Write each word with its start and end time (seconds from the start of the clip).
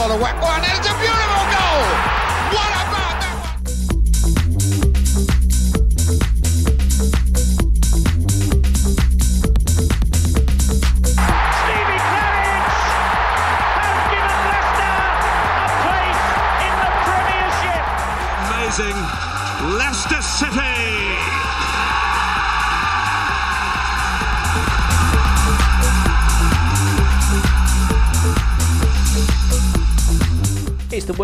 The 0.00 0.16
way. 0.16 0.32
Oh, 0.40 0.48
and 0.56 0.64
it's 0.64 0.88
a 0.88 0.99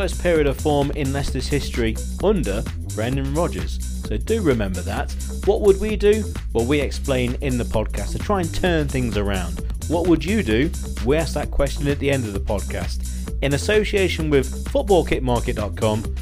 worst 0.06 0.22
period 0.22 0.46
of 0.46 0.56
form 0.56 0.92
in 0.92 1.12
Leicester's 1.12 1.48
history 1.48 1.96
under 2.22 2.62
Brendan 2.94 3.34
Rodgers. 3.34 4.00
So 4.06 4.16
do 4.16 4.40
remember 4.40 4.80
that. 4.82 5.10
What 5.46 5.62
would 5.62 5.80
we 5.80 5.96
do? 5.96 6.22
Well, 6.52 6.64
we 6.64 6.78
explain 6.78 7.34
in 7.40 7.58
the 7.58 7.64
podcast 7.64 8.12
to 8.12 8.18
try 8.18 8.40
and 8.40 8.54
turn 8.54 8.86
things 8.86 9.16
around. 9.16 9.66
What 9.88 10.06
would 10.06 10.24
you 10.24 10.44
do? 10.44 10.70
We 11.04 11.16
ask 11.16 11.34
that 11.34 11.50
question 11.50 11.88
at 11.88 11.98
the 11.98 12.08
end 12.08 12.24
of 12.24 12.34
the 12.34 12.38
podcast. 12.38 13.34
In 13.42 13.54
association 13.54 14.30
with 14.30 14.46
footballkitmarket.com, 14.66 16.14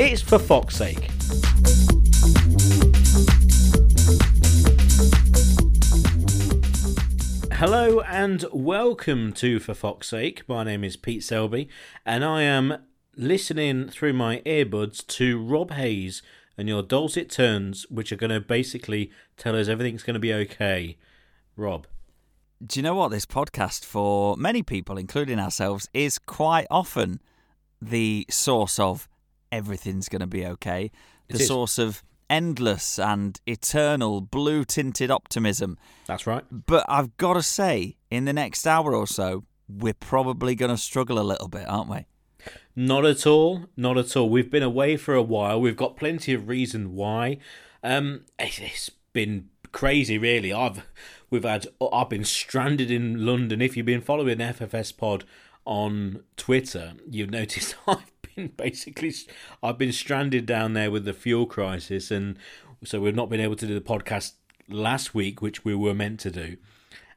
it's 0.00 0.20
for 0.20 0.40
Fox's 0.40 0.78
sake. 0.78 1.08
Hello 7.52 8.00
and 8.00 8.44
welcome 8.52 9.32
to 9.34 9.60
For 9.60 9.74
Fox's 9.74 10.10
Sake. 10.10 10.42
My 10.48 10.64
name 10.64 10.82
is 10.82 10.96
Pete 10.96 11.22
Selby 11.22 11.68
and 12.04 12.24
I 12.24 12.42
am 12.42 12.78
listening 13.16 13.88
through 13.88 14.12
my 14.12 14.42
earbuds 14.46 15.06
to 15.06 15.42
Rob 15.42 15.72
Hayes 15.72 16.22
and 16.56 16.68
your 16.68 16.82
dulcet 16.82 17.30
tones, 17.30 17.86
which 17.90 18.12
are 18.12 18.16
going 18.16 18.30
to 18.30 18.40
basically 18.40 19.10
tell 19.36 19.56
us 19.56 19.68
everything's 19.68 20.02
going 20.02 20.14
to 20.14 20.20
be 20.20 20.32
okay. 20.32 20.96
Rob. 21.56 21.86
Do 22.64 22.78
you 22.78 22.82
know 22.82 22.94
what? 22.94 23.10
This 23.10 23.26
podcast, 23.26 23.84
for 23.84 24.36
many 24.36 24.62
people, 24.62 24.96
including 24.96 25.38
ourselves, 25.38 25.88
is 25.92 26.18
quite 26.18 26.66
often 26.70 27.20
the 27.82 28.26
source 28.30 28.78
of 28.78 29.08
everything's 29.52 30.08
going 30.08 30.20
to 30.20 30.26
be 30.26 30.46
okay. 30.46 30.90
The 31.28 31.38
source 31.38 31.78
of 31.78 32.02
endless 32.30 32.98
and 32.98 33.40
eternal 33.46 34.20
blue 34.20 34.64
tinted 34.64 35.10
optimism. 35.10 35.78
That's 36.06 36.26
right. 36.26 36.44
But 36.50 36.84
I've 36.88 37.16
got 37.16 37.34
to 37.34 37.42
say, 37.42 37.96
in 38.10 38.24
the 38.24 38.32
next 38.32 38.66
hour 38.66 38.94
or 38.94 39.06
so, 39.06 39.44
we're 39.68 39.94
probably 39.94 40.54
going 40.54 40.70
to 40.70 40.76
struggle 40.76 41.18
a 41.18 41.22
little 41.22 41.48
bit, 41.48 41.68
aren't 41.68 41.90
we? 41.90 42.06
Not 42.76 43.06
at 43.06 43.26
all. 43.26 43.66
Not 43.76 43.98
at 43.98 44.16
all. 44.16 44.28
We've 44.28 44.50
been 44.50 44.62
away 44.62 44.96
for 44.96 45.14
a 45.14 45.22
while. 45.22 45.60
We've 45.60 45.76
got 45.76 45.96
plenty 45.96 46.34
of 46.34 46.48
reason 46.48 46.94
why. 46.94 47.38
Um, 47.82 48.22
it's, 48.38 48.90
been 49.12 49.48
crazy, 49.72 50.18
really. 50.18 50.52
I've 50.52 50.86
we've 51.30 51.44
had 51.44 51.66
I've 51.92 52.10
been 52.10 52.24
stranded 52.24 52.90
in 52.90 53.24
London. 53.24 53.62
If 53.62 53.76
you've 53.76 53.86
been 53.86 54.02
following 54.02 54.38
FFS 54.38 54.94
Pod 54.96 55.24
on 55.64 56.24
Twitter, 56.36 56.94
you've 57.08 57.30
noticed 57.30 57.76
I've 57.86 58.12
been 58.34 58.48
basically 58.48 59.14
I've 59.62 59.78
been 59.78 59.92
stranded 59.92 60.44
down 60.44 60.74
there 60.74 60.90
with 60.90 61.06
the 61.06 61.14
fuel 61.14 61.46
crisis, 61.46 62.10
and 62.10 62.38
so 62.84 63.00
we've 63.00 63.14
not 63.14 63.30
been 63.30 63.40
able 63.40 63.56
to 63.56 63.66
do 63.66 63.74
the 63.74 63.80
podcast 63.80 64.32
last 64.68 65.14
week, 65.14 65.40
which 65.40 65.64
we 65.64 65.74
were 65.74 65.94
meant 65.94 66.20
to 66.20 66.30
do 66.30 66.56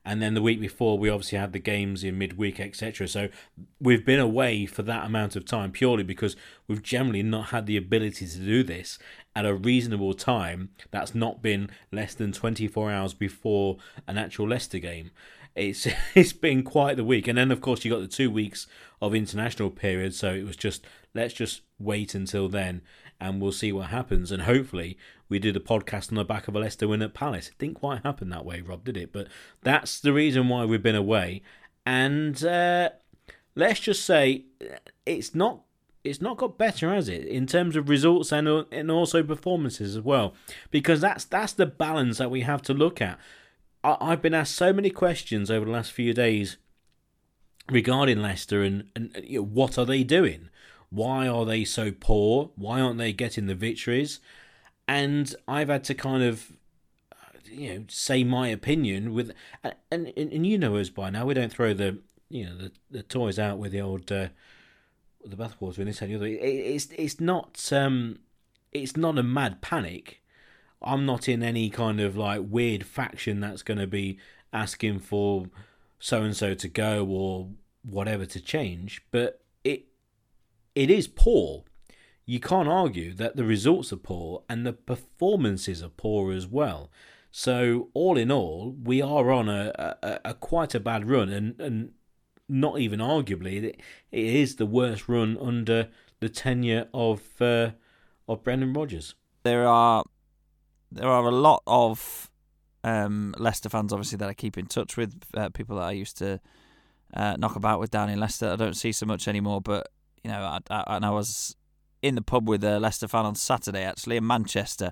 and 0.08 0.22
then 0.22 0.34
the 0.34 0.42
week 0.42 0.60
before 0.60 0.98
we 0.98 1.10
obviously 1.10 1.38
had 1.38 1.54
the 1.54 1.60
games 1.60 2.04
in 2.04 2.18
midweek 2.18 2.60
etc 2.60 3.08
so 3.08 3.28
we've 3.80 4.06
been 4.06 4.20
away 4.20 4.66
for 4.66 4.82
that 4.82 5.06
amount 5.06 5.36
of 5.36 5.46
time 5.46 5.72
purely 5.72 6.04
because 6.04 6.36
we've 6.68 6.82
generally 6.82 7.22
not 7.22 7.50
had 7.50 7.66
the 7.66 7.78
ability 7.78 8.26
to 8.26 8.40
do 8.40 8.64
this 8.64 8.98
at 9.38 9.46
a 9.46 9.54
reasonable 9.54 10.16
time 10.16 10.70
that's 10.90 11.14
not 11.14 11.44
been 11.44 11.70
less 11.92 12.16
than 12.16 12.32
24 12.32 12.92
hours 12.92 13.14
before 13.14 13.78
an 14.08 14.18
actual 14.18 14.48
Leicester 14.48 14.80
game. 14.80 15.12
It's 15.56 15.88
it's 16.16 16.34
been 16.34 16.64
quite 16.64 16.98
the 16.98 17.04
week. 17.04 17.28
And 17.28 17.38
then 17.38 17.52
of 17.52 17.62
course 17.62 17.86
you 17.86 17.92
got 17.92 18.00
the 18.00 18.08
2 18.08 18.32
weeks 18.32 18.66
of 19.00 19.14
international 19.14 19.70
period. 19.70 20.16
So 20.16 20.34
it 20.34 20.44
was 20.44 20.56
just 20.56 20.88
let's 21.14 21.36
just 21.36 21.62
wait 21.78 22.16
until 22.16 22.50
then 22.50 22.82
and 23.20 23.42
we'll 23.42 23.52
see 23.52 23.72
what 23.72 23.88
happens. 23.88 24.32
And 24.32 24.44
hopefully, 24.44 24.98
we 25.30 25.40
do 25.40 25.52
the 25.52 25.60
podcast 25.60 26.12
on 26.12 26.16
the 26.16 26.26
back 26.26 26.48
of 26.48 26.56
a 26.56 26.60
Leicester 26.60 26.88
win 26.88 27.02
at 27.02 27.14
Palace. 27.14 27.50
It 27.50 27.58
didn't 27.58 27.76
quite 27.76 28.04
happen 28.04 28.30
that 28.30 28.46
way, 28.46 28.62
Rob, 28.62 28.84
did 28.84 28.98
it? 28.98 29.12
But 29.12 29.28
that's 29.62 30.00
the 30.00 30.14
reason 30.14 30.50
why 30.50 30.66
we've 30.66 30.84
been 30.84 30.96
away. 30.96 31.42
And 31.86 32.44
uh, 32.44 32.90
let's 33.56 33.80
just 33.80 34.06
say 34.06 34.46
it's 35.06 35.34
not. 35.34 35.62
It's 36.04 36.22
not 36.22 36.38
got 36.38 36.58
better, 36.58 36.94
has 36.94 37.10
it, 37.10 37.26
in 37.26 37.48
terms 37.48 37.76
of 37.76 37.90
results 37.90 38.32
and 38.32 38.48
and 38.72 38.90
also 38.90 39.24
performances 39.24 39.94
as 39.98 40.02
well? 40.02 40.36
Because 40.72 41.02
that's 41.02 41.26
that's 41.26 41.52
the 41.52 41.66
balance 41.66 42.18
that 42.20 42.32
we 42.32 42.42
have 42.42 42.62
to 42.64 42.74
look 42.74 43.02
at. 43.02 43.20
I, 43.84 43.98
I've 44.00 44.22
been 44.22 44.34
asked 44.34 44.56
so 44.56 44.72
many 44.72 44.90
questions 44.90 45.52
over 45.52 45.66
the 45.66 45.72
last 45.72 45.92
few 45.92 46.14
days 46.14 46.58
regarding 47.70 48.22
Leicester 48.22 48.64
and, 48.64 48.90
and 48.96 49.12
you 49.24 49.40
know, 49.40 49.46
what 49.46 49.78
are 49.78 49.86
they 49.86 50.04
doing? 50.04 50.50
Why 50.90 51.28
are 51.28 51.46
they 51.46 51.66
so 51.66 51.92
poor? 51.92 52.52
Why 52.56 52.80
aren't 52.80 52.98
they 52.98 53.14
getting 53.14 53.48
the 53.48 53.56
victories? 53.56 54.20
And 54.88 55.34
I've 55.48 55.70
had 55.70 55.84
to 55.86 55.94
kind 55.94 56.24
of, 56.24 56.54
uh, 57.12 57.40
you 57.46 57.74
know, 57.74 57.86
say 57.90 58.24
my 58.24 58.48
opinion 58.48 59.14
with, 59.14 59.34
and 59.64 59.76
and, 59.92 60.08
and 60.18 60.48
you 60.48 60.58
know 60.58 60.78
us 60.78 60.90
by 60.90 61.10
now. 61.10 61.26
We 61.26 61.34
don't 61.34 61.52
throw 61.52 61.74
the, 61.74 62.00
you 62.30 62.46
know, 62.46 62.58
the, 62.58 62.72
the 62.90 63.04
toys 63.04 63.38
out 63.38 63.58
with 63.58 63.74
the 63.74 63.82
old, 63.82 64.12
uh, 64.12 64.30
the 65.26 65.36
bathwater 65.36 65.80
in 65.80 65.88
this 65.88 66.02
and 66.02 66.12
the 66.12 66.16
other. 66.16 66.28
It, 66.28 66.40
it's 66.42 66.88
it's 66.98 67.20
not 67.20 67.72
um, 67.74 68.20
it's 68.72 68.96
not 68.96 69.18
a 69.18 69.24
mad 69.24 69.62
panic. 69.62 70.22
I'm 70.82 71.06
not 71.06 71.28
in 71.28 71.44
any 71.44 71.70
kind 71.70 72.00
of 72.00 72.16
like 72.16 72.42
weird 72.48 72.86
faction 72.86 73.40
that's 73.40 73.64
going 73.64 73.80
to 73.80 73.88
be 73.88 74.20
asking 74.54 75.00
for 75.00 75.48
so 76.00 76.22
and 76.22 76.36
so 76.36 76.54
to 76.54 76.68
go 76.68 77.06
or 77.06 77.50
whatever 77.84 78.26
to 78.26 78.40
change, 78.40 79.02
but 79.12 79.42
it 80.78 80.92
is 80.92 81.08
poor. 81.08 81.64
You 82.28 82.40
can't 82.40 82.68
argue 82.68 83.12
that 83.16 83.36
the 83.36 83.44
results 83.44 83.92
are 83.92 83.98
poor 83.98 84.44
and 84.48 84.64
the 84.64 84.74
performances 84.74 85.82
are 85.82 85.90
poor 85.90 86.32
as 86.32 86.46
well. 86.46 86.92
So 87.32 87.90
all 87.96 88.16
in 88.16 88.32
all, 88.32 88.76
we 88.84 89.02
are 89.02 89.32
on 89.32 89.50
a, 89.50 89.98
a, 90.04 90.20
a 90.24 90.34
quite 90.36 90.76
a 90.76 90.80
bad 90.80 91.10
run, 91.10 91.30
and, 91.30 91.60
and 91.60 91.94
not 92.48 92.80
even 92.80 93.00
arguably, 93.00 93.64
it, 93.64 93.82
it 94.12 94.26
is 94.26 94.58
the 94.58 94.68
worst 94.68 95.10
run 95.10 95.36
under 95.42 95.90
the 96.20 96.30
tenure 96.30 96.88
of 96.94 97.42
uh, 97.42 97.72
of 98.28 98.44
Brendan 98.44 98.74
Rodgers. 98.74 99.16
There 99.42 99.68
are 99.68 100.04
there 100.92 101.10
are 101.10 101.26
a 101.26 101.32
lot 101.32 101.64
of 101.66 102.30
um, 102.84 103.34
Leicester 103.40 103.70
fans, 103.70 103.92
obviously, 103.92 104.18
that 104.18 104.30
I 104.30 104.34
keep 104.34 104.58
in 104.58 104.68
touch 104.68 104.96
with. 104.96 105.24
Uh, 105.34 105.50
people 105.50 105.78
that 105.78 105.86
I 105.86 105.92
used 105.92 106.18
to 106.18 106.40
uh, 107.14 107.36
knock 107.38 107.56
about 107.56 107.80
with 107.80 107.90
down 107.90 108.10
in 108.10 108.20
Leicester. 108.20 108.52
I 108.52 108.56
don't 108.56 108.76
see 108.76 108.92
so 108.92 109.06
much 109.06 109.28
anymore, 109.28 109.62
but 109.62 109.88
you 110.28 110.34
know, 110.34 110.42
I, 110.42 110.60
I, 110.70 110.96
and 110.98 111.06
I 111.06 111.12
was 111.12 111.56
in 112.02 112.16
the 112.16 112.22
pub 112.22 112.50
with 112.50 112.64
a 112.64 112.80
Leicester 112.80 113.08
fan 113.08 113.26
on 113.26 113.36
Saturday, 113.36 113.84
actually 113.84 114.18
in 114.18 114.28
Manchester, 114.28 114.92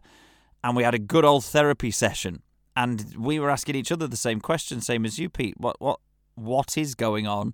and 0.64 0.78
we 0.78 0.84
had 0.84 0.96
a 0.96 1.00
good 1.00 1.26
old 1.26 1.44
therapy 1.44 1.92
session, 1.92 2.42
and 2.76 3.14
we 3.18 3.38
were 3.38 3.50
asking 3.50 3.76
each 3.76 3.92
other 3.92 4.08
the 4.08 4.16
same 4.16 4.40
question, 4.40 4.80
same 4.80 5.06
as 5.06 5.20
you, 5.20 5.30
Pete. 5.30 5.56
What 5.58 5.80
what 5.82 6.00
what 6.36 6.78
is 6.78 6.96
going 6.96 7.28
on 7.28 7.54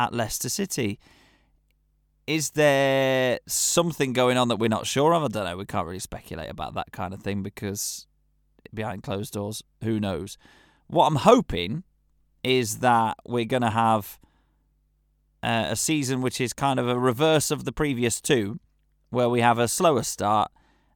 at 0.00 0.12
Leicester 0.12 0.48
City? 0.48 0.98
Is 2.26 2.50
there 2.50 3.38
something 3.46 4.12
going 4.12 4.36
on 4.36 4.48
that 4.48 4.56
we're 4.56 4.68
not 4.68 4.86
sure 4.86 5.14
of? 5.14 5.22
I 5.22 5.28
don't 5.28 5.44
know. 5.44 5.56
We 5.56 5.64
can't 5.64 5.86
really 5.86 6.00
speculate 6.00 6.50
about 6.50 6.74
that 6.74 6.90
kind 6.90 7.14
of 7.14 7.22
thing 7.22 7.42
because 7.42 8.06
behind 8.74 9.04
closed 9.04 9.34
doors, 9.34 9.62
who 9.82 10.00
knows? 10.00 10.38
What 10.88 11.06
I'm 11.06 11.16
hoping 11.16 11.84
is 12.42 12.78
that 12.78 13.16
we're 13.24 13.44
going 13.44 13.62
to 13.62 13.70
have 13.70 14.18
uh, 15.42 15.66
a 15.70 15.76
season 15.76 16.22
which 16.22 16.40
is 16.40 16.52
kind 16.52 16.78
of 16.78 16.88
a 16.88 16.98
reverse 16.98 17.50
of 17.50 17.64
the 17.64 17.72
previous 17.72 18.20
two, 18.20 18.60
where 19.10 19.28
we 19.28 19.40
have 19.40 19.58
a 19.58 19.68
slower 19.68 20.02
start 20.02 20.50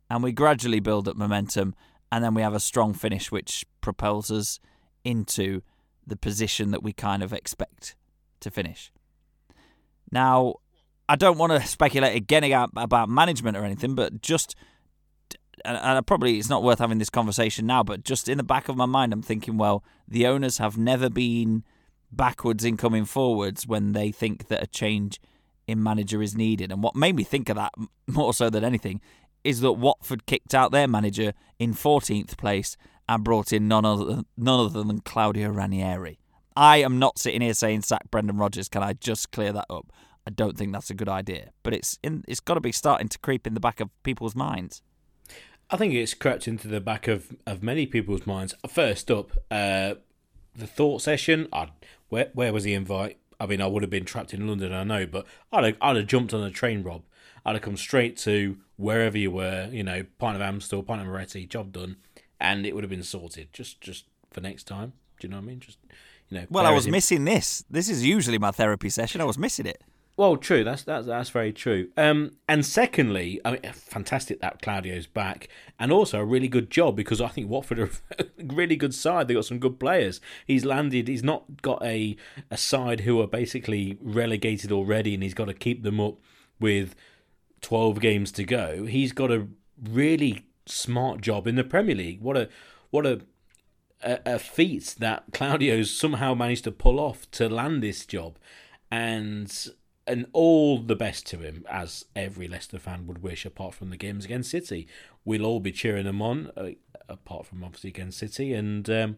and 0.08 0.22
we 0.22 0.32
gradually 0.32 0.80
build 0.80 1.08
up 1.08 1.16
momentum, 1.16 1.74
and 2.12 2.22
then 2.22 2.34
we 2.34 2.42
have 2.42 2.54
a 2.54 2.60
strong 2.60 2.94
finish 2.94 3.32
which 3.32 3.64
propels 3.80 4.30
us 4.30 4.60
into 5.04 5.62
the 6.06 6.16
position 6.16 6.70
that 6.70 6.82
we 6.82 6.92
kind 6.92 7.22
of 7.22 7.32
expect 7.32 7.96
to 8.40 8.50
finish. 8.50 8.92
Now, 10.12 10.54
I 11.08 11.16
don't 11.16 11.38
want 11.38 11.52
to 11.52 11.66
speculate 11.66 12.16
again 12.16 12.44
about, 12.44 13.08
management 13.08 13.56
or 13.56 13.64
anything, 13.64 13.94
but 13.94 14.22
just 14.22 14.54
and 15.64 16.06
probably 16.06 16.38
it's 16.38 16.50
not 16.50 16.62
worth 16.62 16.78
having 16.78 16.98
this 16.98 17.10
conversation 17.10 17.66
now, 17.66 17.82
but 17.82 18.04
just 18.04 18.28
in 18.28 18.36
the 18.36 18.44
back 18.44 18.68
of 18.68 18.76
my 18.76 18.86
mind, 18.86 19.12
I'm 19.12 19.22
thinking, 19.22 19.56
well, 19.56 19.82
the 20.06 20.26
owners 20.26 20.58
have 20.58 20.76
never 20.76 21.08
been 21.08 21.64
backwards 22.10 22.64
in 22.64 22.76
coming 22.76 23.04
forwards 23.04 23.66
when 23.66 23.92
they 23.92 24.10
think 24.10 24.48
that 24.48 24.62
a 24.62 24.66
change 24.66 25.20
in 25.66 25.82
manager 25.82 26.22
is 26.22 26.36
needed. 26.36 26.70
And 26.70 26.82
what 26.82 26.96
made 26.96 27.16
me 27.16 27.24
think 27.24 27.48
of 27.48 27.56
that 27.56 27.72
more 28.06 28.32
so 28.32 28.50
than 28.50 28.64
anything 28.64 29.00
is 29.44 29.60
that 29.60 29.72
Watford 29.72 30.26
kicked 30.26 30.54
out 30.54 30.72
their 30.72 30.88
manager 30.88 31.32
in 31.58 31.72
14th 31.74 32.36
place 32.36 32.76
and 33.08 33.22
brought 33.22 33.52
in 33.52 33.68
none 33.68 33.84
other 33.84 34.04
than, 34.04 34.26
none 34.36 34.60
other 34.60 34.82
than 34.82 35.00
Claudio 35.00 35.50
Ranieri. 35.50 36.18
I 36.56 36.78
am 36.78 36.98
not 36.98 37.18
sitting 37.18 37.42
here 37.42 37.54
saying 37.54 37.82
sack 37.82 38.10
Brendan 38.10 38.38
Rodgers. 38.38 38.68
Can 38.68 38.82
I 38.82 38.94
just 38.94 39.30
clear 39.30 39.52
that 39.52 39.66
up? 39.70 39.92
I 40.26 40.30
don't 40.30 40.56
think 40.56 40.72
that's 40.72 40.90
a 40.90 40.94
good 40.94 41.08
idea. 41.08 41.50
But 41.62 41.74
it's 41.74 41.98
in, 42.02 42.24
it's 42.26 42.40
got 42.40 42.54
to 42.54 42.60
be 42.60 42.72
starting 42.72 43.08
to 43.08 43.18
creep 43.18 43.46
in 43.46 43.54
the 43.54 43.60
back 43.60 43.78
of 43.78 43.90
people's 44.02 44.34
minds. 44.34 44.82
I 45.70 45.76
think 45.76 45.94
it's 45.94 46.14
crept 46.14 46.48
into 46.48 46.68
the 46.68 46.80
back 46.80 47.08
of, 47.08 47.36
of 47.46 47.62
many 47.62 47.86
people's 47.86 48.26
minds. 48.26 48.54
First 48.68 49.10
up, 49.10 49.32
uh, 49.50 49.94
the 50.54 50.66
thought 50.66 51.02
session. 51.02 51.48
I'd, 51.52 51.70
where 52.08 52.30
where 52.34 52.52
was 52.52 52.64
the 52.64 52.74
invite? 52.74 53.18
I 53.38 53.46
mean, 53.46 53.60
I 53.60 53.66
would 53.66 53.82
have 53.82 53.90
been 53.90 54.04
trapped 54.04 54.32
in 54.32 54.46
London, 54.46 54.72
I 54.72 54.82
know, 54.84 55.06
but 55.06 55.26
I'd 55.52 55.64
have, 55.64 55.76
I'd 55.80 55.96
have 55.96 56.06
jumped 56.06 56.32
on 56.32 56.42
a 56.42 56.50
train, 56.50 56.82
Rob. 56.82 57.02
I'd 57.44 57.54
have 57.54 57.62
come 57.62 57.76
straight 57.76 58.16
to 58.18 58.56
wherever 58.76 59.18
you 59.18 59.30
were, 59.30 59.68
you 59.70 59.82
know, 59.82 60.04
Pint 60.18 60.36
of 60.36 60.42
Amstel, 60.42 60.82
Pint 60.82 61.02
of 61.02 61.06
Moretti, 61.06 61.46
job 61.46 61.72
done, 61.72 61.96
and 62.40 62.66
it 62.66 62.74
would 62.74 62.82
have 62.82 62.90
been 62.90 63.02
sorted 63.02 63.52
just 63.52 63.80
just 63.80 64.06
for 64.30 64.40
next 64.40 64.64
time. 64.64 64.94
Do 65.20 65.26
you 65.26 65.30
know 65.30 65.36
what 65.36 65.44
I 65.44 65.46
mean? 65.46 65.60
Just 65.60 65.78
you 66.28 66.38
know. 66.38 66.46
Well, 66.50 66.66
I 66.66 66.70
was 66.70 66.86
it 66.86 66.90
missing 66.90 67.24
this. 67.24 67.64
This 67.70 67.88
is 67.88 68.04
usually 68.04 68.38
my 68.38 68.50
therapy 68.50 68.88
session. 68.88 69.20
I 69.20 69.24
was 69.24 69.38
missing 69.38 69.66
it. 69.66 69.82
Well, 70.16 70.38
true. 70.38 70.64
That's 70.64 70.82
that's 70.82 71.06
that's 71.06 71.28
very 71.28 71.52
true. 71.52 71.88
Um, 71.96 72.32
and 72.48 72.64
secondly, 72.64 73.38
I 73.44 73.52
mean, 73.52 73.72
fantastic 73.74 74.40
that 74.40 74.62
Claudio's 74.62 75.06
back, 75.06 75.48
and 75.78 75.92
also 75.92 76.20
a 76.20 76.24
really 76.24 76.48
good 76.48 76.70
job 76.70 76.96
because 76.96 77.20
I 77.20 77.28
think 77.28 77.50
Watford 77.50 77.78
are 77.78 77.90
a 78.18 78.24
really 78.44 78.76
good 78.76 78.94
side. 78.94 79.28
They 79.28 79.34
got 79.34 79.44
some 79.44 79.58
good 79.58 79.78
players. 79.78 80.22
He's 80.46 80.64
landed. 80.64 81.08
He's 81.08 81.22
not 81.22 81.60
got 81.60 81.84
a 81.84 82.16
a 82.50 82.56
side 82.56 83.00
who 83.00 83.20
are 83.20 83.26
basically 83.26 83.98
relegated 84.00 84.72
already, 84.72 85.12
and 85.12 85.22
he's 85.22 85.34
got 85.34 85.46
to 85.46 85.54
keep 85.54 85.82
them 85.82 86.00
up 86.00 86.16
with 86.58 86.94
twelve 87.60 88.00
games 88.00 88.32
to 88.32 88.44
go. 88.44 88.84
He's 88.84 89.12
got 89.12 89.30
a 89.30 89.48
really 89.82 90.46
smart 90.64 91.20
job 91.20 91.46
in 91.46 91.56
the 91.56 91.64
Premier 91.64 91.94
League. 91.94 92.22
What 92.22 92.38
a 92.38 92.48
what 92.88 93.04
a 93.04 93.20
a, 94.02 94.18
a 94.24 94.38
feat 94.38 94.94
that 94.98 95.24
Claudio's 95.34 95.90
somehow 95.90 96.32
managed 96.32 96.64
to 96.64 96.72
pull 96.72 96.98
off 96.98 97.30
to 97.32 97.50
land 97.50 97.82
this 97.82 98.06
job, 98.06 98.38
and 98.90 99.68
and 100.06 100.26
all 100.32 100.78
the 100.78 100.96
best 100.96 101.26
to 101.26 101.38
him, 101.38 101.64
as 101.68 102.04
every 102.14 102.46
Leicester 102.46 102.78
fan 102.78 103.06
would 103.06 103.22
wish. 103.22 103.44
Apart 103.44 103.74
from 103.74 103.90
the 103.90 103.96
games 103.96 104.24
against 104.24 104.50
City, 104.50 104.86
we'll 105.24 105.44
all 105.44 105.60
be 105.60 105.72
cheering 105.72 106.06
him 106.06 106.22
on. 106.22 106.50
Uh, 106.56 106.70
apart 107.08 107.46
from 107.46 107.64
obviously 107.64 107.88
against 107.88 108.18
City, 108.18 108.52
and 108.52 108.88
um, 108.88 109.16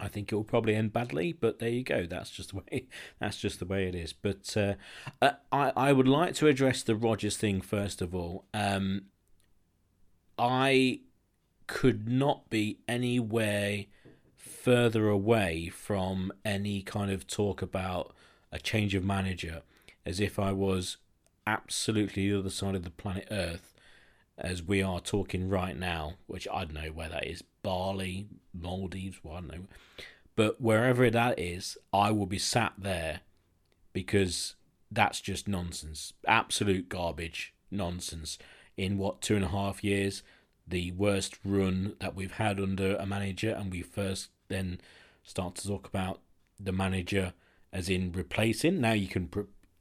I 0.00 0.08
think 0.08 0.30
it 0.30 0.34
will 0.34 0.44
probably 0.44 0.74
end 0.74 0.92
badly. 0.92 1.32
But 1.32 1.58
there 1.58 1.68
you 1.68 1.84
go. 1.84 2.06
That's 2.06 2.30
just 2.30 2.50
the 2.50 2.56
way. 2.72 2.88
That's 3.20 3.38
just 3.38 3.60
the 3.60 3.66
way 3.66 3.86
it 3.86 3.94
is. 3.94 4.12
But 4.12 4.56
uh, 4.56 4.74
uh, 5.22 5.32
I 5.52 5.72
I 5.76 5.92
would 5.92 6.08
like 6.08 6.34
to 6.36 6.48
address 6.48 6.82
the 6.82 6.96
Rodgers 6.96 7.36
thing 7.36 7.60
first 7.60 8.02
of 8.02 8.14
all. 8.14 8.44
Um, 8.52 9.02
I 10.38 11.00
could 11.66 12.08
not 12.08 12.50
be 12.50 12.78
anywhere 12.86 13.86
further 14.36 15.08
away 15.08 15.68
from 15.68 16.32
any 16.44 16.82
kind 16.82 17.10
of 17.10 17.26
talk 17.26 17.62
about 17.62 18.14
a 18.52 18.58
change 18.58 18.94
of 18.94 19.04
manager 19.04 19.62
as 20.06 20.20
if 20.20 20.38
I 20.38 20.52
was 20.52 20.96
absolutely 21.46 22.30
the 22.30 22.38
other 22.38 22.50
side 22.50 22.74
of 22.74 22.84
the 22.84 22.90
planet 22.90 23.28
Earth 23.30 23.74
as 24.38 24.62
we 24.62 24.82
are 24.82 25.00
talking 25.00 25.48
right 25.48 25.76
now, 25.76 26.14
which 26.26 26.48
I 26.52 26.64
don't 26.64 26.74
know 26.74 26.92
where 26.92 27.08
that 27.08 27.26
is 27.26 27.44
Bali, 27.62 28.28
Maldives, 28.54 29.18
well, 29.22 29.36
I 29.36 29.40
don't 29.40 29.48
know. 29.48 29.66
But 30.36 30.60
wherever 30.60 31.10
that 31.10 31.38
is, 31.38 31.76
I 31.92 32.10
will 32.12 32.26
be 32.26 32.38
sat 32.38 32.74
there 32.78 33.20
because 33.92 34.54
that's 34.90 35.20
just 35.20 35.48
nonsense. 35.48 36.12
Absolute 36.26 36.88
garbage 36.88 37.54
nonsense. 37.70 38.38
In 38.76 38.98
what, 38.98 39.20
two 39.20 39.36
and 39.36 39.44
a 39.44 39.48
half 39.48 39.82
years? 39.82 40.22
the 40.66 40.92
worst 40.92 41.38
run 41.44 41.94
that 42.00 42.14
we've 42.14 42.32
had 42.32 42.58
under 42.58 42.96
a 42.96 43.06
manager, 43.06 43.50
and 43.50 43.70
we 43.70 43.82
first 43.82 44.30
then 44.48 44.80
start 45.22 45.54
to 45.56 45.68
talk 45.68 45.86
about 45.86 46.20
the 46.58 46.72
manager 46.72 47.34
as 47.72 47.88
in 47.88 48.12
replacing. 48.12 48.80
Now 48.80 48.92
you 48.92 49.06
can 49.06 49.28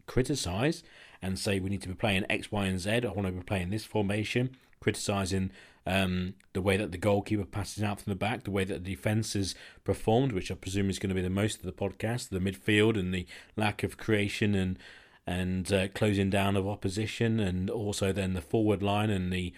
criticize 0.05 0.83
and 1.21 1.39
say 1.39 1.59
we 1.59 1.69
need 1.69 1.81
to 1.81 1.87
be 1.87 1.95
playing 1.95 2.25
X, 2.29 2.51
Y, 2.51 2.65
and 2.65 2.79
Z. 2.79 2.91
I 2.91 3.07
want 3.07 3.27
to 3.27 3.31
be 3.31 3.41
playing 3.41 3.69
this 3.69 3.85
formation. 3.85 4.55
Criticizing 4.79 5.51
um, 5.87 6.33
the 6.53 6.61
way 6.61 6.77
that 6.77 6.91
the 6.91 6.97
goalkeeper 6.97 7.45
passes 7.45 7.83
out 7.83 8.01
from 8.01 8.11
the 8.11 8.17
back, 8.17 8.43
the 8.43 8.51
way 8.51 8.63
that 8.63 8.83
the 8.83 8.95
defense 8.95 9.33
has 9.33 9.55
performed, 9.83 10.31
which 10.31 10.51
I 10.51 10.55
presume 10.55 10.89
is 10.89 10.99
going 10.99 11.09
to 11.09 11.15
be 11.15 11.21
the 11.21 11.29
most 11.29 11.57
of 11.57 11.63
the 11.63 11.71
podcast, 11.71 12.29
the 12.29 12.39
midfield 12.39 12.99
and 12.99 13.13
the 13.13 13.25
lack 13.55 13.83
of 13.83 13.97
creation 13.97 14.55
and 14.55 14.79
and 15.27 15.73
uh, 15.73 15.87
closing 15.87 16.29
down 16.29 16.55
of 16.55 16.67
opposition, 16.67 17.39
and 17.39 17.69
also 17.69 18.11
then 18.11 18.33
the 18.33 18.41
forward 18.41 18.83
line 18.83 19.09
and 19.09 19.33
the 19.33 19.53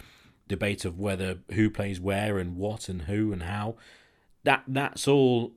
debate 0.48 0.86
of 0.86 0.98
whether 0.98 1.40
who 1.52 1.70
plays 1.70 2.00
where 2.00 2.38
and 2.38 2.56
what 2.56 2.88
and 2.88 3.04
who 3.04 3.34
and 3.34 3.44
how. 3.44 3.76
That 4.44 4.64
that's 4.68 5.08
all 5.08 5.54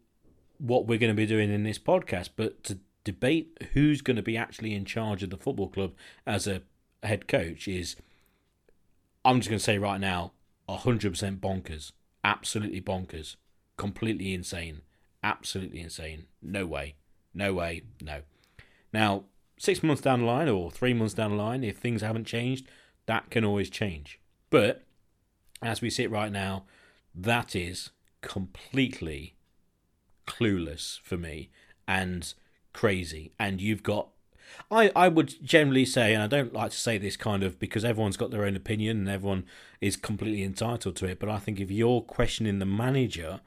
what 0.58 0.86
we're 0.86 0.98
going 0.98 1.14
to 1.14 1.16
be 1.16 1.26
doing 1.26 1.52
in 1.52 1.62
this 1.62 1.78
podcast. 1.78 2.30
But 2.36 2.64
to 2.64 2.78
debate 3.12 3.58
who's 3.72 4.02
going 4.02 4.16
to 4.16 4.22
be 4.22 4.36
actually 4.36 4.74
in 4.74 4.84
charge 4.84 5.22
of 5.22 5.30
the 5.30 5.36
football 5.36 5.68
club 5.68 5.92
as 6.26 6.46
a 6.46 6.62
head 7.02 7.26
coach 7.26 7.66
is, 7.66 7.96
I'm 9.24 9.40
just 9.40 9.48
going 9.48 9.58
to 9.58 9.64
say 9.64 9.78
right 9.78 10.00
now, 10.00 10.32
hundred 10.68 11.10
percent 11.10 11.40
bonkers, 11.40 11.90
absolutely 12.22 12.80
bonkers, 12.80 13.34
completely 13.76 14.32
insane, 14.32 14.82
absolutely 15.24 15.80
insane. 15.80 16.26
No 16.40 16.66
way, 16.66 16.94
no 17.34 17.52
way, 17.52 17.82
no. 18.00 18.20
Now, 18.92 19.24
six 19.58 19.82
months 19.82 20.02
down 20.02 20.20
the 20.20 20.26
line 20.26 20.48
or 20.48 20.70
three 20.70 20.94
months 20.94 21.14
down 21.14 21.32
the 21.32 21.36
line, 21.36 21.64
if 21.64 21.78
things 21.78 22.02
haven't 22.02 22.26
changed, 22.26 22.68
that 23.06 23.30
can 23.30 23.44
always 23.44 23.70
change. 23.70 24.20
But 24.50 24.84
as 25.60 25.80
we 25.80 25.90
sit 25.90 26.10
right 26.10 26.30
now, 26.30 26.64
that 27.12 27.56
is 27.56 27.90
completely 28.20 29.34
clueless 30.28 31.00
for 31.02 31.16
me 31.16 31.50
and 31.88 32.32
crazy. 32.72 33.32
And 33.38 33.60
you've 33.60 33.82
got, 33.82 34.08
I, 34.70 34.90
I 34.94 35.08
would 35.08 35.44
generally 35.44 35.84
say, 35.84 36.14
and 36.14 36.22
I 36.22 36.26
don't 36.26 36.52
like 36.52 36.70
to 36.72 36.76
say 36.76 36.98
this 36.98 37.16
kind 37.16 37.42
of 37.42 37.58
because 37.58 37.84
everyone's 37.84 38.16
got 38.16 38.30
their 38.30 38.44
own 38.44 38.56
opinion 38.56 38.98
and 38.98 39.08
everyone 39.08 39.44
is 39.80 39.96
completely 39.96 40.42
entitled 40.42 40.96
to 40.96 41.06
it. 41.06 41.18
But 41.18 41.28
I 41.28 41.38
think 41.38 41.60
if 41.60 41.70
you're 41.70 42.00
questioning 42.00 42.58
the 42.58 42.66
manager 42.66 43.40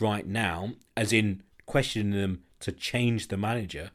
right 0.00 0.26
now, 0.26 0.74
as 0.96 1.12
in 1.12 1.42
questioning 1.66 2.12
them 2.18 2.42
to 2.60 2.72
change 2.72 3.28
the 3.28 3.36
manager, 3.36 3.90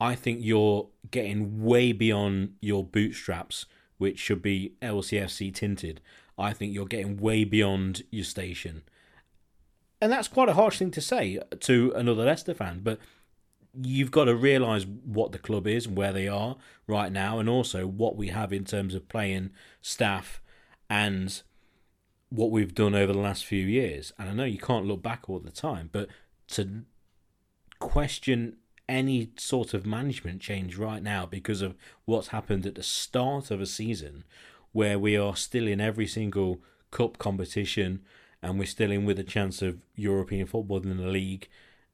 I 0.00 0.14
think 0.14 0.40
you're 0.42 0.88
getting 1.10 1.62
way 1.62 1.92
beyond 1.92 2.54
your 2.60 2.84
bootstraps, 2.84 3.66
which 3.98 4.18
should 4.18 4.42
be 4.42 4.74
LCFC 4.82 5.54
tinted. 5.54 6.00
I 6.36 6.52
think 6.52 6.74
you're 6.74 6.86
getting 6.86 7.18
way 7.18 7.44
beyond 7.44 8.02
your 8.10 8.24
station. 8.24 8.82
And 10.00 10.10
that's 10.10 10.26
quite 10.26 10.48
a 10.48 10.54
harsh 10.54 10.78
thing 10.78 10.90
to 10.90 11.00
say 11.00 11.38
to 11.60 11.92
another 11.94 12.24
Leicester 12.24 12.54
fan, 12.54 12.80
but 12.82 12.98
you've 13.80 14.10
got 14.10 14.24
to 14.24 14.34
realise 14.34 14.84
what 14.84 15.32
the 15.32 15.38
club 15.38 15.66
is 15.66 15.86
and 15.86 15.96
where 15.96 16.12
they 16.12 16.28
are 16.28 16.56
right 16.86 17.10
now, 17.10 17.38
and 17.38 17.48
also 17.48 17.86
what 17.86 18.16
we 18.16 18.28
have 18.28 18.52
in 18.52 18.64
terms 18.64 18.94
of 18.94 19.08
playing 19.08 19.50
staff 19.80 20.40
and 20.90 21.42
what 22.28 22.50
we've 22.50 22.74
done 22.74 22.94
over 22.94 23.12
the 23.12 23.18
last 23.18 23.44
few 23.44 23.64
years. 23.64 24.12
And 24.18 24.28
I 24.28 24.32
know 24.32 24.44
you 24.44 24.58
can't 24.58 24.86
look 24.86 25.02
back 25.02 25.28
all 25.28 25.38
the 25.38 25.50
time, 25.50 25.90
but 25.92 26.08
to 26.48 26.82
question 27.78 28.56
any 28.88 29.30
sort 29.36 29.74
of 29.74 29.86
management 29.86 30.40
change 30.40 30.76
right 30.76 31.02
now 31.02 31.24
because 31.26 31.62
of 31.62 31.74
what's 32.04 32.28
happened 32.28 32.66
at 32.66 32.74
the 32.74 32.82
start 32.82 33.50
of 33.50 33.60
a 33.60 33.66
season 33.66 34.24
where 34.72 34.98
we 34.98 35.16
are 35.16 35.36
still 35.36 35.66
in 35.66 35.80
every 35.80 36.06
single 36.06 36.60
cup 36.90 37.18
competition 37.18 38.02
and 38.42 38.58
we're 38.58 38.66
still 38.66 38.90
in 38.90 39.04
with 39.04 39.18
a 39.18 39.24
chance 39.24 39.62
of 39.62 39.82
European 39.94 40.46
football 40.46 40.82
in 40.82 40.96
the 40.96 41.06
league. 41.06 41.48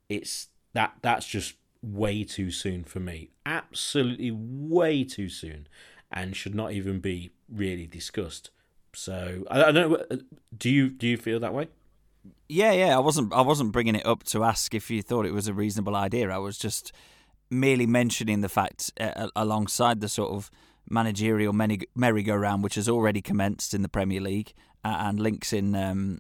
It's 0.08 0.48
that 0.72 0.94
that's 1.02 1.26
just 1.26 1.54
way 1.82 2.24
too 2.24 2.50
soon 2.50 2.84
for 2.84 3.00
me. 3.00 3.30
Absolutely 3.46 4.30
way 4.30 5.04
too 5.04 5.28
soon, 5.28 5.68
and 6.10 6.36
should 6.36 6.54
not 6.54 6.72
even 6.72 7.00
be 7.00 7.30
really 7.48 7.86
discussed. 7.86 8.50
So 8.94 9.44
I, 9.50 9.64
I 9.64 9.72
don't 9.72 9.90
know. 9.90 10.18
Do 10.56 10.70
you 10.70 10.90
do 10.90 11.06
you 11.06 11.16
feel 11.16 11.40
that 11.40 11.54
way? 11.54 11.68
Yeah, 12.48 12.72
yeah. 12.72 12.96
I 12.96 13.00
wasn't. 13.00 13.32
I 13.32 13.42
wasn't 13.42 13.72
bringing 13.72 13.94
it 13.94 14.06
up 14.06 14.24
to 14.24 14.44
ask 14.44 14.74
if 14.74 14.90
you 14.90 15.02
thought 15.02 15.26
it 15.26 15.32
was 15.32 15.48
a 15.48 15.54
reasonable 15.54 15.96
idea. 15.96 16.30
I 16.30 16.38
was 16.38 16.58
just 16.58 16.92
merely 17.50 17.86
mentioning 17.86 18.40
the 18.40 18.48
fact 18.48 18.92
uh, 19.00 19.28
alongside 19.34 20.00
the 20.00 20.08
sort 20.08 20.30
of 20.30 20.50
managerial 20.90 21.52
merry-go-round 21.52 22.62
which 22.62 22.74
has 22.76 22.88
already 22.88 23.20
commenced 23.20 23.74
in 23.74 23.82
the 23.82 23.88
Premier 23.88 24.20
League 24.20 24.52
uh, 24.84 24.96
and 25.00 25.20
links 25.20 25.52
in 25.52 25.74
um, 25.74 26.18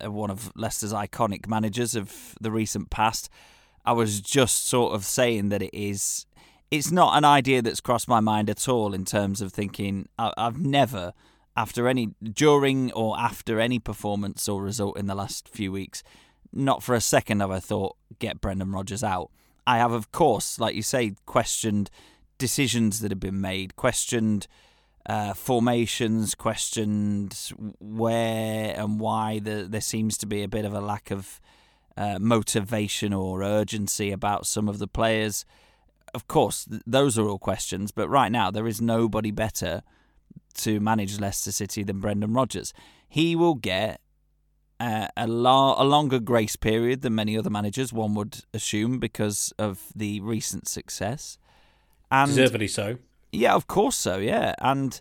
one 0.00 0.30
of 0.30 0.52
Leicester's 0.54 0.92
iconic 0.92 1.48
managers 1.48 1.94
of 1.94 2.36
the 2.40 2.50
recent 2.50 2.90
past. 2.90 3.28
I 3.86 3.92
was 3.92 4.20
just 4.20 4.66
sort 4.66 4.94
of 4.94 5.04
saying 5.04 5.48
that 5.50 5.62
it 5.62 5.70
is. 5.72 6.26
It's 6.70 6.90
not 6.90 7.16
an 7.16 7.24
idea 7.24 7.62
that's 7.62 7.80
crossed 7.80 8.08
my 8.08 8.20
mind 8.20 8.50
at 8.50 8.68
all 8.68 8.92
in 8.92 9.04
terms 9.04 9.40
of 9.40 9.52
thinking. 9.52 10.08
I've 10.18 10.58
never, 10.58 11.12
after 11.56 11.86
any, 11.86 12.10
during 12.20 12.92
or 12.92 13.16
after 13.18 13.60
any 13.60 13.78
performance 13.78 14.48
or 14.48 14.60
result 14.60 14.98
in 14.98 15.06
the 15.06 15.14
last 15.14 15.48
few 15.48 15.70
weeks, 15.70 16.02
not 16.52 16.82
for 16.82 16.96
a 16.96 17.00
second 17.00 17.40
have 17.40 17.52
I 17.52 17.60
thought 17.60 17.96
get 18.18 18.40
Brendan 18.40 18.72
Rodgers 18.72 19.04
out. 19.04 19.30
I 19.66 19.78
have, 19.78 19.92
of 19.92 20.10
course, 20.10 20.58
like 20.58 20.74
you 20.74 20.82
say, 20.82 21.14
questioned 21.24 21.88
decisions 22.38 23.00
that 23.00 23.12
have 23.12 23.20
been 23.20 23.40
made, 23.40 23.76
questioned 23.76 24.48
uh, 25.08 25.34
formations, 25.34 26.34
questioned 26.34 27.52
where 27.78 28.74
and 28.76 28.98
why 28.98 29.38
the, 29.38 29.66
there 29.68 29.80
seems 29.80 30.18
to 30.18 30.26
be 30.26 30.42
a 30.42 30.48
bit 30.48 30.64
of 30.64 30.74
a 30.74 30.80
lack 30.80 31.10
of 31.12 31.40
uh, 31.96 32.18
motivation 32.20 33.12
or 33.12 33.42
urgency 33.42 34.12
about 34.12 34.46
some 34.46 34.68
of 34.68 34.78
the 34.78 34.86
players. 34.88 35.44
of 36.14 36.26
course, 36.28 36.64
th- 36.64 36.82
those 36.86 37.18
are 37.18 37.28
all 37.28 37.38
questions. 37.38 37.92
But 37.92 38.08
right 38.08 38.32
now, 38.32 38.50
there 38.50 38.66
is 38.66 38.80
nobody 38.80 39.30
better 39.30 39.82
to 40.58 40.80
manage 40.80 41.20
Leicester 41.20 41.52
City 41.52 41.82
than 41.82 42.00
Brendan 42.00 42.32
Rodgers. 42.32 42.72
He 43.08 43.36
will 43.36 43.54
get 43.54 44.00
uh, 44.80 45.08
a, 45.16 45.26
la- 45.26 45.80
a 45.80 45.84
longer 45.84 46.18
grace 46.20 46.56
period 46.56 47.02
than 47.02 47.14
many 47.14 47.36
other 47.36 47.50
managers, 47.50 47.92
one 47.92 48.14
would 48.14 48.44
assume, 48.54 48.98
because 48.98 49.52
of 49.58 49.80
the 49.94 50.20
recent 50.20 50.68
success. 50.68 51.38
And 52.10 52.28
Deservedly 52.30 52.68
so. 52.68 52.98
yeah, 53.32 53.54
of 53.54 53.66
course 53.66 53.96
so. 53.96 54.18
Yeah, 54.18 54.54
and 54.58 55.00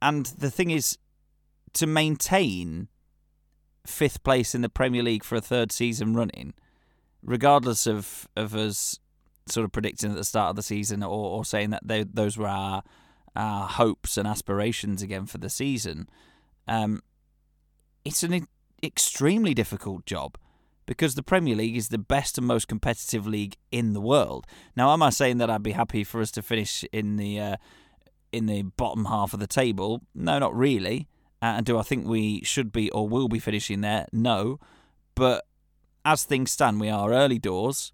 and 0.00 0.26
the 0.26 0.50
thing 0.50 0.70
is 0.70 0.96
to 1.74 1.86
maintain 1.86 2.88
fifth 3.88 4.22
place 4.22 4.54
in 4.54 4.60
the 4.60 4.68
Premier 4.68 5.02
League 5.02 5.24
for 5.24 5.36
a 5.36 5.40
third 5.40 5.72
season 5.72 6.14
running, 6.14 6.54
regardless 7.22 7.86
of 7.86 8.28
of 8.36 8.54
us 8.54 8.98
sort 9.46 9.64
of 9.64 9.72
predicting 9.72 10.10
at 10.10 10.16
the 10.16 10.24
start 10.24 10.50
of 10.50 10.56
the 10.56 10.62
season 10.62 11.02
or, 11.02 11.08
or 11.08 11.44
saying 11.44 11.70
that 11.70 11.86
they, 11.86 12.02
those 12.04 12.36
were 12.36 12.48
our 12.48 12.82
our 13.34 13.68
hopes 13.68 14.16
and 14.16 14.26
aspirations 14.26 15.02
again 15.02 15.26
for 15.26 15.38
the 15.38 15.50
season. 15.50 16.08
Um, 16.66 17.02
it's 18.04 18.22
an 18.22 18.46
extremely 18.82 19.54
difficult 19.54 20.06
job 20.06 20.36
because 20.86 21.14
the 21.14 21.22
Premier 21.22 21.54
League 21.54 21.76
is 21.76 21.88
the 21.88 21.98
best 21.98 22.38
and 22.38 22.46
most 22.46 22.66
competitive 22.66 23.26
league 23.26 23.56
in 23.70 23.92
the 23.92 24.00
world. 24.00 24.46
Now, 24.74 24.92
am 24.92 25.02
I 25.02 25.10
saying 25.10 25.38
that 25.38 25.50
I'd 25.50 25.62
be 25.62 25.72
happy 25.72 26.02
for 26.02 26.20
us 26.20 26.30
to 26.32 26.42
finish 26.42 26.84
in 26.92 27.16
the 27.16 27.38
uh, 27.38 27.56
in 28.32 28.46
the 28.46 28.62
bottom 28.62 29.04
half 29.04 29.34
of 29.34 29.40
the 29.40 29.46
table? 29.46 30.02
No, 30.14 30.38
not 30.38 30.56
really. 30.56 31.06
And 31.40 31.64
do 31.64 31.78
I 31.78 31.82
think 31.82 32.06
we 32.06 32.42
should 32.44 32.72
be 32.72 32.90
or 32.90 33.08
will 33.08 33.28
be 33.28 33.38
finishing 33.38 33.80
there? 33.80 34.06
No. 34.12 34.58
But 35.14 35.44
as 36.04 36.24
things 36.24 36.50
stand, 36.50 36.80
we 36.80 36.88
are 36.88 37.12
early 37.12 37.38
doors, 37.38 37.92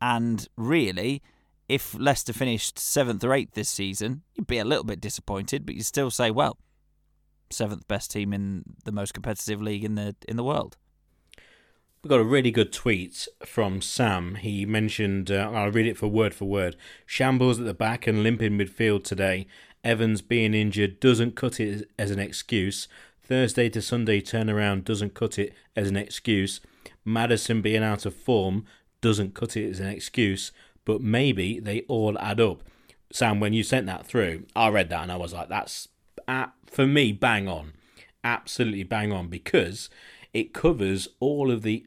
and 0.00 0.46
really, 0.56 1.22
if 1.68 1.94
Leicester 1.98 2.32
finished 2.32 2.78
seventh 2.78 3.24
or 3.24 3.32
eighth 3.32 3.54
this 3.54 3.68
season, 3.68 4.22
you'd 4.34 4.46
be 4.46 4.58
a 4.58 4.64
little 4.64 4.84
bit 4.84 5.00
disappointed, 5.00 5.64
but 5.64 5.74
you'd 5.74 5.86
still 5.86 6.10
say, 6.10 6.30
well, 6.30 6.58
seventh 7.50 7.88
best 7.88 8.10
team 8.10 8.32
in 8.32 8.64
the 8.84 8.92
most 8.92 9.14
competitive 9.14 9.62
league 9.62 9.84
in 9.84 9.94
the 9.94 10.14
in 10.28 10.36
the 10.36 10.44
world. 10.44 10.76
We 12.02 12.08
got 12.08 12.20
a 12.20 12.24
really 12.24 12.52
good 12.52 12.72
tweet 12.72 13.26
from 13.44 13.82
Sam. 13.82 14.36
He 14.36 14.64
mentioned, 14.64 15.30
uh, 15.30 15.50
I'll 15.52 15.72
read 15.72 15.86
it 15.86 15.96
for 15.96 16.06
word 16.06 16.34
for 16.34 16.44
word. 16.44 16.76
Shambles 17.04 17.58
at 17.58 17.66
the 17.66 17.74
back 17.74 18.06
and 18.06 18.22
limp 18.22 18.42
in 18.42 18.56
midfield 18.56 19.02
today. 19.02 19.48
Evans 19.86 20.20
being 20.20 20.52
injured 20.52 20.98
doesn't 20.98 21.36
cut 21.36 21.60
it 21.60 21.88
as 21.96 22.10
an 22.10 22.18
excuse. 22.18 22.88
Thursday 23.22 23.68
to 23.70 23.80
Sunday 23.80 24.20
turnaround 24.20 24.84
doesn't 24.84 25.14
cut 25.14 25.38
it 25.38 25.54
as 25.76 25.88
an 25.88 25.96
excuse. 25.96 26.60
Maddison 27.04 27.62
being 27.62 27.84
out 27.84 28.04
of 28.04 28.14
form 28.14 28.64
doesn't 29.00 29.34
cut 29.34 29.56
it 29.56 29.70
as 29.70 29.78
an 29.78 29.86
excuse. 29.86 30.50
But 30.84 31.00
maybe 31.00 31.60
they 31.60 31.82
all 31.82 32.18
add 32.18 32.40
up. 32.40 32.64
Sam, 33.12 33.38
when 33.38 33.52
you 33.52 33.62
sent 33.62 33.86
that 33.86 34.04
through, 34.04 34.46
I 34.56 34.68
read 34.70 34.90
that 34.90 35.04
and 35.04 35.12
I 35.12 35.16
was 35.16 35.32
like, 35.32 35.48
that's, 35.48 35.86
for 36.66 36.86
me, 36.86 37.12
bang 37.12 37.46
on. 37.46 37.72
Absolutely 38.24 38.82
bang 38.82 39.12
on 39.12 39.28
because 39.28 39.88
it 40.34 40.52
covers 40.52 41.06
all 41.20 41.52
of 41.52 41.62
the 41.62 41.86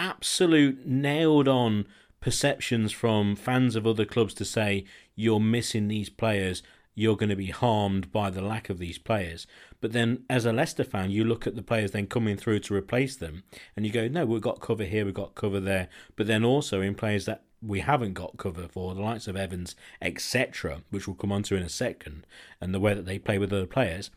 absolute 0.00 0.84
nailed 0.84 1.46
on 1.46 1.86
perceptions 2.20 2.90
from 2.90 3.36
fans 3.36 3.76
of 3.76 3.86
other 3.86 4.04
clubs 4.04 4.34
to 4.34 4.44
say 4.44 4.84
you're 5.14 5.40
missing 5.40 5.88
these 5.88 6.08
players, 6.08 6.62
you're 6.94 7.16
going 7.16 7.30
to 7.30 7.36
be 7.36 7.50
harmed 7.50 8.12
by 8.12 8.30
the 8.30 8.42
lack 8.42 8.68
of 8.68 8.78
these 8.78 8.98
players. 8.98 9.46
But 9.80 9.92
then, 9.92 10.24
as 10.28 10.44
a 10.44 10.52
Leicester 10.52 10.84
fan, 10.84 11.10
you 11.10 11.24
look 11.24 11.46
at 11.46 11.56
the 11.56 11.62
players 11.62 11.92
then 11.92 12.06
coming 12.06 12.36
through 12.36 12.60
to 12.60 12.74
replace 12.74 13.16
them, 13.16 13.44
and 13.76 13.86
you 13.86 13.92
go, 13.92 14.08
no, 14.08 14.26
we've 14.26 14.40
got 14.40 14.60
cover 14.60 14.84
here, 14.84 15.04
we've 15.04 15.14
got 15.14 15.34
cover 15.34 15.60
there. 15.60 15.88
But 16.16 16.26
then 16.26 16.44
also 16.44 16.80
in 16.80 16.94
players 16.94 17.24
that 17.26 17.44
we 17.62 17.80
haven't 17.80 18.14
got 18.14 18.36
cover 18.36 18.68
for, 18.68 18.94
the 18.94 19.00
likes 19.00 19.28
of 19.28 19.36
Evans, 19.36 19.74
etc., 20.00 20.82
which 20.90 21.06
we'll 21.06 21.16
come 21.16 21.32
on 21.32 21.42
to 21.44 21.56
in 21.56 21.62
a 21.62 21.68
second, 21.68 22.26
and 22.60 22.74
the 22.74 22.80
way 22.80 22.92
that 22.94 23.06
they 23.06 23.18
play 23.18 23.38
with 23.38 23.52
other 23.52 23.66
players. 23.66 24.10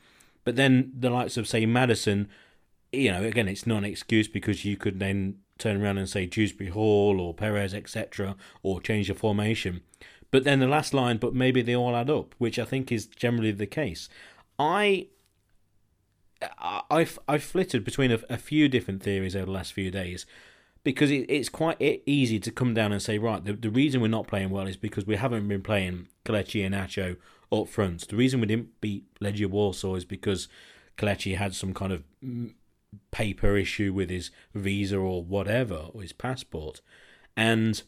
But 0.44 0.56
then 0.56 0.92
the 0.98 1.10
likes 1.10 1.38
of, 1.38 1.48
say, 1.48 1.66
Maddison, 1.66 2.28
you 2.92 3.12
know, 3.12 3.24
again, 3.24 3.48
it's 3.48 3.68
not 3.68 3.80
an 3.80 3.86
excuse 3.86 4.28
because 4.28 4.66
you 4.66 4.78
could 4.78 5.00
then 5.00 5.38
turn 5.58 5.82
around 5.82 5.98
and 5.98 6.10
say 6.10 6.26
Dewsbury 6.26 6.70
Hall 6.70 7.20
or 7.20 7.34
Perez, 7.34 7.74
etc., 7.74 8.36
or 8.64 8.82
change 8.82 9.08
the 9.08 9.16
formation. 9.16 9.82
But 10.36 10.44
then 10.44 10.60
the 10.60 10.68
last 10.68 10.94
line, 10.94 11.16
but 11.16 11.34
maybe 11.34 11.62
they 11.62 11.78
all 11.78 11.96
add 11.96 12.10
up, 12.10 12.36
which 12.40 12.60
I 12.60 12.66
think 12.66 12.92
is 12.92 13.06
generally 13.06 13.54
the 13.54 13.66
case. 13.66 14.10
I. 14.60 15.08
I've 16.92 17.18
I've 17.26 17.42
flitted 17.42 17.86
between 17.86 18.12
a, 18.12 18.20
a 18.30 18.38
few 18.38 18.68
different 18.68 19.02
theories 19.02 19.34
over 19.34 19.46
the 19.46 19.54
last 19.54 19.72
few 19.72 19.90
days 19.90 20.26
because 20.84 21.10
it, 21.10 21.26
it's 21.30 21.48
quite 21.48 21.78
easy 22.06 22.38
to 22.42 22.52
come 22.52 22.74
down 22.74 22.92
and 22.92 23.02
say 23.02 23.18
right 23.18 23.46
the, 23.46 23.54
the 23.54 23.70
reason 23.70 24.02
we're 24.02 24.10
not 24.10 24.28
playing 24.28 24.50
well 24.50 24.68
is 24.68 24.76
because 24.76 25.08
we 25.08 25.16
haven't 25.16 25.48
been 25.48 25.64
playing 25.64 26.10
Kelechi 26.26 26.70
Iheanacho 26.70 27.16
up 27.50 27.70
front. 27.70 28.06
The 28.10 28.18
reason 28.18 28.42
we 28.42 28.48
didn't 28.48 28.82
beat 28.82 29.06
Legia 29.22 29.48
Warsaw 29.48 29.96
is 29.96 30.04
because 30.04 30.50
Kelechi 30.98 31.38
had 31.38 31.56
some 31.56 31.74
kind 31.74 31.94
of 31.94 32.04
paper 33.12 33.56
issue 33.56 33.94
with 33.94 34.10
his 34.10 34.32
visa 34.54 34.98
or 34.98 35.24
whatever, 35.24 35.88
or 35.94 36.02
his 36.02 36.12
passport, 36.12 36.82
and 37.38 37.84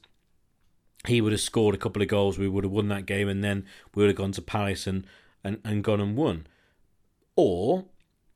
he 1.06 1.22
would 1.22 1.32
have 1.32 1.42
scored 1.42 1.75
a 1.75 1.77
couple 1.77 2.01
of 2.01 2.08
goals, 2.08 2.38
we 2.38 2.48
would 2.48 2.63
have 2.63 2.72
won 2.72 2.88
that 2.89 3.06
game, 3.06 3.30
and 3.30 3.44
then 3.44 3.66
we 3.94 4.01
would 4.01 4.10
have 4.10 4.18
gone 4.18 4.32
to 4.34 4.42
Palace 4.42 4.88
and, 4.88 5.06
and, 5.44 5.60
and 5.63 5.84
gone 5.84 6.01
and 6.01 6.16
won. 6.16 6.48
Or 7.36 7.86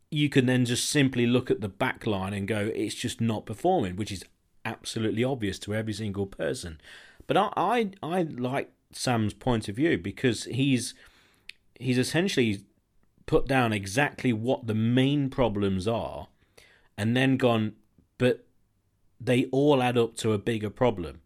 you 0.09 0.29
can 0.29 0.45
then 0.45 0.65
just 0.65 0.89
simply 0.89 1.25
look 1.25 1.49
at 1.49 1.61
the 1.61 1.69
back 1.69 2.05
line 2.05 2.33
and 2.33 2.47
go, 2.47 2.71
it's 2.73 2.95
just 2.95 3.19
not 3.19 3.45
performing, 3.45 3.95
which 3.95 4.11
is 4.11 4.23
absolutely 4.65 5.23
obvious 5.23 5.57
to 5.59 5.73
every 5.73 5.93
single 5.93 6.27
person. 6.27 6.79
But 7.27 7.37
I, 7.37 7.51
I, 7.55 7.91
I 8.03 8.21
like 8.23 8.71
Sam's 8.91 9.33
point 9.33 9.69
of 9.69 9.75
view 9.75 9.97
because 9.97 10.43
he's 10.45 10.93
he's 11.79 11.97
essentially 11.97 12.65
put 13.25 13.47
down 13.47 13.73
exactly 13.73 14.33
what 14.33 14.67
the 14.67 14.75
main 14.75 15.29
problems 15.29 15.87
are 15.87 16.27
and 16.97 17.15
then 17.15 17.37
gone, 17.37 17.73
but 18.17 18.45
they 19.19 19.45
all 19.45 19.81
add 19.81 19.97
up 19.97 20.15
to 20.17 20.33
a 20.33 20.37
bigger 20.37 20.69
problem. 20.69 21.21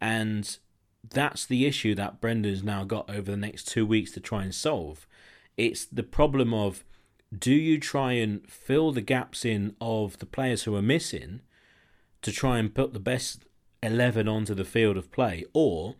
And 0.00 0.58
that's 1.10 1.46
the 1.46 1.66
issue 1.66 1.94
that 1.94 2.20
Brendan's 2.20 2.62
now 2.62 2.84
got 2.84 3.08
over 3.10 3.30
the 3.30 3.36
next 3.36 3.68
two 3.68 3.86
weeks 3.86 4.12
to 4.12 4.20
try 4.20 4.42
and 4.42 4.54
solve. 4.54 5.06
It's 5.56 5.84
the 5.84 6.02
problem 6.02 6.52
of 6.52 6.84
do 7.36 7.52
you 7.52 7.78
try 7.78 8.12
and 8.12 8.48
fill 8.50 8.92
the 8.92 9.00
gaps 9.00 9.44
in 9.44 9.74
of 9.80 10.18
the 10.18 10.26
players 10.26 10.62
who 10.62 10.74
are 10.76 10.82
missing 10.82 11.40
to 12.22 12.32
try 12.32 12.58
and 12.58 12.74
put 12.74 12.92
the 12.92 13.00
best 13.00 13.44
11 13.82 14.28
onto 14.28 14.54
the 14.54 14.64
field 14.64 14.96
of 14.96 15.12
play, 15.12 15.44
or 15.52 15.96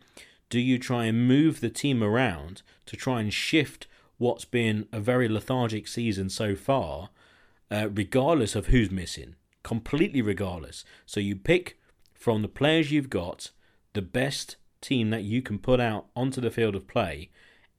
do 0.49 0.61
you 0.61 0.79
try 0.79 1.05
and 1.05 1.27
move 1.27 1.61
the 1.61 1.69
team 1.69 2.03
around 2.03 2.63
to 2.87 2.97
try 2.97 3.21
and 3.21 3.33
shift 3.33 3.87
what's 4.19 4.45
been 4.45 4.87
a 4.93 5.01
very 5.01 5.29
lethargic 5.29 5.87
season 5.87 6.29
so 6.29 6.55
far 6.55 7.11
uh, 7.71 7.89
regardless 7.93 8.55
of 8.55 8.67
who's 8.67 8.91
missing, 8.91 9.35
completely 9.63 10.23
regardless. 10.23 10.85
So 11.05 11.21
you 11.21 11.37
pick 11.37 11.79
from 12.15 12.43
the 12.43 12.49
players 12.49 12.93
you've 12.93 13.11
got 13.11 13.51
the 13.93 14.03
best 14.03 14.57
team 14.81 15.11
that 15.11 15.23
you 15.23 15.43
can 15.43 15.59
put 15.59 15.81
out 15.81 16.07
onto 16.15 16.41
the 16.41 16.51
field 16.51 16.75
of 16.75 16.87
play 16.87 17.31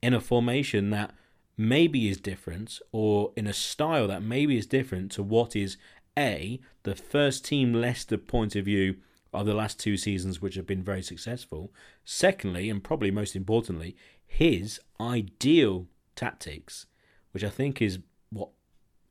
in 0.02 0.14
a 0.14 0.22
formation 0.22 0.90
that 0.92 1.14
maybe 1.58 2.08
is 2.08 2.18
different 2.18 2.80
or 2.92 3.32
in 3.36 3.48
a 3.48 3.54
style 3.54 4.08
that 4.08 4.22
maybe 4.22 4.58
is 4.58 4.68
different 4.68 5.12
to 5.12 5.24
what 5.24 5.56
is 5.56 5.78
A, 6.18 6.60
the 6.84 6.96
first 6.96 7.46
team 7.46 7.74
Leicester 7.74 8.18
point 8.18 8.56
of 8.56 8.66
view 8.66 8.98
of 9.34 9.46
the 9.46 9.54
last 9.54 9.80
two 9.80 9.98
seasons, 9.98 10.42
which 10.42 10.56
have 10.56 10.68
been 10.68 10.84
very 10.84 11.02
successful. 11.02 11.72
Secondly, 12.06 12.70
and 12.70 12.84
probably 12.84 13.12
most 13.12 13.36
importantly, 13.36 13.96
his 14.26 14.80
ideal 15.00 15.88
tactics, 16.16 16.86
which 17.32 17.44
I 17.44 17.50
think 17.50 17.82
is 17.82 18.00
what 18.30 18.50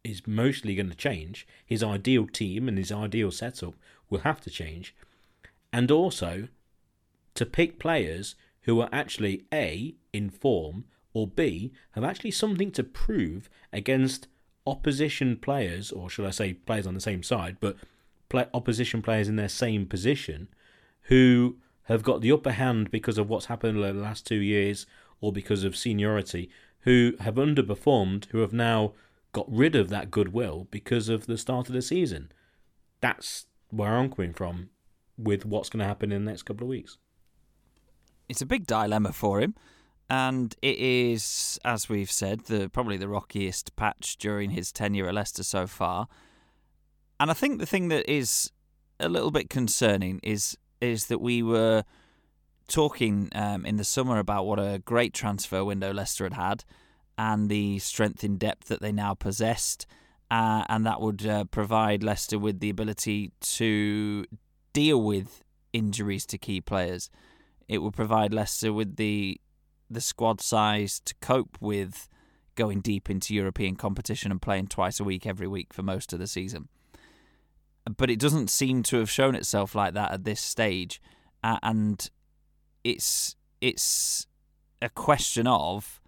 is 0.05 0.27
mostly 0.27 0.75
going 0.75 0.91
to 0.91 0.97
change. 0.97 1.47
His 1.65 1.83
ideal 1.83 2.27
team 2.27 2.69
and 2.69 2.79
his 2.79 2.93
ideal 2.93 3.31
setup 3.31 3.75
will 4.09 4.21
have 4.21 4.41
to 4.43 4.51
change. 4.51 4.95
And 5.73 5.91
also 5.91 6.49
to 7.37 7.47
pick 7.47 7.79
players 7.79 8.35
who 8.63 8.81
are 8.81 8.89
actually 8.93 9.47
A, 9.53 9.95
in 10.13 10.31
form, 10.31 10.85
or 11.13 11.27
B, 11.27 11.73
have 11.93 12.05
actually 12.05 12.33
something 12.33 12.71
to 12.73 12.83
prove 12.83 13.49
against 13.73 14.29
opposition 14.67 15.37
players, 15.37 15.93
or 15.93 16.11
should 16.11 16.27
I 16.27 16.31
say 16.31 16.55
players 16.55 16.87
on 16.87 16.95
the 16.95 17.01
same 17.01 17.23
side, 17.23 17.57
but 17.61 17.77
play, 18.29 18.47
opposition 18.53 19.03
players 19.03 19.29
in 19.29 19.37
their 19.37 19.49
same 19.49 19.87
position 19.87 20.49
who 21.03 21.57
have 21.85 22.03
got 22.03 22.21
the 22.21 22.33
upper 22.33 22.51
hand 22.53 22.91
because 22.91 23.17
of 23.19 23.29
what's 23.29 23.47
happened 23.47 23.79
in 23.79 23.97
the 23.97 24.03
last 24.03 24.27
two 24.27 24.37
years 24.37 24.87
or 25.21 25.33
because 25.33 25.65
of 25.65 25.77
seniority, 25.77 26.51
who 26.81 27.15
have 27.21 27.37
underperformed, 27.37 28.27
who 28.27 28.39
have 28.39 28.53
now 28.53 28.93
got 29.33 29.47
rid 29.49 29.77
of 29.77 29.89
that 29.89 30.11
goodwill 30.11 30.67
because 30.71 31.09
of 31.09 31.27
the 31.27 31.39
start 31.39 31.69
of 31.69 31.75
the 31.75 31.83
season. 31.83 32.31
That's 33.01 33.47
where 33.71 33.97
I'm 33.97 34.11
coming 34.11 34.33
from 34.33 34.71
with 35.17 35.47
what's 35.47 35.69
going 35.69 35.81
to 35.81 35.87
happen 35.87 36.13
in 36.13 36.25
the 36.25 36.31
next 36.31 36.43
couple 36.43 36.65
of 36.65 36.71
weeks. 36.71 36.99
It's 38.29 38.43
a 38.43 38.47
big 38.47 38.67
dilemma 38.67 39.13
for 39.13 39.41
him, 39.41 39.55
and 40.09 40.55
it 40.63 40.79
is, 40.79 41.59
as 41.65 41.89
we've 41.89 42.11
said, 42.11 42.41
the 42.47 42.69
probably 42.69 42.97
the 42.97 43.09
rockiest 43.09 43.75
patch 43.77 44.17
during 44.17 44.51
his 44.51 44.73
tenure 44.73 45.09
at 45.09 45.15
Leicester 45.15 45.43
so 45.43 45.67
far. 45.67 46.09
And 47.19 47.31
I 47.31 47.35
think 47.35 47.59
the 47.59 47.67
thing 47.67 47.89
that 47.89 48.11
is 48.11 48.53
a 49.01 49.09
little 49.09 49.31
bit 49.31 49.51
concerning 49.51 50.21
is 50.23 50.57
is 50.81 51.07
that 51.07 51.21
we 51.21 51.43
were 51.43 51.85
talking 52.69 53.29
um, 53.35 53.65
in 53.65 53.77
the 53.77 53.85
summer 53.85 54.19
about 54.19 54.47
what 54.47 54.59
a 54.59 54.83
great 54.85 55.15
transfer 55.15 55.65
window 55.65 55.93
Leicester 55.93 56.25
had 56.25 56.35
had 56.35 56.65
and 57.17 57.49
the 57.49 57.79
strength 57.79 58.25
in 58.25 58.37
depth 58.37 58.69
that 58.69 58.81
they 58.81 58.93
now 58.93 59.15
possessed. 59.15 59.87
Uh, 60.31 60.65
and 60.69 60.85
that 60.85 61.01
would 61.01 61.25
uh, 61.27 61.45
provide 61.45 62.03
Leicester 62.03 62.39
with 62.39 62.59
the 62.59 62.69
ability 62.69 63.31
to 63.41 64.27
deal 64.73 65.01
with 65.01 65.43
injuries 65.73 66.27
to 66.27 66.37
key 66.37 66.61
players. 66.61 67.09
It 67.69 67.79
would 67.79 67.95
provide 67.95 68.33
Leicester 68.33 68.73
with 68.73 68.97
the 68.97 69.41
the 69.89 70.01
squad 70.01 70.41
size 70.41 71.01
to 71.01 71.15
cope 71.21 71.57
with 71.61 72.09
going 72.57 72.81
deep 72.81 73.09
into 73.09 73.35
European 73.35 73.77
competition 73.77 74.33
and 74.33 74.43
playing 74.43 74.67
twice 74.67 74.99
a 74.99 75.05
week 75.05 75.27
every 75.27 75.47
week 75.47 75.73
for 75.73 75.83
most 75.83 76.13
of 76.13 76.19
the 76.19 76.27
season. 76.27 76.69
But 77.97 78.11
it 78.11 78.19
doesn't 78.19 78.51
seem 78.51 78.83
to 78.85 78.97
have 78.97 79.11
shown 79.11 79.37
itself 79.37 79.77
like 79.77 79.95
that 79.95 80.11
at 80.11 80.25
this 80.25 80.41
stage, 80.41 81.01
uh, 81.45 81.59
and 81.63 82.11
it's 82.83 83.37
it's 83.61 84.27
a 84.83 84.89
question 84.89 85.47
of 85.47 86.01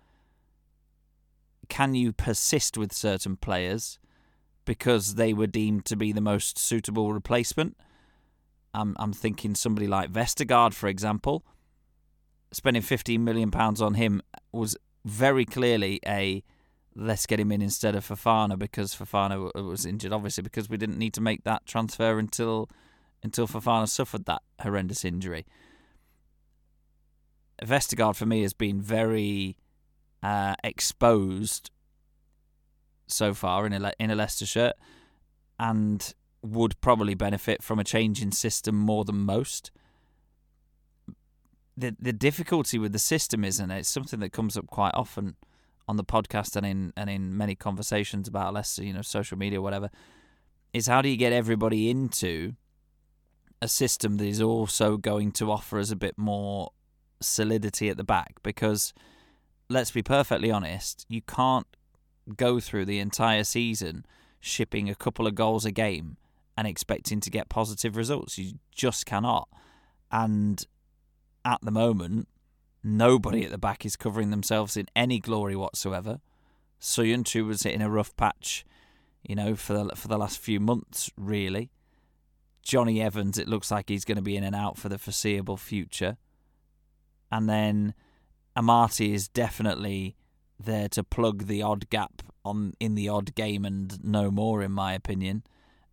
can 1.68 1.94
you 1.94 2.12
persist 2.12 2.76
with 2.76 2.92
certain 2.92 3.36
players 3.36 3.98
because 4.64 5.14
they 5.14 5.32
were 5.32 5.46
deemed 5.46 5.84
to 5.86 5.96
be 5.96 6.12
the 6.12 6.20
most 6.20 6.58
suitable 6.58 7.12
replacement. 7.12 7.76
I'm 8.74 8.96
I'm 8.98 9.12
thinking 9.12 9.54
somebody 9.54 9.86
like 9.86 10.12
Vestergaard, 10.12 10.74
for 10.74 10.88
example. 10.88 11.44
Spending 12.52 12.82
15 12.82 13.22
million 13.22 13.50
pounds 13.50 13.82
on 13.82 13.94
him 13.94 14.22
was 14.52 14.76
very 15.04 15.44
clearly 15.44 16.00
a 16.06 16.42
let's 16.94 17.26
get 17.26 17.38
him 17.38 17.52
in 17.52 17.62
instead 17.62 17.94
of 17.94 18.06
Fofana 18.06 18.58
because 18.58 18.94
Fofana 18.94 19.52
was 19.64 19.86
injured, 19.86 20.12
obviously 20.12 20.42
because 20.42 20.68
we 20.68 20.76
didn't 20.76 20.98
need 20.98 21.14
to 21.14 21.20
make 21.20 21.44
that 21.44 21.66
transfer 21.66 22.18
until 22.18 22.68
until 23.22 23.46
Fofana 23.46 23.88
suffered 23.88 24.24
that 24.26 24.42
horrendous 24.60 25.04
injury. 25.04 25.46
Vestergaard 27.62 28.16
for 28.16 28.26
me 28.26 28.42
has 28.42 28.52
been 28.52 28.80
very 28.80 29.56
uh, 30.22 30.54
exposed 30.62 31.70
so 33.06 33.34
far 33.34 33.66
in 33.66 33.72
a 33.72 33.92
in 33.98 34.10
a 34.10 34.14
Leicester 34.14 34.46
shirt, 34.46 34.74
and 35.58 36.14
would 36.42 36.80
probably 36.80 37.14
benefit 37.14 37.62
from 37.62 37.78
a 37.78 37.84
change 37.84 38.22
in 38.22 38.32
system 38.32 38.76
more 38.76 39.04
than 39.04 39.16
most. 39.16 39.70
The 41.76 41.96
the 41.98 42.12
difficulty 42.12 42.78
with 42.78 42.92
the 42.92 42.98
system 42.98 43.44
isn't 43.44 43.70
it? 43.70 43.78
It's 43.80 43.88
something 43.88 44.20
that 44.20 44.32
comes 44.32 44.56
up 44.56 44.66
quite 44.66 44.94
often 44.94 45.36
on 45.86 45.96
the 45.96 46.04
podcast 46.04 46.56
and 46.56 46.66
in 46.66 46.92
and 46.96 47.08
in 47.08 47.36
many 47.36 47.54
conversations 47.54 48.28
about 48.28 48.52
Leicester, 48.52 48.84
you 48.84 48.92
know, 48.92 49.02
social 49.02 49.38
media, 49.38 49.62
whatever. 49.62 49.90
Is 50.72 50.86
how 50.86 51.00
do 51.00 51.08
you 51.08 51.16
get 51.16 51.32
everybody 51.32 51.88
into 51.88 52.54
a 53.62 53.68
system 53.68 54.18
that 54.18 54.26
is 54.26 54.40
also 54.40 54.96
going 54.96 55.32
to 55.32 55.50
offer 55.50 55.78
us 55.78 55.90
a 55.90 55.96
bit 55.96 56.18
more 56.18 56.72
solidity 57.20 57.88
at 57.88 57.96
the 57.96 58.04
back? 58.04 58.34
Because 58.42 58.92
let's 59.68 59.90
be 59.90 60.02
perfectly 60.02 60.50
honest, 60.50 61.06
you 61.08 61.22
can't 61.22 61.66
go 62.36 62.60
through 62.60 62.84
the 62.84 62.98
entire 62.98 63.44
season 63.44 64.04
shipping 64.40 64.88
a 64.88 64.94
couple 64.94 65.26
of 65.26 65.34
goals 65.34 65.64
a 65.64 65.72
game 65.72 66.16
and 66.58 66.66
expecting 66.66 67.20
to 67.20 67.30
get 67.30 67.48
positive 67.48 67.96
results. 67.96 68.36
You 68.36 68.54
just 68.74 69.06
cannot. 69.06 69.48
And 70.10 70.66
at 71.44 71.60
the 71.62 71.70
moment, 71.70 72.26
nobody 72.82 73.44
at 73.44 73.52
the 73.52 73.58
back 73.58 73.86
is 73.86 73.94
covering 73.94 74.30
themselves 74.30 74.76
in 74.76 74.88
any 74.96 75.20
glory 75.20 75.54
whatsoever. 75.54 76.18
Söyüncü 76.80 77.46
was 77.46 77.64
in 77.64 77.80
a 77.80 77.88
rough 77.88 78.16
patch, 78.16 78.66
you 79.22 79.36
know, 79.36 79.54
for 79.54 79.72
the 79.72 79.94
for 79.94 80.08
the 80.08 80.18
last 80.18 80.40
few 80.40 80.58
months, 80.58 81.12
really. 81.16 81.70
Johnny 82.60 83.00
Evans, 83.00 83.38
it 83.38 83.46
looks 83.46 83.70
like 83.70 83.88
he's 83.88 84.04
going 84.04 84.16
to 84.16 84.22
be 84.22 84.36
in 84.36 84.42
and 84.42 84.56
out 84.56 84.76
for 84.76 84.88
the 84.88 84.98
foreseeable 84.98 85.56
future. 85.56 86.16
And 87.30 87.48
then 87.48 87.94
Amartey 88.56 89.14
is 89.14 89.28
definitely 89.28 90.16
there 90.58 90.88
to 90.88 91.04
plug 91.04 91.46
the 91.46 91.62
odd 91.62 91.88
gap 91.88 92.20
on 92.44 92.74
in 92.80 92.96
the 92.96 93.08
odd 93.08 93.36
game 93.36 93.64
and 93.64 94.02
no 94.02 94.32
more, 94.32 94.60
in 94.60 94.72
my 94.72 94.92
opinion. 94.92 95.44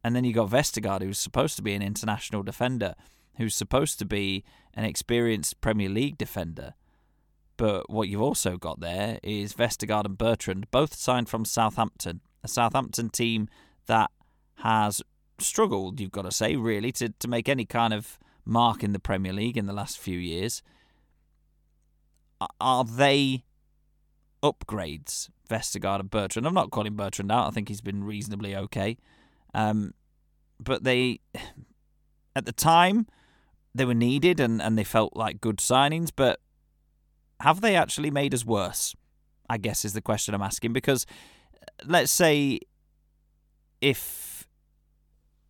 And 0.06 0.16
then 0.16 0.24
you 0.24 0.34
got 0.34 0.52
Vestergaard, 0.52 1.02
who's 1.02 1.18
supposed 1.18 1.56
to 1.56 1.64
be 1.64 1.74
an 1.74 1.82
international 1.82 2.44
defender, 2.44 2.94
who's 3.38 3.56
supposed 3.56 3.98
to 3.98 4.06
be 4.06 4.44
an 4.76 4.86
experienced 4.86 5.62
Premier 5.62 5.90
League 5.90 6.16
defender. 6.16 6.76
But 7.58 7.90
what 7.90 8.08
you've 8.08 8.22
also 8.22 8.56
got 8.56 8.82
there 8.82 9.18
is 9.24 9.56
Vestergaard 9.56 10.06
and 10.06 10.16
Bertrand, 10.16 10.70
both 10.70 10.94
signed 10.94 11.28
from 11.28 11.44
Southampton, 11.44 12.22
a 12.44 12.48
Southampton 12.48 13.10
team 13.10 13.50
that 13.88 14.12
has 14.58 15.02
struggled, 15.40 16.00
you've 16.00 16.12
got 16.12 16.26
to 16.26 16.32
say, 16.32 16.56
really, 16.56 16.92
to, 16.92 17.10
to 17.10 17.28
make 17.28 17.50
any 17.50 17.66
kind 17.66 17.92
of 17.92 18.20
mark 18.46 18.84
in 18.84 18.94
the 18.94 19.00
Premier 19.00 19.34
League 19.34 19.58
in 19.58 19.66
the 19.66 19.74
last 19.74 19.98
few 19.98 20.20
years. 20.20 20.62
Are 22.62 22.84
they 22.84 23.44
upgrades, 24.44 25.30
Vestergaard 25.50 26.00
and 26.00 26.12
Bertrand. 26.12 26.46
I'm 26.46 26.54
not 26.54 26.70
calling 26.70 26.96
Bertrand 26.96 27.32
out. 27.32 27.48
I 27.48 27.50
think 27.50 27.70
he's 27.70 27.82
been 27.82 28.04
reasonably 28.04 28.56
okay. 28.56 28.98
Um, 29.56 29.94
but 30.60 30.84
they, 30.84 31.22
at 32.36 32.46
the 32.46 32.52
time, 32.52 33.08
they 33.74 33.86
were 33.86 33.96
needed 33.96 34.40
and, 34.40 34.62
and 34.62 34.78
they 34.78 34.84
felt 34.84 35.16
like 35.16 35.42
good 35.42 35.58
signings. 35.58 36.12
But 36.16 36.40
have 37.40 37.62
they 37.62 37.76
actually 37.76 38.12
made 38.12 38.34
us 38.34 38.46
worse? 38.46 38.96
I 39.50 39.58
guess 39.58 39.86
is 39.86 39.94
the 39.94 40.02
question 40.02 40.36
I'm 40.36 40.42
asking. 40.42 40.74
Because 40.74 41.06
let's 41.86 42.12
say 42.12 42.60
if 43.82 44.48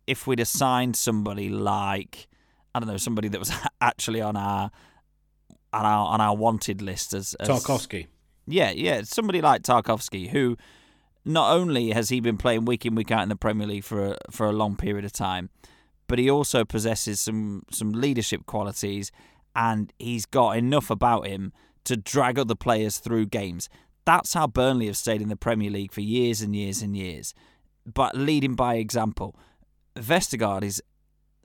if 0.06 0.26
we'd 0.26 0.40
assigned 0.40 0.94
somebody 0.96 1.48
like 1.48 2.28
I 2.74 2.78
don't 2.78 2.88
know 2.88 2.96
somebody 2.96 3.28
that 3.28 3.38
was 3.38 3.50
actually 3.80 4.20
on 4.20 4.36
our 4.36 4.70
on 5.72 5.84
our 5.84 6.06
on 6.08 6.20
our 6.20 6.36
wanted 6.36 6.82
list 6.82 7.14
as, 7.14 7.34
as 7.34 7.48
Tarkowski. 7.48 8.06
Yeah, 8.46 8.70
yeah, 8.70 9.02
somebody 9.02 9.40
like 9.40 9.62
Tarkowski 9.62 10.28
who 10.28 10.56
not 11.26 11.50
only 11.50 11.90
has 11.90 12.08
he 12.08 12.20
been 12.20 12.38
playing 12.38 12.64
week 12.64 12.86
in 12.86 12.94
week 12.94 13.10
out 13.10 13.24
in 13.24 13.28
the 13.28 13.36
Premier 13.36 13.66
League 13.66 13.84
for 13.84 14.12
a, 14.12 14.16
for 14.30 14.46
a 14.46 14.52
long 14.52 14.76
period 14.76 15.04
of 15.04 15.12
time, 15.12 15.50
but 16.06 16.20
he 16.20 16.30
also 16.30 16.64
possesses 16.64 17.20
some 17.20 17.64
some 17.70 17.92
leadership 17.92 18.46
qualities, 18.46 19.10
and 19.54 19.92
he's 19.98 20.24
got 20.24 20.56
enough 20.56 20.88
about 20.88 21.26
him 21.26 21.52
to 21.84 21.96
drag 21.96 22.38
other 22.38 22.54
players 22.54 22.98
through 22.98 23.26
games. 23.26 23.68
That's 24.04 24.34
how 24.34 24.46
Burnley 24.46 24.86
have 24.86 24.96
stayed 24.96 25.20
in 25.20 25.28
the 25.28 25.36
Premier 25.36 25.68
League 25.68 25.92
for 25.92 26.00
years 26.00 26.40
and 26.40 26.54
years 26.54 26.80
and 26.80 26.96
years, 26.96 27.34
but 27.84 28.16
leading 28.16 28.54
by 28.54 28.76
example. 28.76 29.36
Vestergaard 29.96 30.62
is 30.62 30.80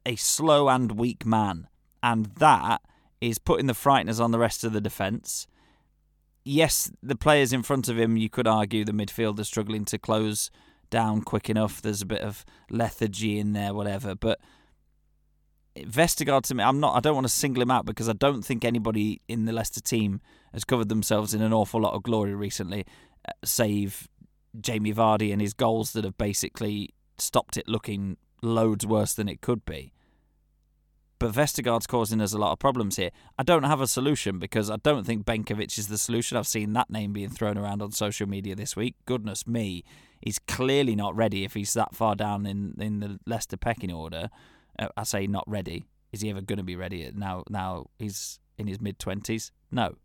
a 0.06 0.15
slow 0.15 0.70
and 0.70 0.91
weak 0.91 1.26
man, 1.26 1.67
and 2.04 2.28
that 2.38 2.82
is 3.20 3.39
putting 3.39 3.65
the 3.65 3.74
frighteners 3.74 4.24
on 4.24 4.32
the 4.32 4.39
rest 4.39 4.63
of 4.63 4.74
the 4.74 4.82
defence 4.82 5.48
yes, 6.44 6.92
the 7.02 7.16
players 7.16 7.54
in 7.54 7.64
front 7.64 7.88
of 7.88 7.98
him, 7.98 8.18
you 8.18 8.30
could 8.30 8.48
argue 8.48 8.84
the 8.84 8.92
midfield 8.92 9.40
are 9.40 9.44
struggling 9.44 9.86
to 9.86 9.98
close 9.98 10.52
down 10.90 11.22
quick 11.22 11.50
enough. 11.50 11.82
There's 11.82 12.02
a 12.02 12.06
bit 12.06 12.22
of 12.22 12.46
lethargy 12.70 13.40
in 13.40 13.54
there, 13.54 13.74
whatever. 13.74 14.16
But 14.16 14.40
Vestergaard 15.76 16.44
to 16.44 16.56
me, 16.56 16.64
I'm 16.64 16.80
not. 16.80 16.96
I 16.96 17.00
don't 17.00 17.16
want 17.16 17.26
to 17.26 17.34
single 17.34 17.64
him 17.64 17.72
out 17.72 17.86
because 17.86 18.10
I 18.10 18.14
don't 18.14 18.44
think 18.44 18.66
anybody 18.66 19.22
in 19.28 19.46
the 19.46 19.54
Leicester 19.54 19.82
team 19.82 20.20
has 20.54 20.64
covered 20.64 20.90
themselves 20.90 21.34
in 21.34 21.42
an 21.42 21.54
awful 21.54 21.82
lot 21.82 21.94
of 21.94 22.04
glory 22.04 22.36
recently, 22.36 22.86
uh, 23.28 23.32
save 23.44 24.08
Jamie 24.60 24.94
Vardy 24.94 25.32
and 25.32 25.42
his 25.42 25.54
goals 25.54 25.94
that 25.94 26.04
have 26.04 26.18
basically 26.18 26.94
stopped 27.18 27.56
it 27.56 27.68
looking 27.68 28.18
loads 28.42 28.86
worse 28.86 29.14
than 29.14 29.30
it 29.30 29.40
could 29.42 29.64
be. 29.66 29.94
But 31.22 31.34
Vestergaard's 31.34 31.86
causing 31.86 32.20
us 32.20 32.34
a 32.34 32.40
lot 32.40 32.52
of 32.52 32.58
problems 32.58 32.96
here. 32.96 33.12
I 33.38 33.44
don't 33.44 33.62
have 33.62 33.80
a 33.80 33.86
solution 33.86 34.40
because 34.40 34.72
I 34.72 34.78
don't 34.78 35.06
think 35.06 35.24
Benkovic 35.24 35.78
is 35.78 35.88
the 35.88 36.00
solution. 36.00 36.36
I've 36.36 36.48
seen 36.48 36.74
that 36.74 36.90
name 36.90 37.14
being 37.14 37.30
thrown 37.30 37.60
around 37.60 37.84
on 37.84 37.92
social 37.92 38.28
media 38.28 38.56
this 38.56 38.76
week. 38.76 38.96
Goodness 39.06 39.46
me, 39.46 39.84
he's 40.20 40.40
clearly 40.40 40.96
not 40.96 41.16
ready 41.16 41.44
if 41.44 41.54
he's 41.54 41.76
that 41.76 41.94
far 41.94 42.16
down 42.16 42.48
in, 42.48 42.74
in 42.80 43.02
the 43.02 43.20
Leicester 43.28 43.56
pecking 43.56 43.94
order. 43.94 44.32
Uh, 44.80 44.88
I 44.98 45.04
say 45.04 45.28
not 45.28 45.44
ready. 45.46 45.86
Is 46.12 46.22
he 46.22 46.32
ever 46.32 46.42
going 46.42 46.58
to 46.58 46.64
be 46.64 46.76
ready 46.76 47.12
now? 47.14 47.44
Now 47.52 47.86
he's 48.00 48.40
in 48.58 48.66
his 48.66 48.82
mid 48.82 48.98
twenties. 48.98 49.52
No. 49.70 49.98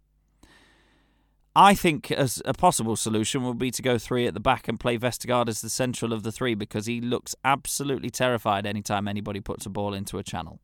I 1.55 1.75
think 1.75 2.13
as 2.13 2.43
a 2.45 2.53
possible 2.53 2.95
solution 2.95 3.43
would 3.45 3.59
be 3.59 3.71
to 3.71 3.81
go 3.81 3.97
three 3.97 4.27
at 4.27 4.35
the 4.35 4.41
back 4.41 4.69
and 4.69 4.79
play 4.79 4.99
Vestergaard 4.99 5.49
as 5.49 5.63
the 5.63 5.71
central 5.71 6.13
of 6.13 6.25
the 6.25 6.31
three 6.31 6.55
because 6.55 6.85
he 6.85 7.01
looks 7.01 7.35
absolutely 7.43 8.11
terrified 8.11 8.67
anytime 8.67 9.09
anybody 9.09 9.41
puts 9.41 9.65
a 9.65 9.71
ball 9.71 9.95
into 9.95 10.19
a 10.19 10.23
channel. 10.23 10.61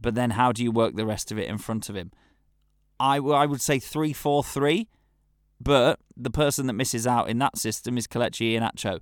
But 0.00 0.14
then 0.14 0.30
how 0.30 0.52
do 0.52 0.62
you 0.62 0.70
work 0.70 0.96
the 0.96 1.06
rest 1.06 1.32
of 1.32 1.38
it 1.38 1.48
in 1.48 1.58
front 1.58 1.88
of 1.88 1.96
him? 1.96 2.10
I, 3.00 3.16
I 3.16 3.46
would 3.46 3.60
say 3.60 3.78
3 3.78 4.12
4 4.12 4.44
3, 4.44 4.88
but 5.60 5.98
the 6.16 6.30
person 6.30 6.66
that 6.66 6.74
misses 6.74 7.06
out 7.06 7.28
in 7.28 7.38
that 7.38 7.58
system 7.58 7.98
is 7.98 8.06
Kelechi 8.06 8.52
Iheanacho. 8.52 9.00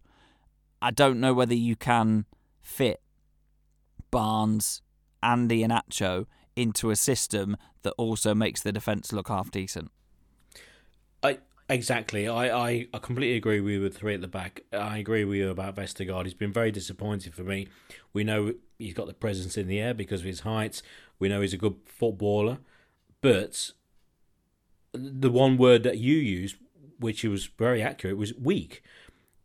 I 0.80 0.90
don't 0.90 1.20
know 1.20 1.34
whether 1.34 1.54
you 1.54 1.76
can 1.76 2.26
fit 2.60 3.00
Barnes 4.10 4.82
and 5.22 5.50
Iheanacho 5.50 6.26
into 6.56 6.90
a 6.90 6.96
system 6.96 7.56
that 7.82 7.94
also 7.96 8.34
makes 8.34 8.62
the 8.62 8.72
defence 8.72 9.12
look 9.12 9.28
half 9.28 9.50
decent. 9.50 9.90
I 11.22 11.38
exactly. 11.68 12.28
I, 12.28 12.48
I, 12.48 12.86
I 12.92 12.98
completely 12.98 13.36
agree 13.36 13.60
with 13.60 13.72
you 13.72 13.80
with 13.80 13.96
three 13.96 14.14
at 14.14 14.20
the 14.20 14.28
back. 14.28 14.62
I 14.72 14.98
agree 14.98 15.24
with 15.24 15.38
you 15.38 15.50
about 15.50 15.76
Vestergaard. 15.76 16.24
He's 16.24 16.34
been 16.34 16.52
very 16.52 16.70
disappointing 16.70 17.32
for 17.32 17.42
me. 17.42 17.68
We 18.12 18.24
know 18.24 18.54
he's 18.82 18.94
got 18.94 19.06
the 19.06 19.14
presence 19.14 19.56
in 19.56 19.68
the 19.68 19.80
air 19.80 19.94
because 19.94 20.20
of 20.20 20.26
his 20.26 20.40
height. 20.40 20.82
We 21.18 21.28
know 21.28 21.40
he's 21.40 21.54
a 21.54 21.58
good 21.58 21.76
footballer. 21.86 22.58
but 23.20 23.70
the 24.92 25.30
one 25.30 25.56
word 25.56 25.82
that 25.84 25.98
you 25.98 26.16
used, 26.16 26.56
which 26.98 27.24
was 27.24 27.46
very 27.46 27.82
accurate, 27.82 28.16
was 28.16 28.34
weak. 28.34 28.82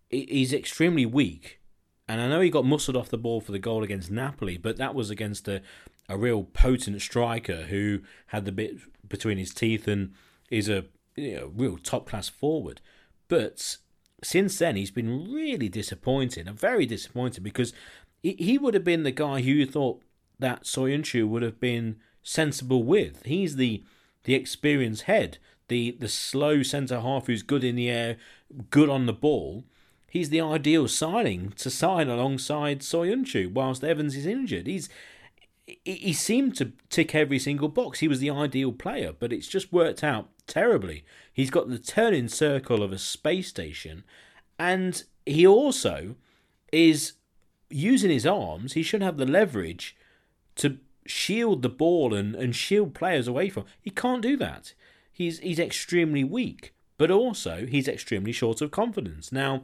He's 0.09 0.53
extremely 0.53 1.05
weak. 1.05 1.61
And 2.07 2.21
I 2.21 2.27
know 2.27 2.41
he 2.41 2.49
got 2.49 2.65
muscled 2.65 2.97
off 2.97 3.09
the 3.09 3.17
ball 3.17 3.41
for 3.41 3.51
the 3.51 3.59
goal 3.59 3.83
against 3.83 4.11
Napoli, 4.11 4.57
but 4.57 4.77
that 4.77 4.95
was 4.95 5.09
against 5.09 5.47
a, 5.47 5.61
a 6.07 6.17
real 6.17 6.43
potent 6.43 7.01
striker 7.01 7.63
who 7.63 7.99
had 8.27 8.45
the 8.45 8.51
bit 8.51 8.77
between 9.07 9.37
his 9.37 9.53
teeth 9.53 9.87
and 9.87 10.13
is 10.49 10.69
a 10.69 10.85
you 11.15 11.35
know, 11.35 11.51
real 11.55 11.77
top 11.77 12.07
class 12.07 12.29
forward. 12.29 12.79
But 13.27 13.77
since 14.23 14.57
then, 14.57 14.75
he's 14.75 14.91
been 14.91 15.31
really 15.31 15.69
disappointing 15.69 16.47
and 16.47 16.57
very 16.57 16.85
disappointing 16.85 17.43
because 17.43 17.73
he 18.21 18.57
would 18.57 18.73
have 18.73 18.83
been 18.83 19.03
the 19.03 19.11
guy 19.11 19.41
who 19.41 19.51
you 19.51 19.65
thought 19.65 20.01
that 20.39 20.63
Soyuncu 20.63 21.27
would 21.27 21.41
have 21.43 21.59
been 21.59 21.97
sensible 22.23 22.83
with. 22.83 23.23
He's 23.25 23.55
the 23.55 23.83
the 24.23 24.35
experienced 24.35 25.03
head, 25.03 25.37
the 25.67 25.91
the 25.99 26.09
slow 26.09 26.63
centre 26.63 27.01
half 27.01 27.27
who's 27.27 27.43
good 27.43 27.63
in 27.63 27.75
the 27.75 27.89
air, 27.89 28.17
good 28.69 28.89
on 28.89 29.05
the 29.05 29.13
ball. 29.13 29.63
He's 30.09 30.29
the 30.29 30.41
ideal 30.41 30.87
signing 30.87 31.53
to 31.57 31.69
sign 31.69 32.09
alongside 32.09 32.79
Soyuncu 32.79 33.51
whilst 33.51 33.83
Evans 33.83 34.15
is 34.15 34.25
injured. 34.25 34.67
He's 34.67 34.89
he 35.83 36.13
seemed 36.13 36.55
to 36.55 36.71
tick 36.89 37.13
every 37.13 37.39
single 37.39 37.67
box. 37.67 37.99
He 37.99 38.07
was 38.07 38.21
the 38.21 38.29
ideal 38.29 38.71
player, 38.71 39.13
but 39.17 39.33
it's 39.33 39.47
just 39.47 39.73
worked 39.73 40.01
out 40.01 40.29
terribly. 40.47 41.03
He's 41.33 41.49
got 41.49 41.69
the 41.69 41.77
turning 41.77 42.29
circle 42.29 42.81
of 42.81 42.93
a 42.93 42.97
space 42.97 43.49
station, 43.49 44.05
and 44.57 45.03
he 45.25 45.45
also 45.45 46.15
is 46.71 47.13
using 47.69 48.11
his 48.11 48.25
arms. 48.25 48.73
He 48.73 48.83
should 48.83 49.01
have 49.01 49.17
the 49.17 49.25
leverage 49.25 49.95
to 50.55 50.77
shield 51.05 51.61
the 51.61 51.69
ball 51.69 52.13
and, 52.13 52.35
and 52.35 52.55
shield 52.55 52.93
players 52.93 53.27
away 53.27 53.49
from. 53.49 53.65
He 53.81 53.89
can't 53.89 54.21
do 54.21 54.37
that. 54.37 54.73
He's 55.11 55.39
he's 55.39 55.59
extremely 55.59 56.23
weak, 56.23 56.73
but 56.97 57.09
also 57.09 57.65
he's 57.65 57.87
extremely 57.87 58.31
short 58.31 58.61
of 58.61 58.71
confidence. 58.71 59.31
Now, 59.31 59.63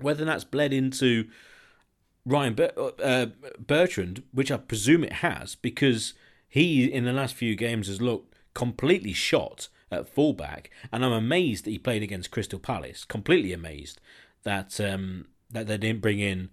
whether 0.00 0.24
that's 0.24 0.44
bled 0.44 0.72
into 0.72 1.28
Ryan 2.26 2.54
Ber- 2.54 2.92
uh, 3.02 3.26
Bertrand, 3.58 4.22
which 4.32 4.50
I 4.50 4.58
presume 4.58 5.04
it 5.04 5.14
has, 5.14 5.54
because 5.54 6.14
he 6.48 6.84
in 6.84 7.04
the 7.04 7.12
last 7.12 7.34
few 7.34 7.56
games 7.56 7.88
has 7.88 8.02
looked 8.02 8.34
completely 8.54 9.12
shot 9.12 9.68
at 9.90 10.08
fullback, 10.08 10.70
and 10.92 11.04
I'm 11.04 11.12
amazed 11.12 11.64
that 11.64 11.70
he 11.70 11.78
played 11.78 12.02
against 12.02 12.30
Crystal 12.30 12.58
Palace. 12.58 13.04
Completely 13.04 13.52
amazed 13.52 14.00
that 14.42 14.78
um, 14.80 15.28
that 15.50 15.66
they 15.66 15.78
didn't 15.78 16.02
bring 16.02 16.18
in 16.18 16.50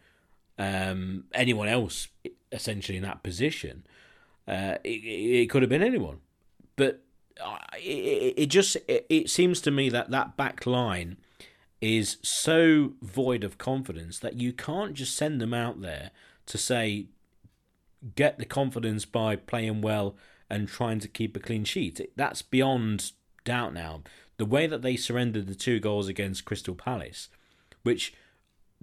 um, 0.58 1.26
anyone 1.34 1.68
else 1.68 2.08
essentially 2.52 2.98
in 2.98 3.04
that 3.04 3.24
position. 3.24 3.86
Uh, 4.48 4.76
it, 4.84 4.89
it, 4.89 5.50
could 5.50 5.63
have 5.63 5.70
been 5.70 5.82
anyone, 5.82 6.20
but 6.76 7.02
it, 7.78 8.34
it 8.38 8.46
just 8.48 8.78
it, 8.88 9.06
it 9.10 9.30
seems 9.30 9.60
to 9.62 9.72
me 9.72 9.89
that 9.89 10.12
that 10.12 10.38
back 10.38 10.65
line 10.65 11.18
is 11.82 12.18
so 12.22 12.94
void 13.02 13.44
of 13.44 13.58
confidence 13.58 14.20
that 14.20 14.39
you 14.39 14.54
can't 14.54 14.94
just 14.94 15.15
send 15.15 15.41
them 15.41 15.54
out 15.54 15.82
there 15.82 16.12
to 16.46 16.58
say 16.58 17.08
get 18.15 18.38
the 18.38 18.46
confidence 18.46 19.04
by 19.06 19.36
playing 19.36 19.82
well 19.82 20.15
and 20.50 20.68
trying 20.68 21.00
to 21.00 21.08
keep 21.08 21.36
a 21.36 21.39
clean 21.39 21.63
sheet. 21.63 22.00
That's 22.15 22.41
beyond 22.41 23.12
doubt 23.44 23.74
now. 23.74 24.04
The 24.38 24.46
way 24.46 24.68
that 24.68 24.82
they 24.82 24.96
surrendered 24.96 25.48
the 25.48 25.56
two 25.56 25.80
goals 25.80 26.08
against 26.08 26.46
Crystal 26.46 26.76
Palace, 26.76 27.30
which 27.84 28.13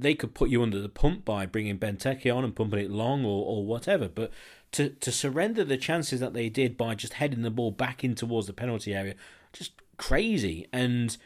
they 0.02 0.14
could 0.14 0.34
put 0.34 0.50
you 0.50 0.62
under 0.62 0.80
the 0.80 0.88
pump 0.88 1.24
by 1.24 1.46
bringing 1.46 1.78
Benteke 1.78 2.34
on 2.34 2.44
and 2.44 2.54
pumping 2.54 2.80
it 2.80 2.90
long 2.90 3.24
or, 3.24 3.44
or 3.44 3.64
whatever. 3.64 4.08
But 4.08 4.30
to, 4.72 4.90
to 4.90 5.12
surrender 5.12 5.64
the 5.64 5.76
chances 5.76 6.20
that 6.20 6.34
they 6.34 6.48
did 6.48 6.76
by 6.76 6.94
just 6.94 7.14
heading 7.14 7.42
the 7.42 7.50
ball 7.50 7.70
back 7.70 8.02
in 8.02 8.14
towards 8.14 8.46
the 8.46 8.52
penalty 8.52 8.94
area, 8.94 9.14
just 9.52 9.72
crazy. 9.96 10.66
And 10.72 11.16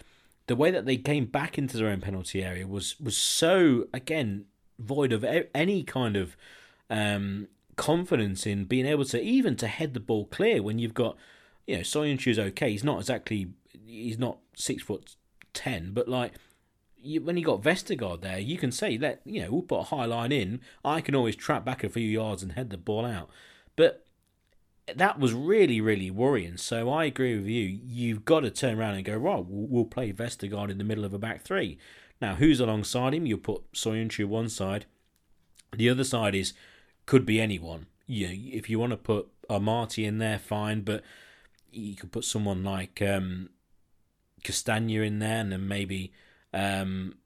the 0.47 0.57
way 0.57 0.71
that 0.71 0.87
they 0.87 0.97
came 0.97 1.27
back 1.27 1.59
into 1.59 1.77
their 1.77 1.89
own 1.89 2.01
penalty 2.01 2.43
area 2.43 2.67
was 2.67 2.99
was 3.01 3.17
so 3.17 3.87
again 3.93 4.47
void 4.79 5.12
of 5.12 5.25
any 5.55 5.83
kind 5.83 6.17
of 6.17 6.37
um, 6.91 7.49
confidence 7.77 8.47
in 8.47 8.65
being 8.65 8.87
able 8.87 9.05
to 9.05 9.21
even 9.21 9.57
to 9.57 9.67
head 9.67 9.95
the 9.95 10.01
ball 10.01 10.27
clear 10.27 10.62
when 10.62 10.79
you've 10.79 10.95
got 10.95 11.17
you 11.67 11.77
know 11.77 11.83
Soyuncu's 11.83 12.39
okay. 12.39 12.71
He's 12.71 12.85
not 12.85 12.99
exactly 12.99 13.49
he's 13.87 14.19
not 14.19 14.39
six 14.55 14.83
foot 14.83 15.17
ten, 15.53 15.93
but 15.93 16.09
like 16.09 16.33
you, 17.07 17.23
when 17.23 17.37
you 17.37 17.45
got 17.45 17.62
Vestergaard 17.62 18.21
there, 18.21 18.38
you 18.38 18.59
can 18.59 18.73
say 18.73 18.97
that 18.97 19.21
you 19.25 19.42
know 19.42 19.51
we'll 19.51 19.62
put 19.62 19.81
a 19.81 19.85
high 19.85 20.05
line 20.05 20.33
in. 20.33 20.61
I 20.85 21.01
can 21.01 21.14
always 21.14 21.37
trap 21.37 21.64
back 21.64 21.85
a 21.85 21.88
few 21.88 22.07
yards 22.07 22.42
and 22.42 22.53
head 22.53 22.71
the 22.71 22.77
ball 22.77 23.05
out, 23.05 23.31
but 23.77 24.05
that 24.95 25.19
was 25.19 25.33
really 25.33 25.81
really 25.81 26.11
worrying. 26.11 26.57
So 26.57 26.90
I 26.90 27.05
agree 27.05 27.37
with 27.37 27.47
you. 27.47 27.79
You've 27.85 28.25
got 28.25 28.40
to 28.40 28.51
turn 28.51 28.79
around 28.79 28.95
and 28.95 29.05
go 29.05 29.16
right. 29.16 29.45
We'll, 29.45 29.69
we'll 29.69 29.85
play 29.85 30.12
Vestergaard 30.12 30.71
in 30.71 30.79
the 30.79 30.85
middle 30.85 31.05
of 31.05 31.14
a 31.14 31.19
back 31.19 31.42
three. 31.42 31.79
Now 32.21 32.35
who's 32.35 32.61
alongside 32.61 33.14
him? 33.14 33.27
You'll 33.27 33.38
put 33.38 33.73
Soyuncu 33.73 34.27
one 34.27 34.49
side. 34.49 34.87
The 35.73 35.90
other 35.90 36.05
side 36.05 36.35
is 36.35 36.55
could 37.07 37.25
be 37.25 37.40
anyone. 37.40 37.87
You 38.07 38.29
know, 38.29 38.35
if 38.35 38.71
you 38.71 38.79
want 38.79 38.90
to 38.90 38.97
put 38.97 39.29
Amartey 39.49 40.05
in 40.05 40.19
there, 40.19 40.38
fine, 40.38 40.83
but 40.83 41.03
you 41.71 41.97
could 41.97 42.12
put 42.12 42.25
someone 42.25 42.64
like 42.64 43.03
um, 43.03 43.51
Castagna 44.42 45.03
in 45.03 45.19
there, 45.19 45.40
and 45.40 45.53
then 45.53 45.66
maybe 45.66 46.12
um, 46.53 47.17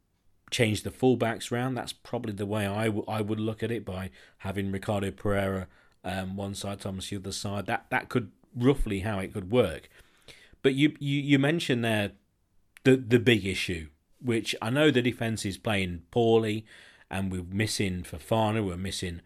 change 0.51 0.83
the 0.83 0.91
fullbacks 0.91 1.51
round. 1.51 1.77
That's 1.77 1.93
probably 1.93 2.33
the 2.33 2.47
way 2.47 2.67
I, 2.67 2.87
w- 2.87 3.05
I 3.09 3.21
would 3.21 3.41
look 3.41 3.63
at 3.63 3.71
it 3.71 3.85
by 3.85 4.11
having 4.39 4.73
Ricardo 4.73 5.11
Pereira 5.11 5.67
um, 6.05 6.37
one 6.37 6.55
side, 6.55 6.81
Thomas 6.81 7.11
the 7.11 7.17
other 7.17 7.33
side. 7.33 7.67
That 7.67 7.87
that 7.91 8.09
could 8.09 8.31
roughly 8.57 9.01
how 9.01 9.19
it 9.19 9.33
could 9.33 9.51
work. 9.51 9.89
But 10.63 10.75
you 10.75 10.95
you, 10.99 11.21
you 11.21 11.39
mentioned 11.39 11.85
there 11.85 12.13
the 12.85 12.97
the 12.97 13.19
big 13.19 13.47
issue, 13.47 13.89
which 14.21 14.55
I 14.61 14.71
know 14.71 14.91
the 14.91 15.03
defence 15.03 15.45
is 15.45 15.59
playing 15.59 16.03
poorly, 16.11 16.65
and 17.11 17.31
we're 17.31 17.45
missing 17.45 18.03
Fofana, 18.03 18.65
we're 18.65 18.77
missing 18.77 19.21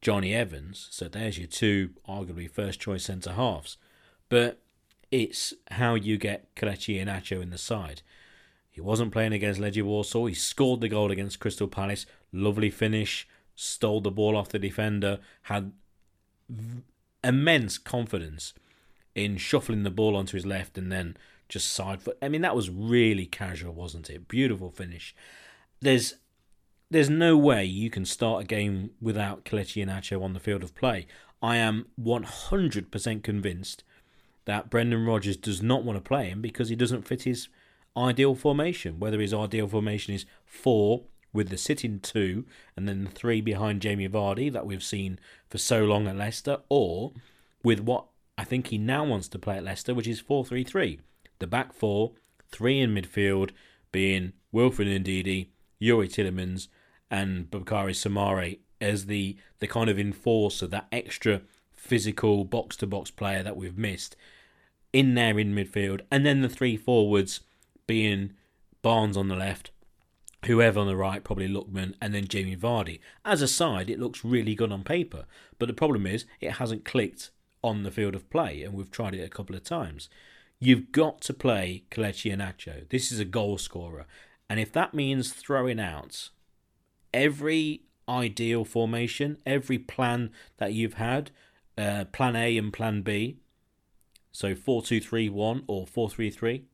Johnny 0.00 0.34
Evans. 0.34 0.88
So 0.90 1.08
there's 1.08 1.38
your 1.38 1.46
two 1.46 1.90
arguably 2.08 2.50
first 2.50 2.80
choice 2.80 3.04
centre 3.04 3.32
halves. 3.32 3.76
But 4.28 4.60
it's 5.10 5.54
how 5.70 5.94
you 5.94 6.16
get 6.16 6.54
Kelechi 6.54 7.02
Iheanacho 7.02 7.42
in 7.42 7.50
the 7.50 7.58
side. 7.58 8.02
He 8.74 8.80
wasn't 8.80 9.12
playing 9.12 9.32
against 9.32 9.60
Legia 9.60 9.84
Warsaw. 9.84 10.26
He 10.26 10.34
scored 10.34 10.80
the 10.80 10.88
goal 10.88 11.12
against 11.12 11.38
Crystal 11.38 11.68
Palace. 11.68 12.06
Lovely 12.32 12.70
finish. 12.70 13.28
Stole 13.54 14.00
the 14.00 14.10
ball 14.10 14.36
off 14.36 14.48
the 14.48 14.58
defender. 14.58 15.20
Had 15.42 15.70
v- 16.48 16.82
immense 17.22 17.78
confidence 17.78 18.52
in 19.14 19.36
shuffling 19.36 19.84
the 19.84 19.90
ball 19.90 20.16
onto 20.16 20.36
his 20.36 20.44
left 20.44 20.76
and 20.76 20.90
then 20.90 21.16
just 21.48 21.72
side 21.72 22.02
foot. 22.02 22.18
I 22.20 22.28
mean, 22.28 22.40
that 22.40 22.56
was 22.56 22.68
really 22.68 23.26
casual, 23.26 23.74
wasn't 23.74 24.10
it? 24.10 24.26
Beautiful 24.26 24.72
finish. 24.72 25.14
There's 25.80 26.14
there's 26.90 27.08
no 27.08 27.36
way 27.36 27.64
you 27.64 27.90
can 27.90 28.04
start 28.04 28.42
a 28.42 28.46
game 28.46 28.90
without 29.00 29.44
Kelechi 29.44 29.86
Iheanacho 29.86 30.20
on 30.20 30.32
the 30.32 30.40
field 30.40 30.64
of 30.64 30.74
play. 30.74 31.06
I 31.40 31.58
am 31.58 31.86
100% 32.00 33.22
convinced 33.22 33.84
that 34.46 34.68
Brendan 34.68 35.06
Rodgers 35.06 35.36
does 35.36 35.62
not 35.62 35.84
want 35.84 35.96
to 35.96 36.02
play 36.08 36.28
him 36.28 36.42
because 36.42 36.70
he 36.70 36.76
doesn't 36.76 37.06
fit 37.06 37.22
his 37.22 37.48
ideal 37.96 38.34
formation. 38.34 38.98
Whether 38.98 39.20
his 39.20 39.34
ideal 39.34 39.68
formation 39.68 40.14
is 40.14 40.26
four 40.44 41.04
with 41.32 41.48
the 41.48 41.58
sitting 41.58 42.00
two 42.00 42.46
and 42.76 42.88
then 42.88 43.04
the 43.04 43.10
three 43.10 43.40
behind 43.40 43.82
Jamie 43.82 44.08
Vardy 44.08 44.52
that 44.52 44.66
we've 44.66 44.82
seen 44.82 45.18
for 45.48 45.58
so 45.58 45.84
long 45.84 46.06
at 46.06 46.16
Leicester, 46.16 46.58
or 46.68 47.12
with 47.62 47.80
what 47.80 48.06
I 48.38 48.44
think 48.44 48.68
he 48.68 48.78
now 48.78 49.04
wants 49.04 49.28
to 49.28 49.38
play 49.38 49.56
at 49.56 49.64
Leicester, 49.64 49.94
which 49.94 50.08
is 50.08 50.20
4 50.20 50.44
3 50.44 50.64
3. 50.64 51.00
The 51.40 51.46
back 51.46 51.72
four, 51.72 52.12
three 52.48 52.80
in 52.80 52.94
midfield, 52.94 53.50
being 53.92 54.32
Wilfred 54.52 54.88
Ndidi, 54.88 55.48
Youri 55.80 56.08
Tielemans, 56.08 56.68
and 57.10 57.50
Boukary 57.50 57.92
Soumaré 57.92 58.58
as 58.80 59.06
the, 59.06 59.36
the 59.58 59.66
kind 59.66 59.88
of 59.88 59.98
enforcer, 59.98 60.66
that 60.66 60.86
extra 60.92 61.42
physical 61.72 62.44
box 62.44 62.76
to 62.76 62.86
box 62.86 63.10
player 63.10 63.42
that 63.42 63.56
we've 63.56 63.78
missed 63.78 64.16
in 64.92 65.14
there 65.14 65.38
in 65.38 65.54
midfield, 65.54 66.02
and 66.10 66.24
then 66.24 66.40
the 66.40 66.48
three 66.48 66.76
forwards 66.76 67.40
being 67.86 68.32
Barnes 68.82 69.16
on 69.16 69.28
the 69.28 69.36
left, 69.36 69.70
whoever 70.46 70.80
on 70.80 70.86
the 70.86 70.96
right, 70.96 71.24
probably 71.24 71.48
Lookman, 71.48 71.94
and 72.00 72.14
then 72.14 72.28
Jamie 72.28 72.56
Vardy. 72.56 73.00
As 73.24 73.42
a 73.42 73.48
side, 73.48 73.88
it 73.88 74.00
looks 74.00 74.24
really 74.24 74.54
good 74.54 74.72
on 74.72 74.84
paper, 74.84 75.24
but 75.58 75.66
the 75.66 75.74
problem 75.74 76.06
is 76.06 76.26
it 76.40 76.52
hasn't 76.52 76.84
clicked 76.84 77.30
on 77.62 77.82
the 77.82 77.90
field 77.90 78.14
of 78.14 78.28
play, 78.30 78.62
and 78.62 78.74
we've 78.74 78.90
tried 78.90 79.14
it 79.14 79.24
a 79.24 79.30
couple 79.30 79.56
of 79.56 79.64
times. 79.64 80.08
You've 80.60 80.92
got 80.92 81.20
to 81.22 81.34
play 81.34 81.84
Kelechi 81.90 82.34
Iheanacho. 82.34 82.88
This 82.90 83.10
is 83.10 83.18
a 83.18 83.24
goal 83.24 83.58
scorer, 83.58 84.06
and 84.48 84.60
if 84.60 84.70
that 84.72 84.94
means 84.94 85.32
throwing 85.32 85.80
out 85.80 86.30
every 87.12 87.82
ideal 88.08 88.64
formation, 88.64 89.38
every 89.46 89.78
plan 89.78 90.30
that 90.58 90.74
you've 90.74 90.94
had, 90.94 91.30
uh, 91.78 92.04
plan 92.12 92.36
A 92.36 92.56
and 92.58 92.72
plan 92.72 93.02
B, 93.02 93.38
so 94.30 94.54
4 94.54 94.82
2 94.82 95.00
3 95.00 95.28
1 95.28 95.64
or 95.66 95.86
4 95.86 96.10
3 96.10 96.30
3, 96.30 96.64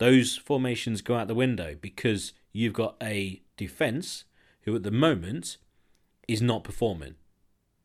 those 0.00 0.38
formations 0.38 1.02
go 1.02 1.14
out 1.14 1.28
the 1.28 1.34
window 1.34 1.76
because 1.78 2.32
you've 2.52 2.72
got 2.72 2.96
a 3.02 3.42
defence 3.58 4.24
who 4.62 4.74
at 4.74 4.82
the 4.82 4.90
moment 4.90 5.58
is 6.26 6.40
not 6.40 6.64
performing. 6.64 7.16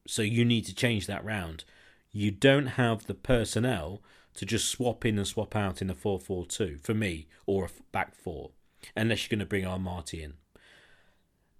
So 0.08 0.21
you 0.21 0.45
need 0.45 0.65
to 0.65 0.73
change 0.73 1.08
that 1.08 1.25
round. 1.25 1.65
You 2.13 2.32
don't 2.32 2.67
have 2.67 3.06
the 3.06 3.13
personnel 3.13 4.01
to 4.36 4.45
just 4.45 4.69
swap 4.69 5.04
in 5.04 5.17
and 5.17 5.28
swap 5.28 5.58
out 5.58 5.82
in 5.82 5.89
a 5.89 5.93
4 5.93 6.17
4 6.19 6.45
2 6.45 6.78
for 6.82 6.93
me, 6.93 7.28
or 7.45 7.65
a 7.65 7.69
back 7.91 8.15
four, 8.15 8.51
unless 8.95 9.23
you're 9.23 9.38
going 9.38 9.39
to 9.39 9.45
bring 9.45 9.65
Amartey 9.65 10.23
in. 10.23 10.36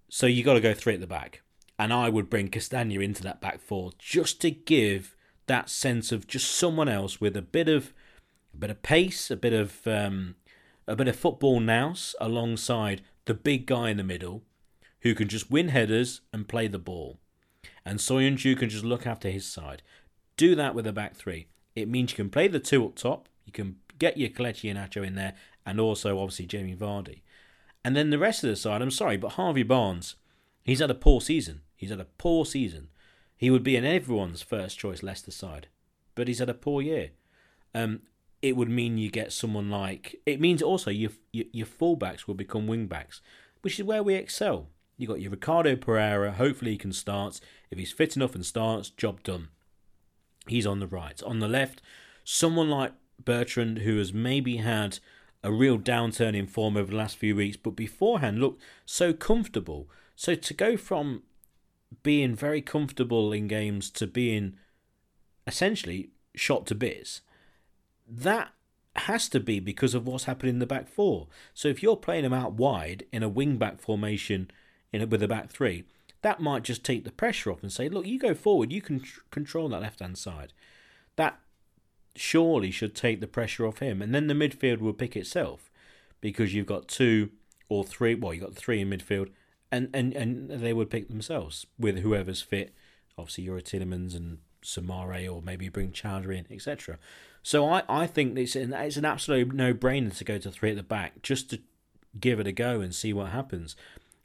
So 0.08 0.26
you 0.26 0.42
got 0.42 0.54
to 0.54 0.60
go 0.60 0.72
three 0.72 0.94
at 0.94 1.00
the 1.00 1.06
back. 1.06 1.42
And 1.78 1.92
I 1.92 2.08
would 2.08 2.30
bring 2.30 2.48
Castagna 2.48 3.00
into 3.00 3.22
that 3.24 3.42
back 3.42 3.60
four 3.60 3.92
just 3.98 4.40
to 4.40 4.50
give 4.50 5.16
that 5.48 5.68
sense 5.68 6.12
of 6.12 6.26
just 6.26 6.50
someone 6.50 6.88
else 6.88 7.20
with 7.20 7.36
a 7.36 7.42
bit 7.42 7.68
of 7.68 7.92
a 8.54 8.56
bit 8.56 8.70
of 8.70 8.82
pace, 8.82 9.30
a 9.30 9.36
bit 9.36 9.52
of 9.52 9.86
um, 9.86 10.36
a 10.86 10.96
bit 10.96 11.08
of 11.08 11.16
football 11.16 11.60
nous 11.60 12.14
alongside 12.20 13.02
the 13.24 13.34
big 13.34 13.66
guy 13.66 13.90
in 13.90 13.96
the 13.96 14.04
middle 14.04 14.42
who 15.00 15.14
can 15.14 15.28
just 15.28 15.50
win 15.50 15.68
headers 15.68 16.20
and 16.32 16.48
play 16.48 16.68
the 16.68 16.78
ball. 16.78 17.18
And 17.84 17.98
Soyuncu 17.98 18.58
can 18.58 18.68
just 18.68 18.84
look 18.84 19.06
after 19.06 19.30
his 19.30 19.46
side. 19.46 19.82
Do 20.36 20.54
that 20.54 20.74
with 20.74 20.86
a 20.86 20.92
back 20.92 21.14
three. 21.14 21.46
It 21.74 21.88
means 21.88 22.12
you 22.12 22.16
can 22.16 22.30
play 22.30 22.48
the 22.48 22.58
two 22.58 22.84
up 22.84 22.94
top, 22.96 23.28
you 23.44 23.52
can 23.52 23.76
get 23.98 24.16
your 24.16 24.30
Kelechi 24.30 24.72
Iheanacho 24.72 25.06
in 25.06 25.14
there, 25.14 25.34
and 25.64 25.78
also 25.80 26.18
obviously 26.18 26.46
Jamie 26.46 26.76
Vardy. 26.76 27.22
And 27.84 27.94
then 27.94 28.10
the 28.10 28.18
rest 28.18 28.42
of 28.42 28.50
the 28.50 28.56
side, 28.56 28.82
I'm 28.82 28.90
sorry, 28.90 29.16
but 29.16 29.32
Harvey 29.32 29.62
Barnes, 29.62 30.16
he's 30.62 30.80
had 30.80 30.90
a 30.90 30.94
poor 30.94 31.20
season. 31.20 31.60
He's 31.76 31.90
had 31.90 32.00
a 32.00 32.06
poor 32.18 32.44
season. 32.44 32.88
He 33.36 33.50
would 33.50 33.62
be 33.62 33.76
in 33.76 33.84
everyone's 33.84 34.42
first 34.42 34.78
choice 34.78 35.02
Leicester 35.02 35.30
side, 35.30 35.68
but 36.14 36.26
he's 36.26 36.38
had 36.38 36.48
a 36.48 36.54
poor 36.54 36.82
year. 36.82 37.10
Um, 37.74 38.00
it 38.42 38.56
would 38.56 38.68
mean 38.68 38.98
you 38.98 39.10
get 39.10 39.32
someone 39.32 39.70
like. 39.70 40.16
It 40.26 40.40
means 40.40 40.62
also 40.62 40.90
your 40.90 41.10
your, 41.32 41.46
your 41.52 41.66
fullbacks 41.66 42.26
will 42.26 42.34
become 42.34 42.66
wingbacks, 42.66 43.20
which 43.62 43.78
is 43.78 43.84
where 43.84 44.02
we 44.02 44.14
excel. 44.14 44.68
You 44.96 45.06
got 45.06 45.20
your 45.20 45.30
Ricardo 45.30 45.76
Pereira. 45.76 46.32
Hopefully 46.32 46.72
he 46.72 46.78
can 46.78 46.92
start. 46.92 47.40
If 47.70 47.78
he's 47.78 47.92
fit 47.92 48.16
enough 48.16 48.34
and 48.34 48.46
starts, 48.46 48.88
job 48.90 49.22
done. 49.22 49.48
He's 50.46 50.66
on 50.66 50.80
the 50.80 50.86
right. 50.86 51.22
On 51.22 51.38
the 51.38 51.48
left, 51.48 51.82
someone 52.24 52.70
like 52.70 52.92
Bertrand, 53.22 53.78
who 53.78 53.98
has 53.98 54.12
maybe 54.12 54.58
had 54.58 54.98
a 55.42 55.52
real 55.52 55.78
downturn 55.78 56.34
in 56.34 56.46
form 56.46 56.76
over 56.76 56.90
the 56.90 56.96
last 56.96 57.16
few 57.16 57.36
weeks, 57.36 57.56
but 57.56 57.76
beforehand 57.76 58.38
looked 58.38 58.62
so 58.84 59.12
comfortable. 59.12 59.88
So 60.14 60.34
to 60.34 60.54
go 60.54 60.76
from 60.76 61.22
being 62.02 62.34
very 62.34 62.62
comfortable 62.62 63.32
in 63.32 63.48
games 63.48 63.90
to 63.90 64.06
being 64.06 64.56
essentially 65.46 66.10
shot 66.34 66.66
to 66.66 66.74
bits, 66.74 67.20
that 68.08 68.52
has 68.96 69.28
to 69.28 69.40
be 69.40 69.60
because 69.60 69.94
of 69.94 70.06
what's 70.06 70.24
happened 70.24 70.50
in 70.50 70.58
the 70.58 70.66
back 70.66 70.88
four. 70.88 71.28
So 71.54 71.68
if 71.68 71.82
you're 71.82 71.96
playing 71.96 72.24
him 72.24 72.32
out 72.32 72.54
wide 72.54 73.04
in 73.12 73.22
a 73.22 73.28
wing 73.28 73.56
back 73.56 73.80
formation 73.80 74.50
in 74.92 75.02
a, 75.02 75.06
with 75.06 75.22
a 75.22 75.28
back 75.28 75.50
three, 75.50 75.84
that 76.22 76.40
might 76.40 76.64
just 76.64 76.84
take 76.84 77.04
the 77.04 77.12
pressure 77.12 77.52
off 77.52 77.62
and 77.62 77.72
say, 77.72 77.88
look, 77.88 78.06
you 78.06 78.18
go 78.18 78.34
forward, 78.34 78.72
you 78.72 78.80
can 78.80 79.00
tr- 79.00 79.20
control 79.30 79.68
that 79.68 79.82
left 79.82 80.00
hand 80.00 80.18
side. 80.18 80.52
That 81.16 81.38
surely 82.14 82.70
should 82.70 82.94
take 82.94 83.20
the 83.20 83.26
pressure 83.26 83.66
off 83.66 83.78
him, 83.78 84.00
and 84.00 84.14
then 84.14 84.26
the 84.26 84.34
midfield 84.34 84.78
will 84.78 84.92
pick 84.92 85.16
itself 85.16 85.70
because 86.20 86.54
you've 86.54 86.66
got 86.66 86.88
two 86.88 87.30
or 87.68 87.84
three. 87.84 88.14
Well, 88.14 88.34
you've 88.34 88.44
got 88.44 88.54
three 88.54 88.80
in 88.80 88.90
midfield, 88.90 89.30
and 89.70 89.90
and 89.94 90.14
and 90.14 90.50
they 90.50 90.72
would 90.72 90.90
pick 90.90 91.08
themselves 91.08 91.66
with 91.78 91.98
whoever's 91.98 92.42
fit. 92.42 92.74
Obviously, 93.18 93.44
you're 93.44 93.58
a 93.58 93.62
Tielemans 93.62 94.14
and 94.14 94.38
Soumaré, 94.66 95.32
or 95.32 95.42
maybe 95.42 95.68
bring 95.68 95.92
Choudhury 95.92 96.38
in, 96.38 96.46
etc. 96.50 96.98
So 97.42 97.68
I, 97.68 97.82
I 97.88 98.06
think 98.06 98.36
it's 98.36 98.56
an 98.56 98.72
it's 98.72 98.96
an 98.96 99.04
absolute 99.04 99.54
no 99.54 99.72
brainer 99.72 100.16
to 100.16 100.24
go 100.24 100.38
to 100.38 100.50
three 100.50 100.70
at 100.70 100.76
the 100.76 100.82
back 100.82 101.22
just 101.22 101.48
to 101.50 101.60
give 102.18 102.40
it 102.40 102.46
a 102.46 102.52
go 102.52 102.80
and 102.80 102.94
see 102.94 103.12
what 103.12 103.30
happens. 103.30 103.76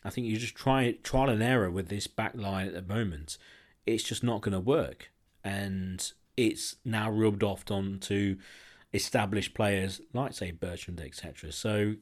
I 0.04 0.10
think 0.10 0.26
you 0.26 0.38
just 0.38 0.56
try 0.56 0.92
trial 1.04 1.30
and 1.30 1.44
error 1.44 1.70
with 1.70 1.90
this 1.90 2.08
back 2.08 2.34
line 2.36 2.68
at 2.68 2.74
the 2.74 2.82
moment. 2.82 3.38
It's 3.86 4.04
just 4.04 4.24
not 4.24 4.42
going 4.42 4.54
to 4.54 4.60
work, 4.60 5.12
and 5.44 6.12
it's 6.36 6.78
now 6.84 7.12
rubbed 7.12 7.44
off 7.44 7.70
onto 7.70 8.38
established 8.94 9.54
players 9.54 10.02
like 10.14 10.34
say 10.34 10.52
Bertrand, 10.52 11.00
etc. 11.00 11.52
So 11.52 11.96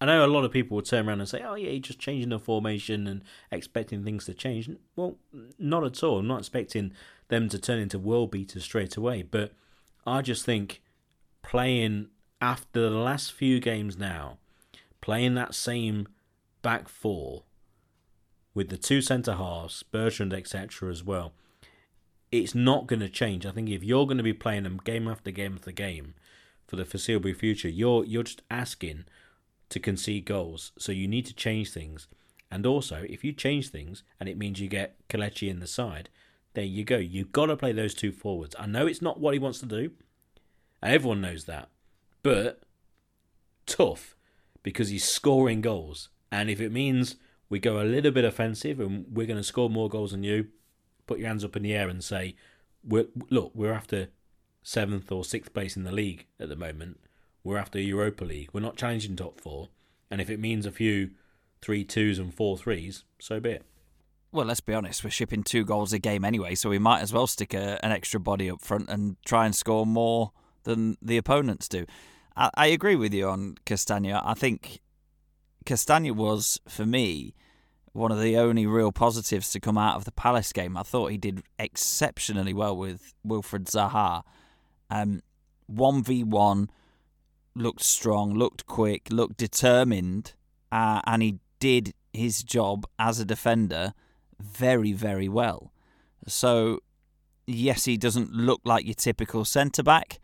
I 0.00 0.06
know 0.06 0.24
a 0.24 0.26
lot 0.26 0.44
of 0.44 0.52
people 0.52 0.76
will 0.76 0.82
turn 0.82 1.06
around 1.06 1.20
and 1.20 1.28
say, 1.28 1.42
"Oh 1.42 1.54
yeah, 1.54 1.78
just 1.78 1.98
changing 1.98 2.30
the 2.30 2.38
formation 2.38 3.06
and 3.06 3.22
expecting 3.50 4.02
things 4.02 4.24
to 4.24 4.34
change." 4.34 4.70
Well, 4.96 5.18
not 5.58 5.84
at 5.84 6.02
all. 6.02 6.20
I'm 6.20 6.26
not 6.26 6.38
expecting 6.38 6.92
them 7.28 7.48
to 7.50 7.58
turn 7.58 7.78
into 7.78 7.98
world 7.98 8.30
beaters 8.30 8.64
straight 8.64 8.96
away, 8.96 9.22
but 9.22 9.52
I 10.06 10.22
just 10.22 10.44
think 10.44 10.82
playing 11.42 12.08
after 12.40 12.80
the 12.80 12.90
last 12.90 13.32
few 13.32 13.60
games 13.60 13.98
now, 13.98 14.38
playing 15.00 15.34
that 15.34 15.54
same 15.54 16.08
back 16.62 16.88
four 16.88 17.44
with 18.54 18.68
the 18.68 18.78
two 18.78 19.00
centre 19.02 19.34
halves, 19.34 19.82
Bertrand, 19.82 20.32
etc., 20.32 20.90
as 20.90 21.04
well, 21.04 21.32
it's 22.32 22.54
not 22.54 22.86
going 22.86 23.00
to 23.00 23.08
change. 23.08 23.44
I 23.44 23.50
think 23.50 23.68
if 23.68 23.84
you're 23.84 24.06
going 24.06 24.16
to 24.16 24.22
be 24.22 24.32
playing 24.32 24.64
them 24.64 24.80
game 24.82 25.08
after 25.08 25.30
game 25.30 25.54
after 25.54 25.72
game 25.72 26.14
for 26.66 26.76
the 26.76 26.84
foreseeable 26.84 27.34
future, 27.34 27.68
you're 27.68 28.04
you're 28.04 28.22
just 28.22 28.42
asking 28.50 29.04
to 29.70 29.80
concede 29.80 30.26
goals. 30.26 30.72
So 30.78 30.92
you 30.92 31.08
need 31.08 31.26
to 31.26 31.34
change 31.34 31.72
things. 31.72 32.06
And 32.50 32.66
also, 32.66 33.04
if 33.08 33.24
you 33.24 33.32
change 33.32 33.70
things 33.70 34.02
and 34.18 34.28
it 34.28 34.36
means 34.36 34.60
you 34.60 34.68
get 34.68 34.96
Kelechi 35.08 35.48
in 35.48 35.60
the 35.60 35.66
side, 35.66 36.10
there 36.54 36.64
you 36.64 36.84
go. 36.84 36.96
You've 36.96 37.32
got 37.32 37.46
to 37.46 37.56
play 37.56 37.72
those 37.72 37.94
two 37.94 38.12
forwards. 38.12 38.56
I 38.58 38.66
know 38.66 38.86
it's 38.86 39.02
not 39.02 39.20
what 39.20 39.34
he 39.34 39.40
wants 39.40 39.60
to 39.60 39.66
do, 39.66 39.92
and 40.82 40.92
everyone 40.92 41.20
knows 41.20 41.44
that, 41.44 41.68
but 42.22 42.62
tough 43.66 44.16
because 44.62 44.88
he's 44.88 45.04
scoring 45.04 45.60
goals. 45.60 46.08
And 46.32 46.50
if 46.50 46.60
it 46.60 46.72
means 46.72 47.16
we 47.48 47.60
go 47.60 47.80
a 47.80 47.84
little 47.84 48.10
bit 48.10 48.24
offensive 48.24 48.80
and 48.80 49.06
we're 49.10 49.26
going 49.26 49.36
to 49.36 49.44
score 49.44 49.70
more 49.70 49.88
goals 49.88 50.10
than 50.10 50.24
you, 50.24 50.48
put 51.06 51.18
your 51.18 51.28
hands 51.28 51.44
up 51.44 51.56
in 51.56 51.62
the 51.62 51.74
air 51.74 51.88
and 51.88 52.02
say, 52.02 52.34
we're, 52.84 53.06
look, 53.30 53.52
we're 53.54 53.72
after 53.72 54.08
seventh 54.62 55.10
or 55.10 55.24
sixth 55.24 55.52
place 55.54 55.76
in 55.76 55.84
the 55.84 55.92
league 55.92 56.26
at 56.38 56.48
the 56.48 56.56
moment. 56.56 56.98
We're 57.42 57.58
after 57.58 57.80
Europa 57.80 58.24
League. 58.24 58.50
We're 58.52 58.60
not 58.60 58.76
challenging 58.76 59.16
top 59.16 59.40
four. 59.40 59.68
And 60.10 60.20
if 60.20 60.28
it 60.28 60.40
means 60.40 60.66
a 60.66 60.72
few 60.72 61.10
three 61.62 61.84
twos 61.84 62.18
and 62.18 62.34
four 62.34 62.56
threes, 62.56 63.04
so 63.18 63.40
be 63.40 63.50
it. 63.50 63.64
Well, 64.32 64.46
let's 64.46 64.60
be 64.60 64.74
honest, 64.74 65.02
we're 65.02 65.10
shipping 65.10 65.42
two 65.42 65.64
goals 65.64 65.92
a 65.92 65.98
game 65.98 66.24
anyway, 66.24 66.54
so 66.54 66.70
we 66.70 66.78
might 66.78 67.00
as 67.00 67.12
well 67.12 67.26
stick 67.26 67.52
a, 67.52 67.84
an 67.84 67.90
extra 67.90 68.20
body 68.20 68.48
up 68.48 68.60
front 68.60 68.88
and 68.88 69.16
try 69.24 69.44
and 69.44 69.54
score 69.54 69.84
more 69.84 70.30
than 70.62 70.96
the 71.02 71.16
opponents 71.16 71.68
do. 71.68 71.84
I, 72.36 72.50
I 72.54 72.66
agree 72.66 72.94
with 72.94 73.12
you 73.12 73.28
on 73.28 73.56
Castagna. 73.64 74.22
I 74.24 74.34
think 74.34 74.80
Castagna 75.64 76.14
was, 76.14 76.60
for 76.68 76.86
me, 76.86 77.34
one 77.92 78.12
of 78.12 78.20
the 78.20 78.36
only 78.36 78.66
real 78.66 78.92
positives 78.92 79.50
to 79.50 79.60
come 79.60 79.76
out 79.76 79.96
of 79.96 80.04
the 80.04 80.12
Palace 80.12 80.52
game. 80.52 80.76
I 80.76 80.84
thought 80.84 81.10
he 81.10 81.18
did 81.18 81.42
exceptionally 81.58 82.54
well 82.54 82.76
with 82.76 83.14
Wilfried 83.26 83.64
Zaha. 83.64 84.22
Um, 84.90 85.22
1v1, 85.72 86.68
looked 87.54 87.82
strong, 87.82 88.34
looked 88.34 88.66
quick, 88.66 89.08
looked 89.10 89.36
determined, 89.36 90.34
uh, 90.70 91.00
and 91.04 91.22
he 91.22 91.38
did 91.58 91.94
his 92.12 92.42
job 92.42 92.86
as 92.98 93.20
a 93.20 93.24
defender 93.24 93.94
very, 94.40 94.92
very 94.92 95.28
well. 95.28 95.72
So, 96.26 96.80
yes, 97.46 97.84
he 97.84 97.96
doesn't 97.96 98.32
look 98.32 98.60
like 98.64 98.84
your 98.84 98.94
typical 98.94 99.44
centre 99.44 99.82
back, 99.82 100.18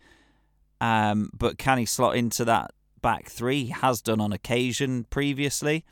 um, 0.81 1.31
but 1.37 1.59
can 1.59 1.79
he 1.79 1.87
slot 1.87 2.17
into 2.17 2.45
that 2.45 2.73
back 3.03 3.29
three? 3.29 3.65
He 3.65 3.71
has 3.71 4.01
done 4.01 4.21
on 4.21 4.33
occasion 4.33 5.05
previously. 5.11 5.85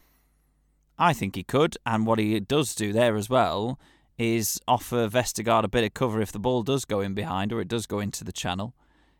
I 0.99 1.13
think 1.13 1.35
he 1.35 1.43
could, 1.43 1.77
and 1.85 2.07
what 2.07 2.19
he 2.19 2.39
does 2.41 2.75
do 2.75 2.93
there 2.93 3.17
as 3.17 3.29
well 3.29 3.79
is 4.17 4.61
offer 4.69 5.09
Vestergaard 5.09 5.65
a 5.65 5.69
bit 5.69 5.85
of 5.85 5.93
cover 5.93 6.21
if 6.21 6.31
the 6.31 6.39
ball 6.39 6.63
does 6.63 6.85
go 6.85 7.01
in 7.01 7.15
behind 7.15 7.53
or 7.53 7.61
it 7.61 7.69
does 7.69 7.87
go 7.87 7.99
into 7.99 8.23
the 8.23 8.33
channel. 8.33 8.75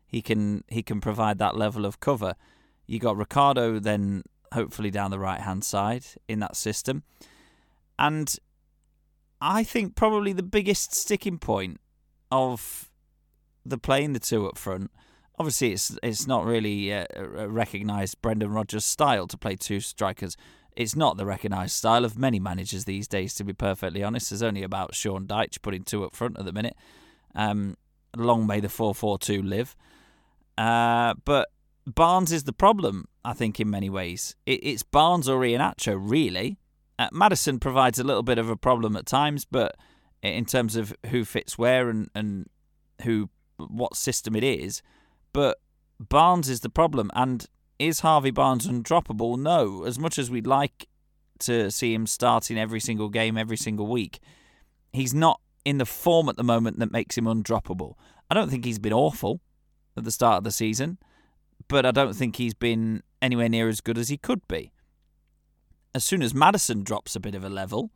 He 0.07 0.23
can 0.23 0.65
he 0.69 0.83
can 0.83 1.01
provide 1.01 1.39
that 1.39 1.57
level 1.57 1.85
of 1.85 2.01
cover. 2.01 2.35
You 2.87 2.99
got 2.99 3.17
Ricardo 3.17 3.79
then 3.79 4.23
hopefully 4.53 4.91
down 4.91 5.11
the 5.11 5.19
right 5.19 5.41
hand 5.41 5.65
side 5.65 6.05
in 6.29 6.39
that 6.41 6.57
system, 6.57 7.03
and 7.99 8.37
I 9.41 9.65
think 9.65 9.97
probably 9.97 10.33
the 10.33 10.43
biggest 10.43 10.95
sticking 10.95 11.39
point 11.39 11.81
of 12.31 12.91
the 13.65 13.79
playing 13.79 14.13
the 14.13 14.21
two 14.21 14.47
up 14.47 14.59
front. 14.59 14.91
Obviously, 15.39 15.73
it's 15.73 15.97
it's 16.03 16.27
not 16.27 16.45
really 16.45 16.91
a 16.91 17.07
recognised 17.49 18.23
Brendan 18.23 18.51
Rodgers 18.51 18.85
style 18.85 19.27
to 19.27 19.37
play 19.37 19.57
two 19.57 19.81
strikers 19.81 20.37
it's 20.77 20.97
not 20.97 21.17
the 21.17 21.27
recognised 21.27 21.75
style 21.75 22.05
of 22.05 22.19
many 22.19 22.41
managers 22.41 22.85
these 22.85 23.07
days, 23.07 23.35
to 23.35 23.45
be 23.45 23.53
perfectly 23.53 24.03
honest. 24.03 24.31
There's 24.31 24.43
only 24.43 24.63
about 24.63 24.95
Sean 24.95 25.27
Dyche 25.27 25.63
putting 25.63 25.85
two 25.85 26.05
up 26.05 26.15
front 26.15 26.39
at 26.39 26.45
the 26.45 26.53
minute. 26.53 26.77
Um, 27.35 27.77
long 28.17 28.47
may 28.47 28.61
the 28.61 28.69
4 28.69 28.95
4 28.95 29.19
2 29.19 29.43
live. 29.43 29.77
Uh, 30.57 31.15
but 31.25 31.49
Barnes 31.87 32.33
is 32.33 32.45
the 32.45 32.53
problem, 32.53 33.07
I 33.25 33.33
think, 33.33 33.61
in 33.61 33.71
many 33.71 33.91
ways. 33.91 34.37
It, 34.47 34.61
it's 34.63 34.83
Barnes 34.83 35.29
or 35.29 35.41
Iheanacho, 35.41 35.99
really. 35.99 36.59
Uh, 36.99 37.09
Maddison 37.13 37.59
provides 37.59 37.99
a 37.99 38.05
little 38.05 38.23
bit 38.23 38.39
of 38.39 38.49
a 38.49 38.57
problem 38.57 38.97
at 38.97 39.07
times, 39.07 39.45
but 39.45 39.77
in 40.23 40.45
terms 40.45 40.77
of 40.77 40.95
who 41.11 41.25
fits 41.25 41.59
where 41.59 41.91
and, 41.91 42.09
and 42.15 42.49
who 43.03 43.29
what 43.59 43.97
system 43.97 44.35
it 44.35 44.45
is. 44.45 44.83
But 45.33 45.59
Barnes 46.01 46.49
is 46.49 46.61
the 46.61 46.71
problem, 46.71 47.11
and 47.15 47.47
is 47.79 48.01
Harvey 48.01 48.31
Barnes 48.31 48.67
undroppable? 48.67 49.39
No. 49.39 49.85
As 49.85 49.99
much 49.99 50.19
as 50.19 50.31
we'd 50.31 50.47
like 50.47 50.89
to 51.41 51.71
see 51.71 51.93
him 51.93 52.07
starting 52.07 52.59
every 52.59 52.81
single 52.81 53.09
game, 53.09 53.37
every 53.37 53.57
single 53.57 53.87
week, 53.87 54.21
he's 54.93 55.13
not 55.13 55.41
in 55.65 55.79
the 55.79 55.87
form 55.87 56.29
at 56.29 56.37
the 56.37 56.45
moment 56.45 56.79
that 56.79 56.93
makes 56.93 57.19
him 57.19 57.25
undroppable. 57.25 57.95
I 58.31 58.35
don't 58.35 58.51
think 58.51 58.65
he's 58.65 58.79
been 58.79 58.93
awful. 58.93 59.41
At 59.97 60.05
the 60.05 60.11
start 60.11 60.39
of 60.39 60.45
the 60.45 60.51
season, 60.51 60.99
but 61.69 61.87
I 61.87 61.93
don't 61.93 62.15
think 62.15 62.37
he's 62.37 62.55
been 62.55 63.03
anywhere 63.23 63.49
near 63.49 63.69
as 63.69 63.81
good 63.81 63.97
as 63.97 64.09
he 64.09 64.17
could 64.17 64.47
be. 64.49 64.73
As 65.95 66.05
soon 66.05 66.21
as 66.21 66.35
Maddison 66.35 66.83
drops 66.83 67.15
a 67.15 67.21
bit 67.21 67.37
of 67.37 67.45
a 67.45 67.49
level, 67.49 67.91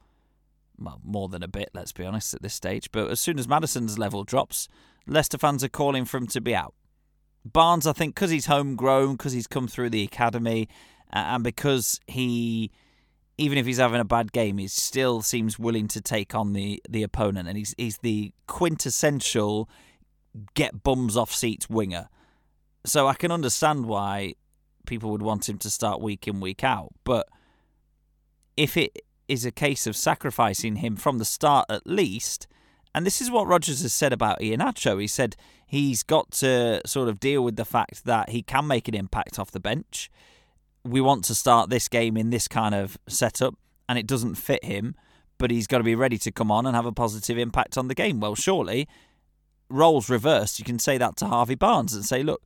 well, 0.78 1.00
more 1.02 1.28
than 1.28 1.42
a 1.42 1.48
bit, 1.48 1.70
let's 1.74 1.90
be 1.90 2.04
honest 2.04 2.34
at 2.34 2.42
this 2.42 2.54
stage, 2.54 2.90
but 2.92 3.10
as 3.10 3.18
soon 3.18 3.38
as 3.38 3.48
Maddison's 3.48 3.98
level 3.98 4.22
drops, 4.22 4.68
Leicester 5.08 5.38
fans 5.38 5.64
are 5.64 5.68
calling 5.68 6.04
for 6.04 6.18
him 6.18 6.28
to 6.28 6.40
be 6.40 6.54
out. 6.54 6.74
Barnes, 7.44 7.86
I 7.86 7.92
think, 7.92 8.14
because 8.14 8.30
he's 8.30 8.46
homegrown, 8.46 9.16
because 9.16 9.32
he's 9.32 9.46
come 9.46 9.66
through 9.66 9.90
the 9.90 10.04
academy, 10.04 10.68
and 11.10 11.42
because 11.42 11.98
he, 12.06 12.70
even 13.38 13.58
if 13.58 13.66
he's 13.66 13.78
having 13.78 14.00
a 14.00 14.04
bad 14.04 14.32
game, 14.32 14.58
he 14.58 14.68
still 14.68 15.22
seems 15.22 15.58
willing 15.58 15.88
to 15.88 16.00
take 16.00 16.34
on 16.34 16.52
the, 16.52 16.80
the 16.88 17.02
opponent, 17.02 17.48
and 17.48 17.56
he's 17.56 17.74
he's 17.78 17.98
the 17.98 18.32
quintessential 18.46 19.68
get 20.54 20.82
bums 20.82 21.16
off 21.16 21.32
seats 21.32 21.68
winger. 21.68 22.08
So 22.84 23.06
I 23.06 23.14
can 23.14 23.30
understand 23.30 23.86
why 23.86 24.34
people 24.86 25.10
would 25.10 25.22
want 25.22 25.48
him 25.48 25.58
to 25.58 25.70
start 25.70 26.00
week 26.00 26.26
in 26.26 26.40
week 26.40 26.64
out, 26.64 26.90
but 27.04 27.28
if 28.56 28.76
it 28.76 29.02
is 29.28 29.44
a 29.44 29.52
case 29.52 29.86
of 29.86 29.94
sacrificing 29.94 30.76
him 30.76 30.96
from 30.96 31.18
the 31.18 31.24
start 31.24 31.66
at 31.68 31.86
least. 31.86 32.46
And 32.94 33.06
this 33.06 33.20
is 33.20 33.30
what 33.30 33.46
Rodgers 33.46 33.82
has 33.82 33.92
said 33.92 34.12
about 34.12 34.40
Iheanacho. 34.40 35.00
He 35.00 35.06
said 35.06 35.36
he's 35.66 36.02
got 36.02 36.30
to 36.32 36.80
sort 36.86 37.08
of 37.08 37.20
deal 37.20 37.44
with 37.44 37.56
the 37.56 37.66
fact 37.66 38.06
that 38.06 38.30
he 38.30 38.42
can 38.42 38.66
make 38.66 38.88
an 38.88 38.94
impact 38.94 39.38
off 39.38 39.50
the 39.50 39.60
bench. 39.60 40.10
We 40.84 41.00
want 41.00 41.24
to 41.24 41.34
start 41.34 41.68
this 41.68 41.86
game 41.86 42.16
in 42.16 42.30
this 42.30 42.48
kind 42.48 42.74
of 42.74 42.98
setup, 43.06 43.54
and 43.88 43.98
it 43.98 44.06
doesn't 44.06 44.36
fit 44.36 44.64
him, 44.64 44.94
but 45.36 45.50
he's 45.50 45.66
got 45.66 45.78
to 45.78 45.84
be 45.84 45.94
ready 45.94 46.16
to 46.18 46.32
come 46.32 46.50
on 46.50 46.64
and 46.64 46.74
have 46.74 46.86
a 46.86 46.92
positive 46.92 47.36
impact 47.36 47.76
on 47.76 47.88
the 47.88 47.94
game. 47.94 48.20
Well, 48.20 48.34
surely, 48.34 48.88
roles 49.70 50.08
reversed, 50.08 50.58
you 50.58 50.64
can 50.64 50.78
say 50.78 50.98
that 50.98 51.16
to 51.16 51.26
Harvey 51.26 51.54
Barnes 51.54 51.94
and 51.94 52.04
say, 52.04 52.22
look, 52.22 52.42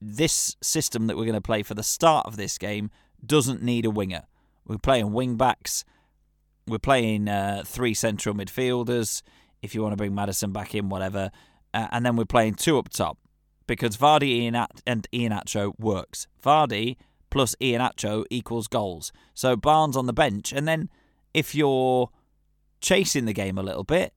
this 0.00 0.56
system 0.62 1.06
that 1.06 1.16
we're 1.16 1.24
going 1.24 1.34
to 1.34 1.40
play 1.40 1.62
for 1.62 1.74
the 1.74 1.82
start 1.82 2.26
of 2.26 2.36
this 2.36 2.58
game 2.58 2.90
doesn't 3.24 3.62
need 3.62 3.86
a 3.86 3.90
winger. 3.90 4.24
We're 4.66 4.78
playing 4.78 5.12
wing 5.12 5.36
backs 5.36 5.84
we're 6.66 6.78
playing 6.78 7.28
uh, 7.28 7.62
three 7.66 7.94
central 7.94 8.34
midfielders. 8.34 9.22
If 9.62 9.74
you 9.74 9.82
want 9.82 9.92
to 9.92 9.96
bring 9.96 10.14
Maddison 10.14 10.52
back 10.52 10.74
in, 10.74 10.88
whatever, 10.88 11.30
uh, 11.72 11.88
and 11.90 12.04
then 12.04 12.16
we're 12.16 12.24
playing 12.24 12.54
two 12.54 12.78
up 12.78 12.88
top 12.88 13.18
because 13.66 13.96
Vardy 13.96 14.28
Ian 14.28 14.54
At- 14.54 14.82
and 14.86 15.06
Iheanacho 15.12 15.78
works. 15.78 16.26
Vardy 16.42 16.96
plus 17.30 17.54
Iheanacho 17.60 18.24
equals 18.30 18.68
goals. 18.68 19.12
So 19.34 19.56
Barnes 19.56 19.96
on 19.96 20.06
the 20.06 20.12
bench, 20.12 20.52
and 20.52 20.68
then 20.68 20.90
if 21.32 21.54
you're 21.54 22.10
chasing 22.80 23.24
the 23.24 23.32
game 23.32 23.58
a 23.58 23.62
little 23.62 23.84
bit, 23.84 24.14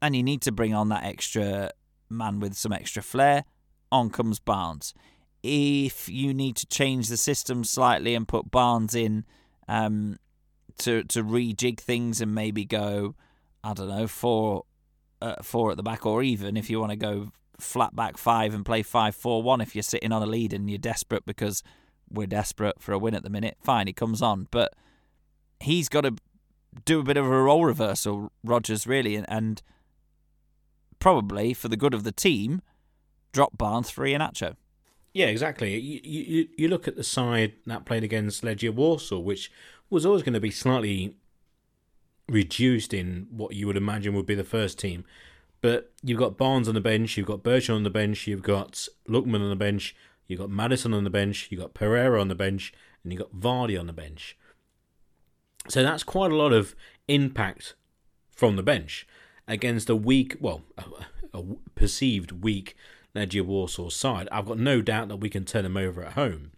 and 0.00 0.14
you 0.14 0.22
need 0.22 0.42
to 0.42 0.52
bring 0.52 0.74
on 0.74 0.88
that 0.88 1.04
extra 1.04 1.70
man 2.08 2.40
with 2.40 2.54
some 2.54 2.72
extra 2.72 3.02
flair, 3.02 3.44
on 3.90 4.10
comes 4.10 4.38
Barnes. 4.38 4.94
If 5.42 6.08
you 6.08 6.34
need 6.34 6.56
to 6.56 6.66
change 6.66 7.08
the 7.08 7.16
system 7.16 7.64
slightly 7.64 8.14
and 8.14 8.26
put 8.26 8.50
Barnes 8.50 8.94
in 8.94 9.24
um, 9.68 10.18
to 10.78 11.04
to 11.04 11.22
rejig 11.22 11.80
things 11.80 12.20
and 12.20 12.34
maybe 12.34 12.64
go, 12.64 13.14
I 13.62 13.74
don't 13.74 13.88
know, 13.88 14.06
four 14.06 14.64
uh, 15.22 15.36
four 15.42 15.70
at 15.70 15.76
the 15.76 15.82
back, 15.82 16.06
or 16.06 16.22
even 16.22 16.56
if 16.56 16.70
you 16.70 16.80
want 16.80 16.90
to 16.90 16.96
go 16.96 17.32
flat 17.58 17.94
back 17.94 18.16
five 18.16 18.54
and 18.54 18.64
play 18.64 18.82
five 18.82 19.16
four 19.16 19.42
one 19.42 19.60
if 19.60 19.74
you're 19.74 19.82
sitting 19.82 20.12
on 20.12 20.22
a 20.22 20.26
lead 20.26 20.52
and 20.52 20.70
you're 20.70 20.78
desperate 20.78 21.26
because 21.26 21.62
we're 22.10 22.26
desperate 22.26 22.80
for 22.80 22.92
a 22.92 22.98
win 22.98 23.14
at 23.14 23.22
the 23.22 23.30
minute. 23.30 23.56
Fine, 23.62 23.86
he 23.86 23.92
comes 23.92 24.22
on, 24.22 24.48
but 24.50 24.74
he's 25.60 25.88
got 25.88 26.02
to 26.02 26.14
do 26.84 27.00
a 27.00 27.02
bit 27.02 27.16
of 27.16 27.26
a 27.26 27.42
role 27.42 27.64
reversal, 27.64 28.32
Rodgers, 28.44 28.86
really, 28.86 29.16
and, 29.16 29.26
and 29.28 29.62
probably 30.98 31.54
for 31.54 31.68
the 31.68 31.76
good 31.76 31.94
of 31.94 32.04
the 32.04 32.12
team, 32.12 32.62
drop 33.32 33.56
Barnes 33.56 33.90
for 33.90 34.04
Iheanacho. 34.04 34.56
Yeah, 35.12 35.26
exactly. 35.26 35.78
You, 35.78 36.00
you 36.04 36.48
you 36.56 36.68
look 36.68 36.86
at 36.86 36.96
the 36.96 37.04
side 37.04 37.54
that 37.66 37.84
played 37.84 38.04
against 38.04 38.44
Legia 38.44 38.72
Warsaw, 38.72 39.18
which 39.18 39.50
was 39.90 40.04
always 40.04 40.22
going 40.22 40.34
to 40.34 40.40
be 40.40 40.50
slightly 40.50 41.16
reduced 42.28 42.92
in 42.92 43.26
what 43.30 43.54
you 43.54 43.66
would 43.66 43.76
imagine 43.76 44.14
would 44.14 44.26
be 44.26 44.34
the 44.34 44.44
first 44.44 44.78
team. 44.78 45.04
But 45.60 45.92
you've 46.02 46.18
got 46.18 46.36
Barnes 46.36 46.68
on 46.68 46.74
the 46.74 46.80
bench, 46.80 47.16
you've 47.16 47.26
got 47.26 47.42
Bertrand 47.42 47.78
on 47.78 47.82
the 47.82 47.90
bench, 47.90 48.26
you've 48.26 48.42
got 48.42 48.86
Lookman 49.08 49.42
on 49.42 49.50
the 49.50 49.56
bench, 49.56 49.96
you've 50.28 50.38
got 50.38 50.50
Maddison 50.50 50.94
on 50.94 51.04
the 51.04 51.10
bench, 51.10 51.48
you've 51.50 51.60
got 51.60 51.74
Pereira 51.74 52.20
on 52.20 52.28
the 52.28 52.34
bench, 52.34 52.72
and 53.02 53.12
you've 53.12 53.22
got 53.22 53.34
Vardy 53.34 53.78
on 53.78 53.86
the 53.86 53.92
bench. 53.92 54.36
So 55.68 55.82
that's 55.82 56.04
quite 56.04 56.30
a 56.30 56.36
lot 56.36 56.52
of 56.52 56.76
impact 57.08 57.74
from 58.30 58.56
the 58.56 58.62
bench 58.62 59.06
against 59.48 59.90
a 59.90 59.96
weak, 59.96 60.36
well, 60.38 60.62
a, 60.76 60.84
a 61.38 61.42
perceived 61.74 62.44
weak 62.44 62.76
Legia 63.16 63.42
Warsaw 63.42 63.88
side. 63.88 64.28
I've 64.30 64.46
got 64.46 64.58
no 64.58 64.80
doubt 64.82 65.08
that 65.08 65.16
we 65.16 65.30
can 65.30 65.44
turn 65.44 65.64
them 65.64 65.76
over 65.76 66.04
at 66.04 66.12
home. 66.12 66.52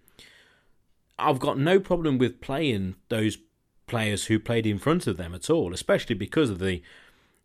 I've 1.18 1.38
got 1.38 1.58
no 1.58 1.80
problem 1.80 2.18
with 2.18 2.40
playing 2.40 2.96
those 3.08 3.38
players 3.86 4.26
who 4.26 4.38
played 4.38 4.66
in 4.66 4.78
front 4.78 5.06
of 5.06 5.16
them 5.16 5.34
at 5.34 5.48
all, 5.48 5.72
especially 5.72 6.14
because 6.14 6.50
of 6.50 6.58
the 6.58 6.82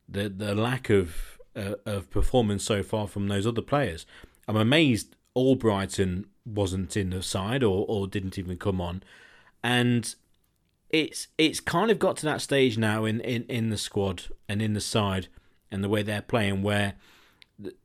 the 0.08 0.30
the 0.30 0.56
lack 0.56 0.90
of 0.90 1.40
uh, 1.56 1.76
of 1.86 2.10
performance 2.10 2.64
so 2.64 2.84
far 2.84 3.08
from 3.08 3.28
those 3.28 3.46
other 3.46 3.62
players. 3.62 4.06
I'm 4.48 4.56
amazed 4.56 5.16
Albrighton 5.36 6.26
wasn't 6.46 6.96
in 6.96 7.10
the 7.10 7.22
side 7.22 7.64
or 7.64 7.86
or 7.88 8.08
didn't 8.08 8.38
even 8.38 8.58
come 8.58 8.80
on, 8.80 9.04
and 9.64 10.16
it's 10.96 11.28
it's 11.38 11.60
kind 11.60 11.92
of 11.92 12.00
got 12.00 12.16
to 12.18 12.26
that 12.26 12.42
stage 12.42 12.78
now 12.78 13.04
in 13.04 13.20
in 13.20 13.44
in 13.50 13.70
the 13.70 13.78
squad 13.78 14.24
and 14.48 14.62
in 14.62 14.74
the 14.74 14.82
side 14.82 15.28
and 15.70 15.84
the 15.84 15.90
way 15.90 16.02
they're 16.02 16.22
playing 16.22 16.62
where 16.62 16.94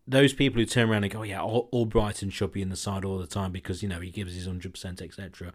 those 0.06 0.32
people 0.32 0.60
who 0.60 0.66
turn 0.66 0.90
around 0.90 1.04
and 1.04 1.12
go, 1.12 1.20
oh, 1.20 1.22
yeah, 1.22 1.40
all, 1.40 1.68
Albrighton 1.72 2.32
should 2.32 2.52
be 2.52 2.62
in 2.62 2.70
the 2.70 2.76
side 2.76 3.04
all 3.04 3.18
the 3.18 3.26
time 3.26 3.52
because 3.52 3.82
you 3.82 3.88
know 3.88 4.00
he 4.00 4.10
gives 4.10 4.34
his 4.34 4.46
hundred 4.46 4.72
percent, 4.72 5.02
etc. 5.02 5.52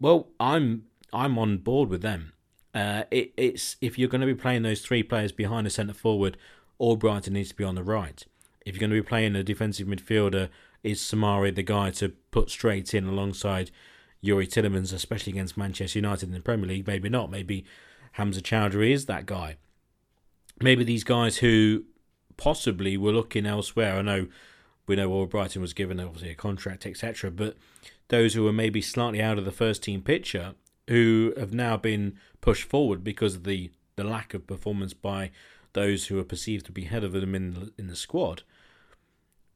Well, 0.00 0.28
I'm 0.38 0.84
I'm 1.12 1.36
on 1.36 1.58
board 1.58 1.88
with 1.88 2.02
them. 2.02 2.32
Uh, 2.74 3.04
it, 3.10 3.32
it's 3.36 3.76
if 3.80 3.98
you're 3.98 4.08
going 4.08 4.20
to 4.20 4.26
be 4.26 4.34
playing 4.34 4.62
those 4.62 4.82
three 4.82 5.02
players 5.02 5.32
behind 5.32 5.66
the 5.66 5.70
centre 5.70 5.92
forward, 5.92 6.36
all 6.78 6.96
Albrighton 6.96 7.30
needs 7.30 7.50
to 7.50 7.56
be 7.56 7.64
on 7.64 7.74
the 7.74 7.84
right. 7.84 8.24
If 8.64 8.74
you're 8.74 8.80
going 8.80 8.90
to 8.90 9.02
be 9.02 9.08
playing 9.08 9.34
a 9.34 9.42
defensive 9.42 9.88
midfielder, 9.88 10.48
is 10.84 11.00
Soumaré 11.00 11.52
the 11.54 11.64
guy 11.64 11.90
to 11.90 12.10
put 12.30 12.50
straight 12.50 12.94
in 12.94 13.06
alongside 13.06 13.72
Youri 14.24 14.46
Tielemans, 14.46 14.92
especially 14.92 15.32
against 15.32 15.56
Manchester 15.56 15.98
United 15.98 16.28
in 16.28 16.34
the 16.34 16.40
Premier 16.40 16.68
League? 16.68 16.86
Maybe 16.86 17.08
not. 17.08 17.30
Maybe 17.30 17.64
Hamza 18.12 18.40
Choudhury 18.40 18.92
is 18.92 19.06
that 19.06 19.26
guy. 19.26 19.56
Maybe 20.60 20.84
these 20.84 21.04
guys 21.04 21.38
who 21.38 21.84
possibly 22.36 22.96
were 22.96 23.12
looking 23.12 23.46
elsewhere. 23.46 23.96
I 23.96 24.02
know 24.02 24.28
we 24.86 24.96
know 24.96 25.10
Albrighton 25.10 25.60
was 25.60 25.72
given 25.72 26.00
obviously 26.00 26.30
a 26.30 26.34
contract, 26.34 26.86
etc. 26.86 27.30
But 27.30 27.56
those 28.08 28.34
who 28.34 28.44
were 28.44 28.52
maybe 28.52 28.80
slightly 28.80 29.20
out 29.20 29.38
of 29.38 29.44
the 29.44 29.52
first 29.52 29.82
team 29.82 30.02
picture, 30.02 30.54
who 30.88 31.32
have 31.36 31.52
now 31.52 31.76
been 31.76 32.18
pushed 32.40 32.64
forward 32.64 33.04
because 33.04 33.36
of 33.36 33.44
the, 33.44 33.70
the 33.96 34.04
lack 34.04 34.34
of 34.34 34.46
performance 34.46 34.92
by 34.92 35.30
those 35.72 36.06
who 36.06 36.18
are 36.18 36.24
perceived 36.24 36.66
to 36.66 36.72
be 36.72 36.84
ahead 36.84 37.04
of 37.04 37.12
them 37.12 37.34
in 37.34 37.72
in 37.78 37.86
the 37.86 37.96
squad. 37.96 38.42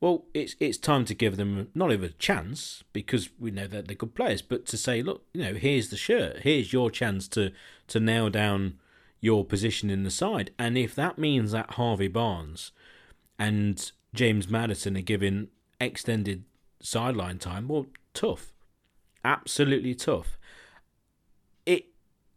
Well, 0.01 0.25
it's 0.35 0.57
it's 0.61 0.77
time 0.79 1.05
to 1.07 1.15
give 1.15 1.37
them 1.37 1.69
not 1.75 1.93
even 1.93 2.11
a 2.11 2.13
chance 2.13 2.85
because 2.93 3.31
we 3.39 3.51
know 3.51 3.67
that 3.67 3.87
they're 3.87 3.97
good 3.97 4.15
players, 4.15 4.43
but 4.43 4.67
to 4.67 4.77
say, 4.77 5.03
look, 5.03 5.25
you 5.33 5.43
know, 5.43 5.55
here's 5.55 5.89
the 5.89 5.97
shirt, 5.97 6.41
here's 6.41 6.73
your 6.73 6.91
chance 6.91 7.29
to 7.29 7.51
to 7.89 8.01
nail 8.01 8.29
down 8.29 8.79
your 9.21 9.45
position 9.45 9.89
in 9.89 10.05
the 10.05 10.11
side. 10.11 10.51
And 10.59 10.77
if 10.77 10.95
that 10.95 11.19
means 11.19 11.53
that 11.53 11.73
Harvey 11.73 12.09
Barnes 12.09 12.73
and 13.39 13.91
James 14.15 14.49
Maddison 14.49 14.97
are 14.97 15.03
given 15.03 15.49
extended 15.81 16.45
sideline 16.81 17.39
time, 17.39 17.69
well, 17.69 17.87
tough. 18.13 18.53
Absolutely 19.25 19.95
tough. 19.95 20.39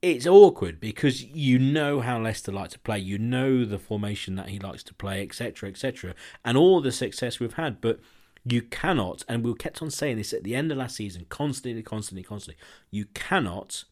It 0.01 0.15
it's 0.15 0.27
awkward 0.27 0.79
because 0.79 1.23
you 1.23 1.59
know 1.59 2.01
how 2.01 2.19
Leicester 2.19 2.51
like 2.51 2.69
to 2.71 2.79
play, 2.79 2.99
you 2.99 3.17
know 3.17 3.65
the 3.65 3.79
formation 3.79 4.35
that 4.35 4.49
he 4.49 4.59
likes 4.59 4.83
to 4.83 4.93
play, 4.93 5.21
etc., 5.21 5.69
etc., 5.69 6.15
and 6.43 6.57
all 6.57 6.81
the 6.81 6.91
success 6.91 7.39
we've 7.39 7.53
had, 7.53 7.81
but 7.81 7.99
you 8.45 8.61
cannot, 8.61 9.23
and 9.27 9.43
we 9.43 9.53
kept 9.55 9.81
on 9.81 9.91
saying 9.91 10.17
this 10.17 10.33
at 10.33 10.43
the 10.43 10.55
end 10.55 10.71
of 10.71 10.77
last 10.77 10.95
season, 10.95 11.25
constantly, 11.29 11.83
constantly, 11.83 12.23
constantly. 12.23 12.61
You 12.89 13.05
cannot 13.13 13.83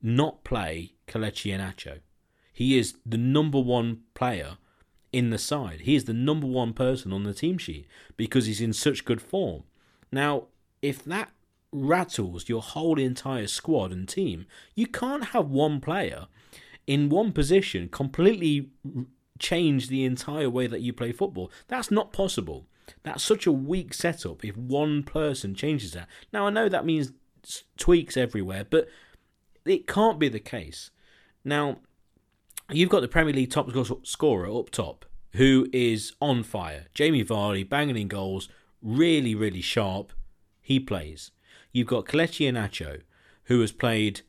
not 0.00 0.44
play 0.44 0.92
Kelechi. 1.08 2.00
He 2.52 2.78
is 2.78 2.94
the 3.04 3.18
number 3.18 3.58
one 3.58 4.02
player 4.14 4.58
in 5.12 5.30
the 5.30 5.38
side. 5.38 5.80
He 5.82 5.96
is 5.96 6.04
the 6.04 6.12
number 6.12 6.46
one 6.46 6.72
person 6.72 7.12
on 7.12 7.24
the 7.24 7.34
team 7.34 7.58
sheet 7.58 7.86
because 8.16 8.46
he's 8.46 8.60
in 8.60 8.72
such 8.72 9.04
good 9.04 9.20
form. 9.20 9.64
Now, 10.12 10.48
if 10.82 11.02
that 11.04 11.30
rattles 11.74 12.48
your 12.48 12.62
whole 12.62 12.98
entire 12.98 13.46
squad 13.46 13.92
and 13.92 14.08
team, 14.08 14.46
you 14.74 14.86
can't 14.86 15.26
have 15.26 15.48
one 15.50 15.80
player 15.80 16.28
in 16.86 17.08
one 17.08 17.32
position 17.32 17.88
completely 17.88 18.70
change 19.38 19.88
the 19.88 20.04
entire 20.04 20.48
way 20.48 20.66
that 20.66 20.80
you 20.80 20.92
play 20.92 21.12
football. 21.12 21.50
That's 21.68 21.90
not 21.90 22.12
possible. 22.12 22.66
That's 23.02 23.24
such 23.24 23.46
a 23.46 23.52
weak 23.52 23.92
setup 23.92 24.44
if 24.44 24.56
one 24.56 25.02
person 25.02 25.54
changes 25.54 25.92
that. 25.92 26.08
Now, 26.32 26.46
I 26.46 26.50
know 26.50 26.68
that 26.68 26.86
means 26.86 27.12
tweaks 27.76 28.16
everywhere, 28.16 28.64
but 28.68 28.88
it 29.64 29.86
can't 29.86 30.18
be 30.18 30.28
the 30.28 30.40
case. 30.40 30.90
Now, 31.44 31.78
you've 32.70 32.90
got 32.90 33.00
the 33.00 33.08
Premier 33.08 33.32
League 33.32 33.50
top 33.50 33.70
scorer 34.04 34.48
up 34.48 34.70
top 34.70 35.06
who 35.32 35.66
is 35.72 36.12
on 36.20 36.44
fire. 36.44 36.86
Jamie 36.94 37.24
Vardy 37.24 37.68
banging 37.68 37.96
in 37.96 38.08
goals, 38.08 38.48
really, 38.80 39.34
really 39.34 39.60
sharp, 39.60 40.12
he 40.60 40.78
plays. 40.78 41.32
You've 41.74 41.88
got 41.88 42.06
Kelechi 42.06 42.50
Iheanacho, 42.50 43.00
who 43.46 43.60
has 43.60 43.72
played 43.72 44.20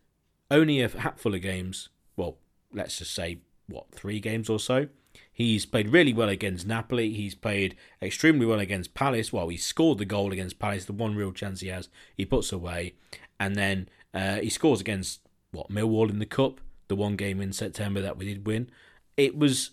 only 0.50 0.82
a 0.82 0.90
hatful 0.90 1.36
of 1.36 1.42
games. 1.44 1.90
Well, 2.18 2.40
let's 2.74 2.98
just 2.98 3.14
say, 3.14 3.42
what, 3.68 3.92
three 3.92 4.20
games 4.20 4.50
or 4.50 4.60
so? 4.60 4.88
He's 5.32 5.64
played 5.66 5.90
really 5.90 6.12
well 6.12 6.28
against 6.28 6.66
Napoli. 6.66 7.14
He's 7.14 7.36
played 7.36 7.78
extremely 8.02 8.48
well 8.48 8.60
against 8.60 8.96
Palace. 8.96 9.32
Well, 9.32 9.50
he 9.50 9.58
scored 9.58 10.00
the 10.00 10.06
goal 10.06 10.34
against 10.34 10.58
Palace, 10.58 10.86
the 10.86 10.94
one 10.94 11.16
real 11.16 11.32
chance 11.32 11.62
he 11.62 11.68
has, 11.68 11.88
he 12.18 12.26
puts 12.26 12.52
away. 12.52 12.96
And 13.40 13.56
then 13.56 13.90
uh, 14.12 14.38
he 14.38 14.50
scores 14.50 14.82
against, 14.82 15.22
what, 15.52 15.70
Millwall 15.70 16.10
in 16.10 16.18
the 16.18 16.26
Cup, 16.26 16.60
the 16.88 16.96
one 16.96 17.16
game 17.16 17.40
in 17.42 17.54
September 17.54 18.02
that 18.02 18.18
we 18.18 18.26
did 18.26 18.48
win. 18.48 18.72
It 19.18 19.38
was, 19.38 19.70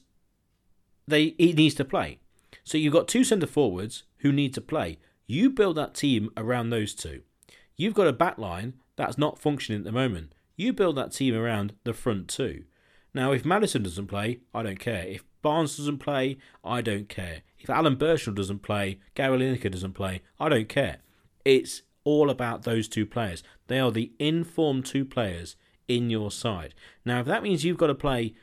they 1.08 1.34
he 1.38 1.54
needs 1.54 1.74
to 1.76 1.86
play. 1.86 2.18
So 2.64 2.76
you've 2.76 2.92
got 2.92 3.08
two 3.08 3.24
centre 3.24 3.46
forwards 3.46 4.02
who 4.18 4.30
need 4.30 4.52
to 4.54 4.60
play. 4.60 4.98
You 5.26 5.48
build 5.48 5.76
that 5.78 5.94
team 5.94 6.30
around 6.36 6.68
those 6.68 6.94
two. 6.94 7.22
You've 7.76 7.94
got 7.94 8.06
a 8.06 8.12
back 8.12 8.38
line 8.38 8.74
that's 8.96 9.18
not 9.18 9.38
functioning 9.38 9.80
at 9.80 9.84
the 9.84 9.92
moment. 9.92 10.34
You 10.56 10.72
build 10.72 10.96
that 10.96 11.12
team 11.12 11.34
around 11.34 11.74
the 11.84 11.94
front 11.94 12.28
two. 12.28 12.64
Now, 13.14 13.32
if 13.32 13.44
Maddison 13.44 13.82
doesn't 13.82 14.06
play, 14.06 14.40
I 14.54 14.62
don't 14.62 14.78
care. 14.78 15.04
If 15.04 15.24
Barnes 15.42 15.76
doesn't 15.76 15.98
play, 15.98 16.38
I 16.64 16.80
don't 16.80 17.08
care. 17.08 17.42
If 17.58 17.68
Alan 17.68 17.96
Birchenall 17.96 18.34
doesn't 18.34 18.62
play, 18.62 19.00
Gary 19.14 19.38
Lineker 19.38 19.70
doesn't 19.70 19.92
play, 19.92 20.22
I 20.40 20.48
don't 20.48 20.68
care. 20.68 20.98
It's 21.44 21.82
all 22.04 22.30
about 22.30 22.62
those 22.62 22.88
two 22.88 23.06
players. 23.06 23.42
They 23.66 23.78
are 23.78 23.90
the 23.90 24.12
informed 24.18 24.86
two 24.86 25.04
players 25.04 25.56
in 25.88 26.10
your 26.10 26.30
side. 26.30 26.74
Now, 27.04 27.20
if 27.20 27.26
that 27.26 27.42
means 27.42 27.64
you've 27.64 27.76
got 27.76 27.88
to 27.88 27.94
play 27.94 28.34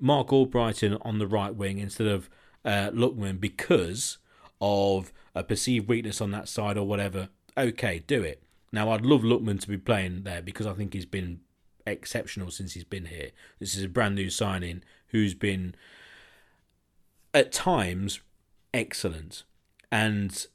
Marc 0.00 0.28
Albrighton 0.28 0.98
on 1.02 1.18
the 1.18 1.26
right 1.26 1.54
wing 1.54 1.78
instead 1.78 2.06
of 2.06 2.28
uh, 2.64 2.90
because 2.90 4.18
of 4.60 5.12
a 5.34 5.44
perceived 5.44 5.88
weakness 5.88 6.20
on 6.20 6.30
that 6.32 6.48
side 6.48 6.76
or 6.76 6.86
whatever, 6.86 7.28
okay, 7.56 8.00
do 8.06 8.22
it. 8.22 8.42
Now, 8.72 8.90
I'd 8.90 9.06
love 9.06 9.22
Lookman 9.22 9.60
to 9.60 9.68
be 9.68 9.78
playing 9.78 10.22
there 10.24 10.42
because 10.42 10.66
I 10.66 10.74
think 10.74 10.92
he's 10.92 11.06
been 11.06 11.40
exceptional 11.86 12.50
since 12.50 12.74
he's 12.74 12.84
been 12.84 13.06
here. 13.06 13.30
This 13.58 13.74
is 13.74 13.84
a 13.84 13.88
brand 13.88 14.14
new 14.14 14.30
signing 14.30 14.82
who's 15.08 15.34
been, 15.34 15.74
at 17.32 17.50
times, 17.52 18.20
excellent. 18.74 19.44
And 19.90 20.46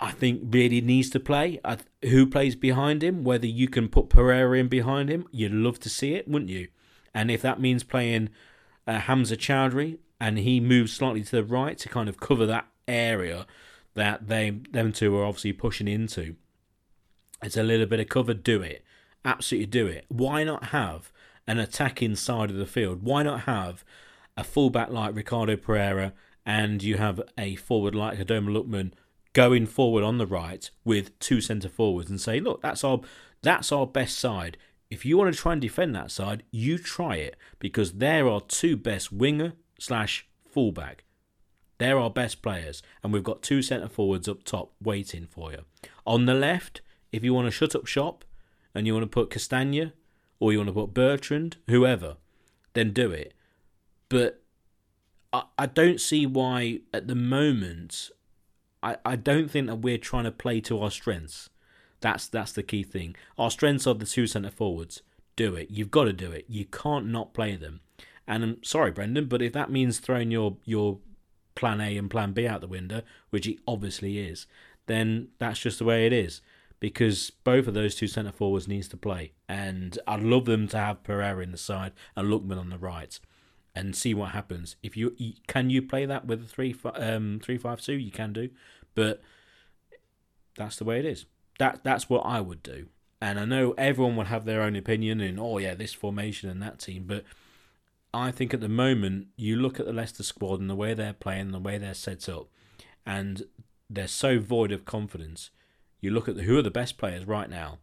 I 0.00 0.10
think 0.10 0.42
really 0.50 0.80
needs 0.80 1.10
to 1.10 1.20
play. 1.20 1.60
I, 1.64 1.78
who 2.02 2.26
plays 2.26 2.56
behind 2.56 3.02
him? 3.02 3.22
Whether 3.22 3.46
you 3.46 3.68
can 3.68 3.88
put 3.88 4.08
Pereira 4.08 4.58
in 4.58 4.68
behind 4.68 5.08
him, 5.08 5.26
you'd 5.30 5.52
love 5.52 5.78
to 5.80 5.88
see 5.88 6.14
it, 6.14 6.26
wouldn't 6.26 6.50
you? 6.50 6.68
And 7.14 7.30
if 7.30 7.42
that 7.42 7.60
means 7.60 7.84
playing 7.84 8.30
uh, 8.86 8.98
Hamza 8.98 9.36
Choudhury 9.36 9.98
and 10.20 10.38
he 10.38 10.58
moves 10.58 10.92
slightly 10.92 11.22
to 11.22 11.30
the 11.30 11.44
right 11.44 11.78
to 11.78 11.88
kind 11.88 12.08
of 12.08 12.18
cover 12.18 12.44
that 12.46 12.66
area 12.88 13.46
that 13.94 14.26
they 14.26 14.50
them 14.72 14.92
two 14.92 15.16
are 15.16 15.24
obviously 15.24 15.52
pushing 15.52 15.86
into, 15.86 16.34
it's 17.42 17.56
a 17.56 17.62
little 17.62 17.86
bit 17.86 18.00
of 18.00 18.08
cover. 18.08 18.34
Do 18.34 18.62
it, 18.62 18.84
absolutely 19.24 19.66
do 19.66 19.86
it. 19.86 20.06
Why 20.08 20.44
not 20.44 20.66
have 20.66 21.12
an 21.46 21.58
attacking 21.58 22.16
side 22.16 22.50
of 22.50 22.56
the 22.56 22.66
field? 22.66 23.02
Why 23.02 23.22
not 23.22 23.40
have 23.40 23.84
a 24.36 24.44
fullback 24.44 24.90
like 24.90 25.14
Ricardo 25.14 25.56
Pereira 25.56 26.12
and 26.46 26.82
you 26.82 26.96
have 26.96 27.20
a 27.38 27.56
forward 27.56 27.94
like 27.94 28.18
Ademola 28.18 28.64
Lookman 28.64 28.92
going 29.32 29.66
forward 29.66 30.04
on 30.04 30.18
the 30.18 30.26
right 30.26 30.70
with 30.84 31.18
two 31.18 31.40
centre 31.40 31.68
forwards 31.68 32.10
and 32.10 32.20
say, 32.20 32.40
look, 32.40 32.62
that's 32.62 32.84
our 32.84 33.00
that's 33.42 33.72
our 33.72 33.86
best 33.86 34.18
side. 34.18 34.56
If 34.90 35.04
you 35.04 35.18
want 35.18 35.34
to 35.34 35.40
try 35.40 35.52
and 35.52 35.60
defend 35.60 35.94
that 35.94 36.10
side, 36.10 36.44
you 36.50 36.78
try 36.78 37.16
it 37.16 37.36
because 37.58 37.94
there 37.94 38.28
are 38.28 38.40
two 38.40 38.76
best 38.76 39.12
winger 39.12 39.54
slash 39.78 40.26
fullback. 40.48 41.04
They're 41.78 41.98
our 41.98 42.10
best 42.10 42.40
players, 42.40 42.82
and 43.02 43.12
we've 43.12 43.24
got 43.24 43.42
two 43.42 43.60
centre 43.60 43.88
forwards 43.88 44.28
up 44.28 44.44
top 44.44 44.72
waiting 44.80 45.26
for 45.26 45.50
you. 45.50 45.64
On 46.06 46.26
the 46.26 46.34
left, 46.34 46.80
if 47.14 47.22
you 47.22 47.32
want 47.32 47.46
to 47.46 47.52
shut 47.52 47.74
up 47.74 47.86
shop 47.86 48.24
and 48.74 48.86
you 48.86 48.92
want 48.92 49.04
to 49.04 49.08
put 49.08 49.30
Castagna 49.30 49.92
or 50.40 50.52
you 50.52 50.58
want 50.58 50.68
to 50.68 50.74
put 50.74 50.92
Bertrand, 50.92 51.56
whoever, 51.68 52.16
then 52.72 52.92
do 52.92 53.12
it. 53.12 53.34
But 54.08 54.42
I, 55.32 55.44
I 55.56 55.66
don't 55.66 56.00
see 56.00 56.26
why 56.26 56.80
at 56.92 57.06
the 57.06 57.14
moment 57.14 58.10
I, 58.82 58.96
I 59.04 59.16
don't 59.16 59.48
think 59.48 59.68
that 59.68 59.76
we're 59.76 59.96
trying 59.96 60.24
to 60.24 60.32
play 60.32 60.60
to 60.62 60.80
our 60.80 60.90
strengths. 60.90 61.50
That's 62.00 62.26
that's 62.26 62.52
the 62.52 62.62
key 62.64 62.82
thing. 62.82 63.14
Our 63.38 63.50
strengths 63.50 63.86
are 63.86 63.94
the 63.94 64.06
two 64.06 64.26
centre 64.26 64.50
forwards. 64.50 65.02
Do 65.36 65.54
it. 65.54 65.70
You've 65.70 65.90
got 65.90 66.04
to 66.04 66.12
do 66.12 66.32
it. 66.32 66.44
You 66.48 66.64
can't 66.64 67.06
not 67.06 67.32
play 67.32 67.56
them. 67.56 67.80
And 68.26 68.42
I'm 68.42 68.64
sorry, 68.64 68.90
Brendan, 68.90 69.26
but 69.26 69.42
if 69.42 69.52
that 69.52 69.70
means 69.70 69.98
throwing 70.00 70.30
your 70.30 70.56
your 70.64 70.98
plan 71.54 71.80
A 71.80 71.96
and 71.96 72.10
plan 72.10 72.32
B 72.32 72.46
out 72.46 72.60
the 72.60 72.66
window, 72.66 73.02
which 73.30 73.46
it 73.46 73.58
obviously 73.66 74.18
is, 74.18 74.46
then 74.86 75.28
that's 75.38 75.60
just 75.60 75.78
the 75.78 75.84
way 75.84 76.06
it 76.06 76.12
is. 76.12 76.40
Because 76.84 77.30
both 77.30 77.66
of 77.66 77.72
those 77.72 77.94
two 77.94 78.06
centre 78.06 78.30
forwards 78.30 78.68
needs 78.68 78.88
to 78.88 78.98
play, 78.98 79.32
and 79.48 79.98
I'd 80.06 80.20
love 80.20 80.44
them 80.44 80.68
to 80.68 80.76
have 80.76 81.02
Pereira 81.02 81.42
in 81.42 81.50
the 81.50 81.56
side 81.56 81.92
and 82.14 82.28
Lookman 82.28 82.58
on 82.58 82.68
the 82.68 82.76
right, 82.76 83.18
and 83.74 83.96
see 83.96 84.12
what 84.12 84.32
happens. 84.32 84.76
If 84.82 84.94
you 84.94 85.14
can 85.46 85.70
you 85.70 85.80
play 85.80 86.04
that 86.04 86.26
with 86.26 86.42
a 86.42 86.46
three 86.46 86.76
um 86.96 87.40
three 87.42 87.56
five 87.56 87.80
two, 87.80 87.94
you 87.94 88.10
can 88.10 88.34
do, 88.34 88.50
but 88.94 89.22
that's 90.58 90.76
the 90.76 90.84
way 90.84 90.98
it 90.98 91.06
is. 91.06 91.24
That 91.58 91.82
that's 91.84 92.10
what 92.10 92.20
I 92.26 92.42
would 92.42 92.62
do. 92.62 92.88
And 93.18 93.40
I 93.40 93.46
know 93.46 93.72
everyone 93.78 94.16
will 94.16 94.26
have 94.26 94.44
their 94.44 94.60
own 94.60 94.76
opinion 94.76 95.22
and 95.22 95.40
oh 95.40 95.56
yeah 95.56 95.74
this 95.74 95.94
formation 95.94 96.50
and 96.50 96.60
that 96.60 96.80
team, 96.80 97.04
but 97.06 97.24
I 98.12 98.30
think 98.30 98.52
at 98.52 98.60
the 98.60 98.68
moment 98.68 99.28
you 99.38 99.56
look 99.56 99.80
at 99.80 99.86
the 99.86 99.94
Leicester 99.94 100.22
squad 100.22 100.60
and 100.60 100.68
the 100.68 100.74
way 100.74 100.92
they're 100.92 101.14
playing, 101.14 101.52
the 101.52 101.58
way 101.58 101.78
they're 101.78 101.94
set 101.94 102.28
up, 102.28 102.48
and 103.06 103.44
they're 103.88 104.06
so 104.06 104.38
void 104.38 104.70
of 104.70 104.84
confidence. 104.84 105.48
You 106.04 106.10
look 106.10 106.28
at 106.28 106.36
the, 106.36 106.42
who 106.42 106.58
are 106.58 106.62
the 106.62 106.70
best 106.70 106.98
players 106.98 107.26
right 107.26 107.48
now, 107.48 107.78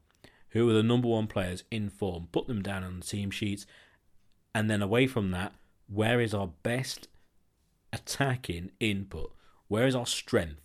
who 0.50 0.70
are 0.70 0.74
the 0.74 0.84
number 0.84 1.08
one 1.08 1.26
players 1.26 1.64
in 1.72 1.90
form, 1.90 2.28
put 2.32 2.46
them 2.46 2.62
down 2.62 2.84
on 2.84 3.00
the 3.00 3.06
team 3.06 3.32
sheets, 3.32 3.66
and 4.54 4.70
then 4.70 4.84
away 4.84 5.08
from 5.08 5.32
that, 5.32 5.56
where 5.92 6.22
is 6.22 6.32
our 6.32 6.52
best 6.62 7.08
attacking 7.92 8.70
input? 8.80 9.34
Where 9.70 9.88
is 9.88 9.96
our 9.96 10.06
strength? 10.06 10.62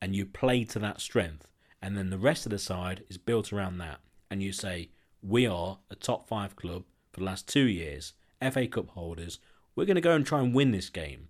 And 0.00 0.14
you 0.14 0.24
play 0.24 0.62
to 0.66 0.78
that 0.78 1.00
strength, 1.00 1.48
and 1.82 1.96
then 1.96 2.10
the 2.10 2.16
rest 2.16 2.46
of 2.46 2.50
the 2.50 2.60
side 2.60 3.02
is 3.08 3.18
built 3.18 3.52
around 3.52 3.78
that. 3.78 3.98
And 4.30 4.40
you 4.40 4.52
say, 4.52 4.90
we 5.20 5.48
are 5.48 5.78
a 5.90 5.96
top 5.96 6.28
five 6.28 6.54
club 6.54 6.84
for 7.10 7.18
the 7.18 7.26
last 7.26 7.48
two 7.48 7.66
years, 7.66 8.12
FA 8.40 8.68
Cup 8.68 8.90
holders. 8.90 9.40
We're 9.74 9.84
going 9.84 9.96
to 9.96 10.00
go 10.00 10.14
and 10.14 10.24
try 10.24 10.38
and 10.38 10.54
win 10.54 10.70
this 10.70 10.90
game. 10.90 11.26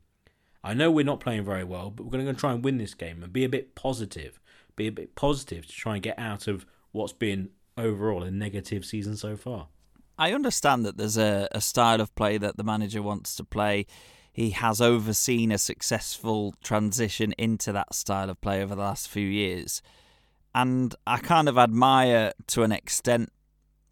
I 0.63 0.75
know 0.75 0.91
we're 0.91 1.07
not 1.07 1.21
playing 1.21 1.47
very 1.47 1.65
well, 1.65 1.89
but 1.89 2.03
we're 2.03 2.11
going 2.11 2.21
to 2.21 2.27
go 2.27 2.31
and 2.31 2.39
try 2.39 2.53
and 2.53 2.63
win 2.63 2.77
this 2.77 2.93
game 2.93 3.23
and 3.23 3.33
be 3.33 3.45
a 3.45 3.49
bit 3.49 3.75
positive. 3.75 4.39
Be 4.79 4.87
a 4.87 4.93
bit 4.93 5.17
positive 5.17 5.67
to 5.67 5.73
try 5.73 5.95
and 5.95 6.03
get 6.03 6.17
out 6.19 6.47
of 6.47 6.65
what's 6.93 7.13
been 7.13 7.51
overall 7.77 8.23
a 8.23 8.31
negative 8.31 8.85
season 8.85 9.17
so 9.17 9.37
far. 9.37 9.67
I 10.17 10.33
understand 10.33 10.87
that 10.87 10.97
there's 10.97 11.19
a, 11.19 11.49
a 11.51 11.61
style 11.61 12.01
of 12.01 12.15
play 12.15 12.39
that 12.39 12.57
the 12.57 12.63
manager 12.63 13.03
wants 13.03 13.35
to 13.37 13.45
play. 13.45 13.87
He 14.33 14.51
has 14.51 14.81
overseen 14.81 15.51
a 15.51 15.59
successful 15.59 16.55
transition 16.63 17.35
into 17.37 17.73
that 17.73 17.93
style 17.93 18.31
of 18.31 18.41
play 18.41 18.63
over 18.63 18.77
the 18.77 18.83
last 18.83 19.09
few 19.09 19.27
years. 19.27 19.83
And 20.55 20.95
I 21.09 21.19
kind 21.19 21.49
of 21.49 21.59
admire 21.59 22.33
to 22.47 22.63
an 22.63 22.71
extent 22.71 23.33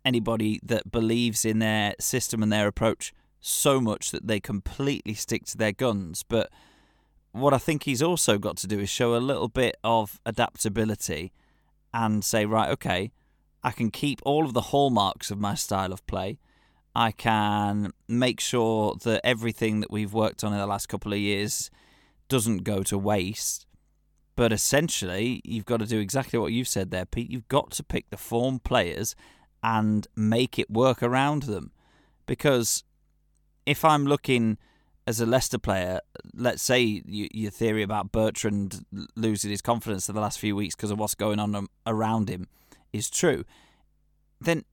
anybody 0.04 0.60
that 0.62 0.92
believes 0.92 1.44
in 1.44 1.58
their 1.58 1.96
system 1.98 2.44
and 2.44 2.52
their 2.52 2.68
approach 2.68 3.12
so 3.40 3.80
much 3.80 4.12
that 4.12 4.28
they 4.28 4.38
completely 4.38 5.14
stick 5.14 5.46
to 5.46 5.58
their 5.58 5.72
guns. 5.72 6.22
But 6.22 6.48
what 7.36 7.52
I 7.52 7.58
think 7.58 7.82
he's 7.82 8.02
also 8.02 8.38
got 8.38 8.56
to 8.58 8.66
do 8.66 8.80
is 8.80 8.88
show 8.88 9.14
a 9.14 9.18
little 9.18 9.48
bit 9.48 9.76
of 9.84 10.20
adaptability 10.24 11.32
and 11.92 12.24
say, 12.24 12.46
right, 12.46 12.70
okay, 12.70 13.12
I 13.62 13.72
can 13.72 13.90
keep 13.90 14.20
all 14.24 14.44
of 14.44 14.54
the 14.54 14.60
hallmarks 14.72 15.30
of 15.30 15.38
my 15.38 15.54
style 15.54 15.92
of 15.92 16.06
play. 16.06 16.38
I 16.94 17.10
can 17.12 17.92
make 18.08 18.40
sure 18.40 18.96
that 19.04 19.20
everything 19.24 19.80
that 19.80 19.90
we've 19.90 20.14
worked 20.14 20.42
on 20.42 20.52
in 20.52 20.58
the 20.58 20.66
last 20.66 20.88
couple 20.88 21.12
of 21.12 21.18
years 21.18 21.70
doesn't 22.28 22.64
go 22.64 22.82
to 22.84 22.96
waste. 22.96 23.66
But 24.34 24.52
essentially, 24.52 25.42
you've 25.44 25.66
got 25.66 25.80
to 25.80 25.86
do 25.86 25.98
exactly 25.98 26.38
what 26.38 26.52
you've 26.52 26.68
said 26.68 26.90
there, 26.90 27.04
Pete. 27.04 27.30
You've 27.30 27.48
got 27.48 27.70
to 27.72 27.82
pick 27.82 28.08
the 28.10 28.16
form 28.16 28.60
players 28.60 29.14
and 29.62 30.06
make 30.16 30.58
it 30.58 30.70
work 30.70 31.02
around 31.02 31.44
them. 31.44 31.72
Because 32.24 32.82
if 33.66 33.84
I'm 33.84 34.06
looking 34.06 34.58
as 35.06 35.20
a 35.20 35.26
Leicester 35.26 35.58
player, 35.58 36.00
let's 36.34 36.62
say 36.62 37.02
you, 37.06 37.28
your 37.32 37.50
theory 37.50 37.82
about 37.82 38.10
Bertrand 38.10 38.84
losing 39.14 39.50
his 39.50 39.62
confidence 39.62 40.08
in 40.08 40.14
the 40.14 40.20
last 40.20 40.38
few 40.38 40.56
weeks 40.56 40.74
because 40.74 40.90
of 40.90 40.98
what's 40.98 41.14
going 41.14 41.38
on 41.38 41.68
around 41.86 42.28
him 42.28 42.48
is 42.92 43.08
true, 43.08 43.44
then 44.40 44.64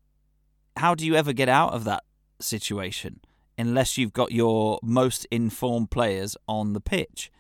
how 0.78 0.96
do 0.96 1.06
you 1.06 1.16
ever 1.16 1.34
get 1.34 1.50
out 1.50 1.74
of 1.74 1.84
that 1.84 2.04
situation 2.40 3.20
unless 3.58 3.98
you've 3.98 4.14
got 4.14 4.32
your 4.32 4.80
most 4.82 5.26
informed 5.30 5.92
players 5.92 6.36
on 6.48 6.74
the 6.74 6.82
pitch? 6.82 7.32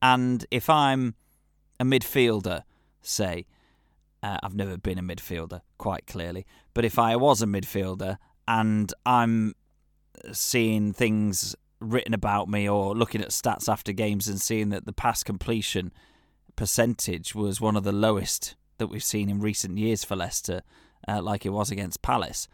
And 0.00 0.44
if 0.50 0.68
I'm 0.68 1.14
a 1.78 1.84
midfielder, 1.84 2.64
say, 3.02 3.46
uh, 4.20 4.38
I've 4.42 4.56
never 4.56 4.76
been 4.76 4.98
a 4.98 5.02
midfielder, 5.02 5.60
quite 5.78 6.06
clearly, 6.06 6.44
but 6.74 6.84
if 6.84 6.98
I 6.98 7.14
was 7.14 7.40
a 7.40 7.46
midfielder 7.46 8.18
and 8.48 8.92
I'm 9.06 9.54
seeing 10.32 10.92
things 10.92 11.54
written 11.82 12.14
about 12.14 12.48
me 12.48 12.68
or 12.68 12.94
looking 12.94 13.20
at 13.20 13.30
stats 13.30 13.68
after 13.68 13.92
games 13.92 14.28
and 14.28 14.40
seeing 14.40 14.70
that 14.70 14.86
the 14.86 14.92
pass 14.92 15.22
completion 15.22 15.92
percentage 16.56 17.34
was 17.34 17.60
one 17.60 17.76
of 17.76 17.84
the 17.84 17.92
lowest 17.92 18.54
that 18.78 18.88
we've 18.88 19.04
seen 19.04 19.28
in 19.28 19.40
recent 19.40 19.78
years 19.78 20.04
for 20.04 20.16
Leicester, 20.16 20.62
uh, 21.08 21.20
like 21.22 21.46
it 21.46 21.50
was 21.50 21.70
against 21.70 22.02
Palace, 22.02 22.48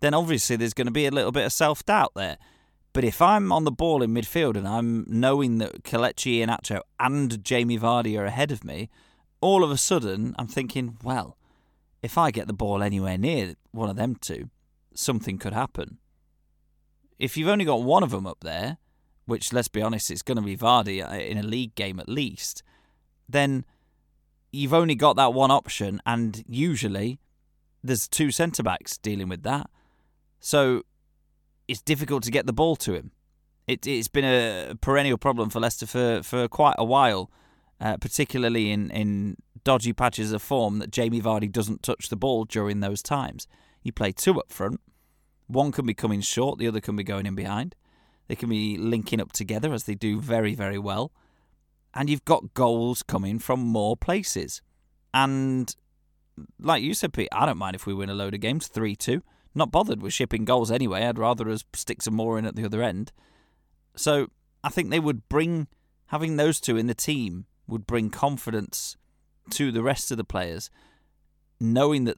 then 0.00 0.14
obviously 0.14 0.56
there's 0.56 0.74
going 0.74 0.86
to 0.86 0.92
be 0.92 1.06
a 1.06 1.10
little 1.10 1.32
bit 1.32 1.46
of 1.46 1.52
self 1.52 1.84
doubt 1.84 2.12
there. 2.14 2.38
But 2.92 3.04
if 3.04 3.22
I'm 3.22 3.52
on 3.52 3.64
the 3.64 3.70
ball 3.70 4.02
in 4.02 4.12
midfield 4.12 4.56
and 4.56 4.68
I'm 4.68 5.06
knowing 5.08 5.58
that 5.58 5.82
Kelechi 5.82 6.38
Iheanacho 6.38 6.80
and 7.00 7.42
Jamie 7.42 7.78
Vardy 7.78 8.18
are 8.18 8.26
ahead 8.26 8.52
of 8.52 8.64
me, 8.64 8.90
all 9.40 9.64
of 9.64 9.70
a 9.70 9.78
sudden 9.78 10.34
I'm 10.38 10.46
thinking, 10.46 10.98
well, 11.02 11.38
if 12.02 12.18
I 12.18 12.30
get 12.30 12.48
the 12.48 12.52
ball 12.52 12.82
anywhere 12.82 13.16
near 13.16 13.54
one 13.70 13.88
of 13.88 13.96
them 13.96 14.16
two, 14.16 14.50
something 14.94 15.38
could 15.38 15.54
happen. 15.54 15.98
If 17.22 17.36
you've 17.36 17.48
only 17.48 17.64
got 17.64 17.84
one 17.84 18.02
of 18.02 18.10
them 18.10 18.26
up 18.26 18.38
there, 18.40 18.78
which 19.26 19.52
let's 19.52 19.68
be 19.68 19.80
honest, 19.80 20.10
it's 20.10 20.22
going 20.22 20.38
to 20.38 20.42
be 20.42 20.56
Vardy 20.56 21.08
uh, 21.08 21.14
in 21.14 21.38
a 21.38 21.42
league 21.44 21.76
game 21.76 22.00
at 22.00 22.08
least, 22.08 22.64
then 23.28 23.64
you've 24.50 24.74
only 24.74 24.96
got 24.96 25.14
that 25.14 25.32
one 25.32 25.52
option, 25.52 26.02
and 26.04 26.42
usually 26.48 27.20
there's 27.80 28.08
two 28.08 28.32
centre 28.32 28.64
backs 28.64 28.98
dealing 28.98 29.28
with 29.28 29.44
that. 29.44 29.70
So 30.40 30.82
it's 31.68 31.80
difficult 31.80 32.24
to 32.24 32.32
get 32.32 32.46
the 32.46 32.52
ball 32.52 32.74
to 32.76 32.94
him. 32.94 33.12
It, 33.68 33.84
has 33.84 34.08
been 34.08 34.24
a 34.24 34.74
perennial 34.80 35.16
problem 35.16 35.48
for 35.48 35.60
Leicester 35.60 35.86
for, 35.86 36.24
for 36.24 36.48
quite 36.48 36.74
a 36.76 36.84
while, 36.84 37.30
uh, 37.80 37.98
particularly 37.98 38.72
in, 38.72 38.90
in 38.90 39.36
dodgy 39.62 39.92
patches 39.92 40.32
of 40.32 40.42
form 40.42 40.80
that 40.80 40.90
Jamie 40.90 41.22
Vardy 41.22 41.50
doesn't 41.50 41.84
touch 41.84 42.08
the 42.08 42.16
ball 42.16 42.44
during 42.46 42.80
those 42.80 43.00
times. 43.00 43.46
You 43.84 43.92
play 43.92 44.10
two 44.10 44.40
up 44.40 44.50
front. 44.50 44.80
One 45.52 45.70
can 45.70 45.86
be 45.86 45.94
coming 45.94 46.22
short, 46.22 46.58
the 46.58 46.68
other 46.68 46.80
can 46.80 46.96
be 46.96 47.04
going 47.04 47.26
in 47.26 47.34
behind. 47.34 47.74
They 48.28 48.36
can 48.36 48.48
be 48.48 48.78
linking 48.78 49.20
up 49.20 49.32
together 49.32 49.72
as 49.74 49.84
they 49.84 49.94
do 49.94 50.20
very, 50.20 50.54
very 50.54 50.78
well. 50.78 51.12
And 51.92 52.08
you've 52.08 52.24
got 52.24 52.54
goals 52.54 53.02
coming 53.02 53.38
from 53.38 53.60
more 53.60 53.96
places. 53.96 54.62
And 55.12 55.74
like 56.58 56.82
you 56.82 56.94
said, 56.94 57.12
Pete, 57.12 57.28
I 57.32 57.44
don't 57.44 57.58
mind 57.58 57.76
if 57.76 57.86
we 57.86 57.92
win 57.92 58.08
a 58.08 58.14
load 58.14 58.32
of 58.32 58.40
games, 58.40 58.68
3 58.68 58.96
2. 58.96 59.22
Not 59.54 59.70
bothered 59.70 60.00
with 60.00 60.14
shipping 60.14 60.46
goals 60.46 60.70
anyway. 60.70 61.04
I'd 61.04 61.18
rather 61.18 61.50
us 61.50 61.64
stick 61.74 62.00
some 62.00 62.14
more 62.14 62.38
in 62.38 62.46
at 62.46 62.56
the 62.56 62.64
other 62.64 62.82
end. 62.82 63.12
So 63.94 64.28
I 64.64 64.70
think 64.70 64.88
they 64.88 65.00
would 65.00 65.28
bring 65.28 65.66
having 66.06 66.36
those 66.36 66.60
two 66.60 66.78
in 66.78 66.86
the 66.86 66.94
team 66.94 67.44
would 67.66 67.86
bring 67.86 68.08
confidence 68.08 68.96
to 69.50 69.70
the 69.70 69.82
rest 69.82 70.10
of 70.10 70.16
the 70.16 70.24
players, 70.24 70.70
knowing 71.60 72.04
that 72.04 72.16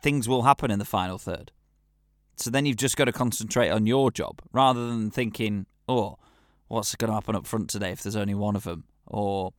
things 0.00 0.28
will 0.28 0.42
happen 0.42 0.70
in 0.70 0.78
the 0.78 0.84
final 0.84 1.18
third. 1.18 1.50
So 2.36 2.50
then 2.50 2.66
you've 2.66 2.76
just 2.76 2.96
got 2.96 3.04
to 3.04 3.12
concentrate 3.12 3.68
on 3.68 3.86
your 3.86 4.10
job 4.10 4.40
rather 4.52 4.86
than 4.86 5.10
thinking, 5.10 5.66
oh, 5.88 6.18
what's 6.68 6.94
going 6.94 7.08
to 7.08 7.14
happen 7.14 7.36
up 7.36 7.46
front 7.46 7.70
today 7.70 7.90
if 7.90 8.02
there's 8.02 8.16
only 8.16 8.34
one 8.34 8.56
of 8.56 8.64
them? 8.64 8.84
Or 9.06 9.52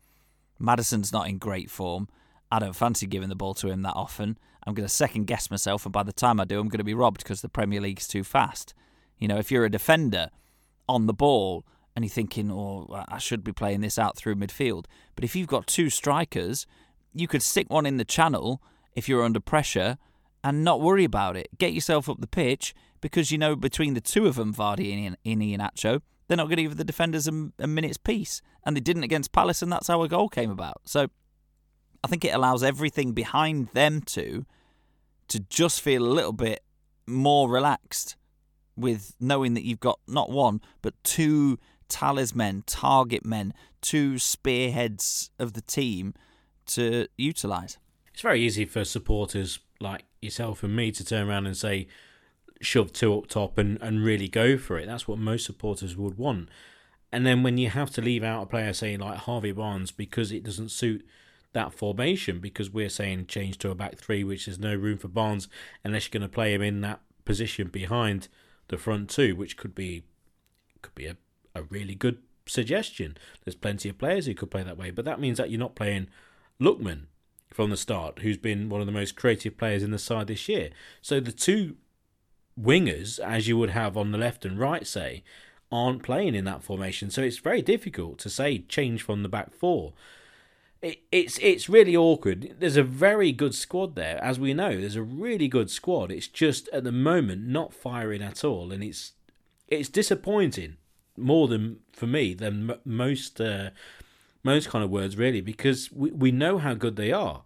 Maddison's 0.59 1.13
not 1.13 1.27
in 1.27 1.37
great 1.37 1.69
form. 1.69 2.07
I 2.51 2.59
don't 2.59 2.75
fancy 2.75 3.07
giving 3.07 3.29
the 3.29 3.35
ball 3.35 3.53
to 3.55 3.69
him 3.69 3.81
that 3.83 3.95
often. 3.95 4.37
I'm 4.65 4.73
going 4.73 4.87
to 4.87 4.93
second 4.93 5.25
guess 5.25 5.51
myself, 5.51 5.85
and 5.85 5.91
by 5.91 6.03
the 6.03 6.13
time 6.13 6.39
I 6.39 6.45
do, 6.45 6.59
I'm 6.59 6.69
going 6.69 6.77
to 6.77 6.83
be 6.83 6.93
robbed 6.93 7.23
because 7.23 7.41
the 7.41 7.49
Premier 7.49 7.81
League's 7.81 8.07
too 8.07 8.23
fast. 8.23 8.73
You 9.17 9.27
know, 9.27 9.37
if 9.37 9.51
you're 9.51 9.65
a 9.65 9.69
defender 9.69 10.29
on 10.87 11.05
the 11.05 11.13
ball 11.13 11.65
and 11.95 12.05
you're 12.05 12.09
thinking, 12.09 12.51
oh, 12.51 12.87
I 13.07 13.17
should 13.17 13.43
be 13.43 13.51
playing 13.51 13.81
this 13.81 13.99
out 13.99 14.17
through 14.17 14.35
midfield. 14.35 14.85
But 15.15 15.23
if 15.23 15.35
you've 15.35 15.47
got 15.47 15.67
two 15.67 15.89
strikers, 15.89 16.65
you 17.13 17.27
could 17.27 17.43
stick 17.43 17.69
one 17.69 17.85
in 17.85 17.97
the 17.97 18.05
channel 18.05 18.61
if 18.95 19.09
you're 19.09 19.23
under 19.23 19.39
pressure 19.39 19.97
and 20.43 20.63
not 20.63 20.81
worry 20.81 21.03
about 21.03 21.37
it. 21.37 21.47
Get 21.57 21.73
yourself 21.73 22.09
up 22.09 22.19
the 22.19 22.27
pitch 22.27 22.73
because 23.01 23.31
you 23.31 23.37
know 23.37 23.55
between 23.55 23.93
the 23.93 24.01
two 24.01 24.27
of 24.27 24.35
them, 24.35 24.53
Vardy 24.53 25.07
and 25.07 25.17
Iheanacho, 25.25 26.01
they're 26.27 26.37
not 26.37 26.45
going 26.45 26.57
to 26.57 26.63
give 26.63 26.77
the 26.77 26.83
defenders 26.83 27.27
a, 27.27 27.49
a 27.59 27.67
minute's 27.67 27.97
peace. 27.97 28.41
And 28.65 28.75
they 28.75 28.81
didn't 28.81 29.03
against 29.03 29.33
Palace, 29.33 29.61
and 29.61 29.71
that's 29.71 29.87
how 29.87 30.01
a 30.03 30.07
goal 30.07 30.29
came 30.29 30.49
about. 30.49 30.81
So 30.85 31.07
I 32.03 32.07
think 32.07 32.23
it 32.23 32.33
allows 32.33 32.63
everything 32.63 33.13
behind 33.13 33.69
them 33.69 34.01
two 34.01 34.45
to 35.27 35.39
just 35.39 35.81
feel 35.81 36.05
a 36.05 36.07
little 36.07 36.33
bit 36.33 36.63
more 37.05 37.49
relaxed 37.49 38.15
with 38.75 39.15
knowing 39.19 39.53
that 39.53 39.63
you've 39.63 39.79
got 39.79 39.99
not 40.07 40.29
one, 40.29 40.61
but 40.81 40.93
two 41.03 41.57
talisman, 41.89 42.63
target 42.65 43.25
men, 43.25 43.53
two 43.81 44.17
spearheads 44.17 45.29
of 45.39 45.53
the 45.53 45.61
team 45.61 46.13
to 46.65 47.07
utilise. 47.17 47.77
It's 48.13 48.21
very 48.21 48.41
easy 48.41 48.65
for 48.65 48.83
supporters 48.85 49.59
like 49.83 50.05
yourself 50.21 50.63
and 50.63 50.75
me 50.75 50.91
to 50.91 51.05
turn 51.05 51.29
around 51.29 51.45
and 51.45 51.55
say, 51.55 51.87
shove 52.61 52.93
two 52.93 53.13
up 53.15 53.27
top 53.27 53.57
and, 53.57 53.79
and 53.81 54.03
really 54.03 54.27
go 54.27 54.57
for 54.57 54.77
it. 54.77 54.87
That's 54.87 55.07
what 55.07 55.19
most 55.19 55.45
supporters 55.45 55.95
would 55.95 56.17
want. 56.17 56.49
And 57.11 57.25
then 57.25 57.43
when 57.43 57.57
you 57.59 57.69
have 57.69 57.91
to 57.91 58.01
leave 58.01 58.23
out 58.23 58.43
a 58.43 58.45
player, 58.47 58.73
say 58.73 58.97
like 58.97 59.17
Harvey 59.19 59.51
Barnes, 59.51 59.91
because 59.91 60.31
it 60.31 60.43
doesn't 60.43 60.69
suit 60.69 61.05
that 61.51 61.73
formation 61.73 62.39
because 62.39 62.71
we're 62.71 62.89
saying 62.89 63.27
change 63.27 63.59
to 63.59 63.69
a 63.69 63.75
back 63.75 63.97
three, 63.97 64.23
which 64.23 64.47
is 64.47 64.57
no 64.57 64.73
room 64.73 64.97
for 64.97 65.07
Barnes 65.07 65.47
unless 65.83 66.07
you're 66.07 66.19
going 66.19 66.27
to 66.27 66.33
play 66.33 66.53
him 66.53 66.63
in 66.63 66.81
that 66.81 67.01
position 67.25 67.67
behind 67.67 68.27
the 68.69 68.77
front 68.77 69.09
two, 69.09 69.35
which 69.35 69.57
could 69.57 69.75
be 69.75 70.03
could 70.81 70.95
be 70.95 71.05
a, 71.05 71.15
a 71.53 71.63
really 71.63 71.95
good 71.95 72.17
suggestion. 72.47 73.15
There's 73.43 73.55
plenty 73.55 73.89
of 73.89 73.97
players 73.97 74.25
who 74.25 74.33
could 74.33 74.51
play 74.51 74.63
that 74.63 74.77
way, 74.77 74.89
but 74.89 75.05
that 75.05 75.19
means 75.19 75.37
that 75.37 75.49
you're 75.49 75.59
not 75.59 75.75
playing 75.75 76.07
Lookman 76.59 77.03
from 77.53 77.69
the 77.69 77.77
start, 77.77 78.19
who's 78.19 78.37
been 78.37 78.69
one 78.69 78.81
of 78.81 78.87
the 78.87 78.93
most 78.93 79.15
creative 79.15 79.57
players 79.57 79.83
in 79.83 79.91
the 79.91 79.99
side 79.99 80.27
this 80.27 80.49
year. 80.49 80.69
So 81.01 81.19
the 81.19 81.31
two 81.31 81.75
wingers, 82.59 83.19
as 83.19 83.47
you 83.47 83.57
would 83.57 83.71
have 83.71 83.95
on 83.95 84.11
the 84.11 84.17
left 84.17 84.45
and 84.45 84.59
right, 84.59 84.85
say, 84.85 85.23
aren't 85.71 86.03
playing 86.03 86.35
in 86.35 86.45
that 86.45 86.63
formation. 86.63 87.09
So 87.09 87.21
it's 87.21 87.37
very 87.37 87.61
difficult 87.61 88.19
to 88.19 88.29
say 88.29 88.59
change 88.59 89.01
from 89.01 89.23
the 89.23 89.29
back 89.29 89.53
four 89.53 89.93
it, 90.83 91.01
it's 91.11 91.39
it's 91.39 91.69
really 91.69 91.95
awkward. 91.95 92.55
There's 92.59 92.77
a 92.77 92.83
very 92.83 93.31
good 93.31 93.55
squad 93.55 93.95
there, 93.95 94.21
as 94.23 94.39
we 94.39 94.53
know. 94.53 94.79
There's 94.79 94.97
a 94.97 95.01
really 95.01 95.47
good 95.47 95.71
squad. 95.71 96.11
It's 96.11 96.27
just 96.27 96.67
at 96.69 96.83
the 96.83 96.91
moment 96.91 97.47
not 97.47 97.73
firing 97.73 98.21
at 98.21 98.43
all, 98.43 98.71
and 98.71 98.83
it's 98.83 99.13
it's 99.67 99.89
disappointing 99.89 100.75
more 101.15 101.47
than 101.47 101.79
for 101.93 102.05
me 102.05 102.33
than 102.33 102.69
m- 102.69 102.79
most 102.83 103.39
uh, 103.39 103.69
most 104.43 104.69
kind 104.69 104.83
of 104.83 104.89
words 104.89 105.17
really 105.17 105.41
because 105.41 105.91
we 105.91 106.11
we 106.11 106.31
know 106.31 106.57
how 106.57 106.73
good 106.73 106.95
they 106.95 107.11
are. 107.11 107.43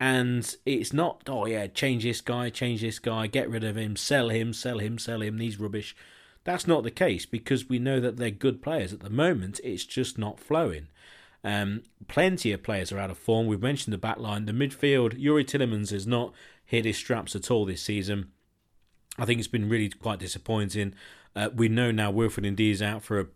And 0.00 0.56
it's 0.66 0.92
not, 0.92 1.22
oh 1.28 1.46
yeah, 1.46 1.68
change 1.68 2.02
this 2.02 2.20
guy, 2.20 2.50
change 2.50 2.80
this 2.80 2.98
guy, 2.98 3.28
get 3.28 3.48
rid 3.48 3.62
of 3.62 3.76
him, 3.76 3.94
sell 3.94 4.30
him, 4.30 4.52
sell 4.52 4.80
him, 4.80 4.98
sell 4.98 5.22
him, 5.22 5.38
these 5.38 5.60
rubbish. 5.60 5.94
That's 6.42 6.66
not 6.66 6.82
the 6.82 6.90
case 6.90 7.24
because 7.24 7.68
we 7.68 7.78
know 7.78 8.00
that 8.00 8.16
they're 8.16 8.32
good 8.32 8.62
players. 8.62 8.92
At 8.92 8.98
the 8.98 9.10
moment, 9.10 9.60
it's 9.62 9.84
just 9.84 10.18
not 10.18 10.40
flowing. 10.40 10.88
Um, 11.44 11.82
plenty 12.08 12.52
of 12.52 12.64
players 12.64 12.90
are 12.90 12.98
out 12.98 13.10
of 13.10 13.18
form. 13.18 13.46
We've 13.46 13.62
mentioned 13.62 13.92
the 13.92 13.98
back 13.98 14.18
line. 14.18 14.46
The 14.46 14.52
midfield, 14.52 15.20
Youri 15.22 15.44
Tielemans 15.44 15.90
has 15.90 16.06
not 16.06 16.32
hit 16.64 16.84
his 16.84 16.96
straps 16.96 17.36
at 17.36 17.50
all 17.50 17.64
this 17.64 17.82
season. 17.82 18.32
I 19.18 19.24
think 19.24 19.38
it's 19.38 19.48
been 19.48 19.68
really 19.68 19.88
quite 19.88 20.18
disappointing. 20.18 20.94
Uh, 21.36 21.50
we 21.54 21.68
know 21.68 21.90
now 21.90 22.10
Wilfred 22.10 22.44
Ndidi 22.44 22.70
is 22.70 22.82
out 22.82 23.02
for 23.02 23.20
a 23.20 23.26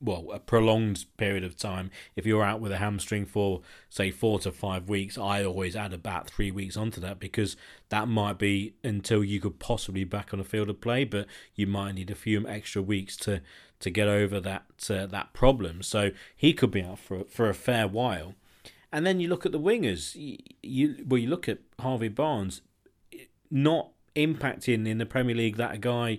well, 0.00 0.26
a 0.32 0.38
prolonged 0.38 1.06
period 1.16 1.42
of 1.42 1.56
time. 1.56 1.90
If 2.14 2.26
you're 2.26 2.44
out 2.44 2.60
with 2.60 2.72
a 2.72 2.76
hamstring 2.76 3.24
for, 3.24 3.62
say, 3.88 4.10
four 4.10 4.38
to 4.40 4.52
five 4.52 4.88
weeks, 4.88 5.16
I 5.16 5.44
always 5.44 5.74
add 5.74 5.92
about 5.92 6.28
three 6.28 6.50
weeks 6.50 6.76
onto 6.76 7.00
that 7.00 7.18
because 7.18 7.56
that 7.88 8.06
might 8.06 8.38
be 8.38 8.74
until 8.84 9.24
you 9.24 9.40
could 9.40 9.58
possibly 9.58 10.04
back 10.04 10.34
on 10.34 10.40
a 10.40 10.44
field 10.44 10.68
of 10.68 10.80
play, 10.80 11.04
but 11.04 11.26
you 11.54 11.66
might 11.66 11.92
need 11.92 12.10
a 12.10 12.14
few 12.14 12.46
extra 12.46 12.82
weeks 12.82 13.16
to 13.18 13.40
to 13.78 13.90
get 13.90 14.08
over 14.08 14.40
that 14.40 14.64
uh, 14.90 15.06
that 15.06 15.32
problem. 15.32 15.82
So 15.82 16.10
he 16.34 16.52
could 16.52 16.70
be 16.70 16.82
out 16.82 16.98
for 16.98 17.24
for 17.24 17.48
a 17.48 17.54
fair 17.54 17.88
while. 17.88 18.34
And 18.92 19.06
then 19.06 19.18
you 19.20 19.28
look 19.28 19.44
at 19.44 19.52
the 19.52 19.60
wingers. 19.60 20.14
You, 20.14 20.38
you 20.62 21.04
well, 21.06 21.18
you 21.18 21.28
look 21.28 21.48
at 21.48 21.58
Harvey 21.80 22.08
Barnes, 22.08 22.60
not 23.50 23.90
impacting 24.14 24.86
in 24.86 24.98
the 24.98 25.06
Premier 25.06 25.34
League 25.34 25.56
that 25.56 25.74
a 25.74 25.78
guy 25.78 26.18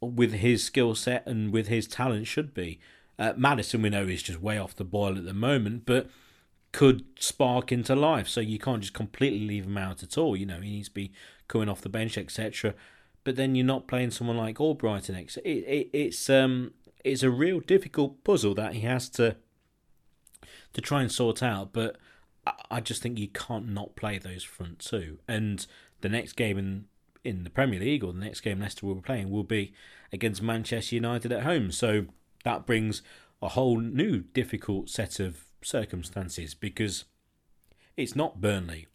with 0.00 0.34
his 0.34 0.62
skill 0.62 0.94
set 0.94 1.26
and 1.26 1.52
with 1.52 1.68
his 1.68 1.86
talent 1.86 2.26
should 2.26 2.52
be. 2.54 2.78
Uh, 3.18 3.32
Maddison, 3.36 3.82
we 3.82 3.90
know, 3.90 4.04
is 4.04 4.22
just 4.22 4.40
way 4.40 4.58
off 4.58 4.74
the 4.74 4.84
boil 4.84 5.16
at 5.16 5.24
the 5.24 5.34
moment, 5.34 5.86
but 5.86 6.08
could 6.72 7.04
spark 7.18 7.70
into 7.70 7.94
life. 7.94 8.28
So 8.28 8.40
you 8.40 8.58
can't 8.58 8.80
just 8.80 8.94
completely 8.94 9.46
leave 9.46 9.64
him 9.66 9.78
out 9.78 10.02
at 10.02 10.18
all. 10.18 10.36
You 10.36 10.46
know, 10.46 10.60
he 10.60 10.70
needs 10.70 10.88
to 10.88 10.94
be 10.94 11.12
coming 11.46 11.68
off 11.68 11.80
the 11.80 11.88
bench, 11.88 12.18
etc 12.18 12.74
but 13.24 13.36
then 13.36 13.54
you're 13.54 13.66
not 13.66 13.88
playing 13.88 14.10
someone 14.10 14.36
like 14.36 14.58
Albrighton. 14.58 15.18
It, 15.18 15.48
it, 15.48 15.90
it's 15.92 16.30
um 16.30 16.72
it's 17.02 17.22
a 17.22 17.30
real 17.30 17.60
difficult 17.60 18.22
puzzle 18.22 18.54
that 18.54 18.74
he 18.74 18.80
has 18.82 19.08
to 19.10 19.36
to 20.74 20.80
try 20.80 21.00
and 21.00 21.10
sort 21.10 21.42
out. 21.42 21.72
But 21.72 21.96
I, 22.46 22.52
I 22.70 22.80
just 22.80 23.02
think 23.02 23.18
you 23.18 23.28
can't 23.28 23.68
not 23.68 23.96
play 23.96 24.18
those 24.18 24.44
front 24.44 24.78
two. 24.78 25.18
And 25.26 25.66
the 26.02 26.08
next 26.08 26.34
game 26.34 26.58
in 26.58 26.84
in 27.24 27.42
the 27.44 27.50
Premier 27.50 27.80
League 27.80 28.04
or 28.04 28.12
the 28.12 28.20
next 28.20 28.42
game 28.42 28.60
Leicester 28.60 28.86
will 28.86 28.96
be 28.96 29.00
playing 29.00 29.30
will 29.30 29.42
be 29.42 29.72
against 30.12 30.42
Manchester 30.42 30.94
United 30.94 31.32
at 31.32 31.42
home. 31.42 31.72
So 31.72 32.06
that 32.44 32.66
brings 32.66 33.02
a 33.42 33.48
whole 33.48 33.78
new 33.78 34.20
difficult 34.20 34.88
set 34.88 35.20
of 35.20 35.44
circumstances 35.62 36.54
because 36.54 37.04
it's 37.96 38.16
not 38.16 38.40
Burnley 38.40 38.86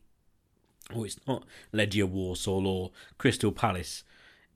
or 0.94 1.06
it's 1.06 1.20
not 1.28 1.44
Legia 1.74 2.08
Warsaw 2.08 2.64
or 2.64 2.92
Crystal 3.18 3.52
Palace 3.52 4.04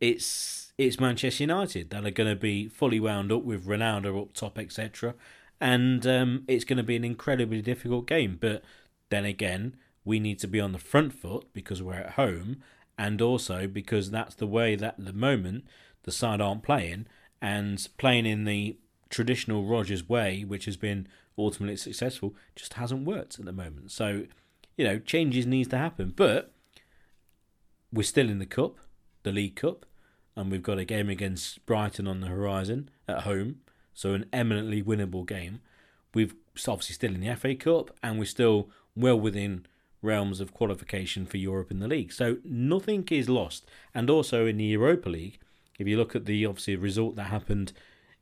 it's 0.04 0.74
it's 0.78 1.00
Manchester 1.00 1.44
United 1.44 1.90
that 1.92 2.06
are 2.06 2.12
going 2.12 2.30
to 2.30 2.40
be 2.40 2.68
fully 2.68 3.00
wound 3.00 3.32
up 3.32 3.44
with 3.44 3.66
Ronaldo 3.66 4.22
up 4.22 4.34
top, 4.34 4.60
etc. 4.60 5.16
and 5.62 6.06
um, 6.06 6.44
it's 6.48 6.66
going 6.66 6.78
to 6.78 6.84
be 6.84 6.98
an 6.98 7.06
incredibly 7.06 7.62
difficult 7.62 8.06
game. 8.06 8.38
But 8.40 8.64
then 9.10 9.24
again, 9.24 9.78
we 10.04 10.20
need 10.20 10.40
to 10.40 10.48
be 10.48 10.60
on 10.60 10.74
the 10.74 10.78
front 10.80 11.14
foot 11.14 11.48
because 11.54 11.82
we're 11.82 11.94
at 11.94 12.12
home, 12.12 12.58
and 12.98 13.22
also 13.22 13.66
because 13.66 14.12
that's 14.12 14.36
the 14.36 14.48
way 14.48 14.76
that 14.76 14.96
at 15.00 15.06
the 15.06 15.14
moment 15.14 15.64
the 16.04 16.12
side 16.12 16.42
aren't 16.42 16.64
playing, 16.64 17.06
and 17.42 17.88
playing 17.98 18.26
in 18.26 18.44
the 18.44 18.76
traditional 19.14 19.64
Rodgers 19.64 20.10
way, 20.10 20.44
which 20.44 20.66
has 20.66 20.76
been 20.76 21.08
ultimately 21.38 21.78
successful, 21.78 22.36
just 22.56 22.74
hasn't 22.74 23.06
worked 23.06 23.38
at 23.38 23.46
the 23.46 23.54
moment. 23.54 23.92
So, 23.92 24.24
you 24.76 24.84
know, 24.84 24.98
changes 24.98 25.46
needs 25.46 25.70
to 25.70 25.78
happen. 25.78 26.14
But 26.16 26.52
we're 27.92 28.04
still 28.04 28.28
in 28.28 28.40
the 28.40 28.48
cup, 28.48 28.78
the 29.22 29.32
League 29.32 29.56
Cup, 29.56 29.86
and 30.36 30.52
we've 30.52 30.64
got 30.64 30.80
a 30.80 30.86
game 30.86 31.10
against 31.10 31.64
Brighton 31.68 32.08
on 32.08 32.22
the 32.22 32.28
horizon 32.28 32.90
at 33.08 33.22
home, 33.22 33.58
so 33.94 34.16
an 34.16 34.26
eminently 34.34 34.82
winnable 34.82 35.28
game. 35.28 35.62
We've 36.16 36.34
obviously 36.68 36.96
still 36.96 37.14
in 37.14 37.22
the 37.22 37.36
FA 37.36 37.54
Cup, 37.54 37.96
and 38.02 38.18
we're 38.18 38.26
still 38.26 38.72
well 38.96 39.20
within 39.20 39.68
realms 40.02 40.42
of 40.42 40.56
qualification 40.56 41.28
for 41.28 41.38
Europe 41.38 41.70
in 41.70 41.80
the 41.80 41.88
league. 41.88 42.12
So 42.12 42.38
nothing 42.44 43.08
is 43.12 43.30
lost. 43.30 43.70
And 43.94 44.10
also 44.10 44.48
in 44.48 44.58
the 44.58 44.66
Europa 44.66 45.10
League, 45.10 45.38
if 45.78 45.88
you 45.88 45.98
look 45.98 46.16
at 46.16 46.26
the 46.26 46.48
obviously 46.48 46.76
result 46.76 47.16
that 47.16 47.26
happened 47.26 47.74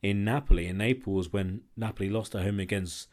in 0.01 0.23
Napoli 0.23 0.67
in 0.67 0.77
Naples 0.77 1.31
when 1.31 1.61
Napoli 1.77 2.09
lost 2.09 2.35
at 2.35 2.43
home 2.43 2.59
against 2.59 3.07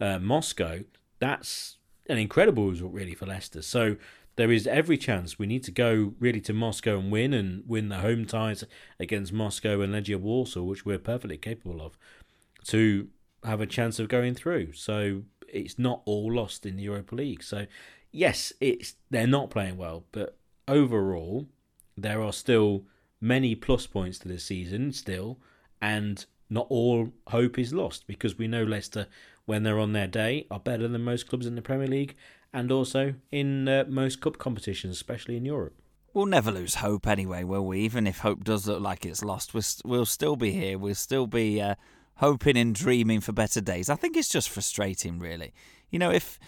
uh, 0.00 0.18
Moscow, 0.18 0.80
that's 1.18 1.78
an 2.08 2.18
incredible 2.18 2.68
result 2.68 2.92
really 2.92 3.14
for 3.14 3.26
Leicester. 3.26 3.62
So 3.62 3.96
there 4.36 4.50
is 4.50 4.66
every 4.66 4.96
chance 4.96 5.38
we 5.38 5.46
need 5.46 5.62
to 5.64 5.70
go 5.70 6.14
really 6.18 6.40
to 6.40 6.52
Moscow 6.52 6.98
and 6.98 7.12
win 7.12 7.32
and 7.32 7.62
win 7.66 7.88
the 7.88 7.98
home 7.98 8.24
ties 8.24 8.64
against 8.98 9.32
Moscow 9.32 9.80
and 9.80 9.94
Legia 9.94 10.18
Warsaw, 10.18 10.62
which 10.62 10.84
we're 10.84 10.98
perfectly 10.98 11.36
capable 11.36 11.80
of, 11.80 11.98
to 12.68 13.08
have 13.44 13.60
a 13.60 13.66
chance 13.66 13.98
of 13.98 14.08
going 14.08 14.34
through. 14.34 14.72
So 14.72 15.22
it's 15.48 15.78
not 15.78 16.02
all 16.06 16.32
lost 16.32 16.64
in 16.64 16.76
the 16.76 16.84
Europa 16.84 17.14
League. 17.14 17.42
So 17.42 17.66
yes, 18.10 18.52
it's 18.60 18.94
they're 19.10 19.26
not 19.26 19.50
playing 19.50 19.76
well, 19.76 20.04
but 20.12 20.36
overall 20.66 21.46
there 21.96 22.22
are 22.22 22.32
still 22.32 22.84
many 23.20 23.54
plus 23.54 23.86
points 23.86 24.18
to 24.20 24.28
this 24.28 24.44
season 24.44 24.92
still, 24.92 25.38
and 25.80 26.24
not 26.52 26.66
all 26.68 27.10
hope 27.28 27.58
is 27.58 27.72
lost 27.72 28.06
because 28.06 28.36
we 28.36 28.46
know 28.46 28.62
Leicester, 28.62 29.06
when 29.46 29.62
they're 29.62 29.78
on 29.78 29.92
their 29.92 30.06
day, 30.06 30.46
are 30.50 30.60
better 30.60 30.86
than 30.86 31.02
most 31.02 31.26
clubs 31.28 31.46
in 31.46 31.54
the 31.54 31.62
Premier 31.62 31.86
League 31.86 32.14
and 32.52 32.70
also 32.70 33.14
in 33.30 33.66
uh, 33.66 33.84
most 33.88 34.20
cup 34.20 34.36
competitions, 34.36 34.96
especially 34.96 35.36
in 35.36 35.46
Europe. 35.46 35.74
We'll 36.12 36.26
never 36.26 36.52
lose 36.52 36.76
hope 36.76 37.06
anyway, 37.06 37.42
will 37.42 37.66
we? 37.66 37.80
Even 37.80 38.06
if 38.06 38.18
hope 38.18 38.44
does 38.44 38.66
look 38.66 38.82
like 38.82 39.06
it's 39.06 39.24
lost, 39.24 39.54
we'll, 39.54 39.62
we'll 39.82 40.04
still 40.04 40.36
be 40.36 40.50
here. 40.50 40.76
We'll 40.76 40.94
still 40.94 41.26
be 41.26 41.58
uh, 41.58 41.76
hoping 42.16 42.58
and 42.58 42.74
dreaming 42.74 43.22
for 43.22 43.32
better 43.32 43.62
days. 43.62 43.88
I 43.88 43.96
think 43.96 44.18
it's 44.18 44.28
just 44.28 44.50
frustrating, 44.50 45.18
really. 45.18 45.54
You 45.90 45.98
know, 45.98 46.10
if 46.10 46.38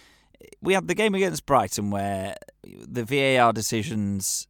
we 0.61 0.75
had 0.75 0.87
the 0.87 0.95
game 0.95 1.15
against 1.15 1.47
Brighton 1.47 1.91
where 1.91 2.37
the 2.63 3.05
VAR 3.05 3.55
decisions 3.55 4.49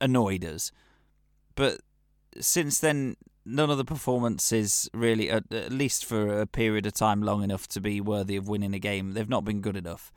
annoyed 0.00 0.46
us, 0.46 0.72
but 1.54 1.82
since 2.40 2.78
then, 2.78 3.16
none 3.44 3.70
of 3.70 3.78
the 3.78 3.84
performances 3.84 4.88
really, 4.92 5.30
at, 5.30 5.52
at 5.52 5.72
least 5.72 6.04
for 6.04 6.40
a 6.40 6.46
period 6.46 6.86
of 6.86 6.92
time 6.92 7.22
long 7.22 7.42
enough 7.42 7.66
to 7.68 7.80
be 7.80 8.00
worthy 8.00 8.36
of 8.36 8.48
winning 8.48 8.74
a 8.74 8.78
game, 8.78 9.12
they've 9.12 9.28
not 9.28 9.44
been 9.44 9.60
good 9.60 9.76
enough 9.76 10.12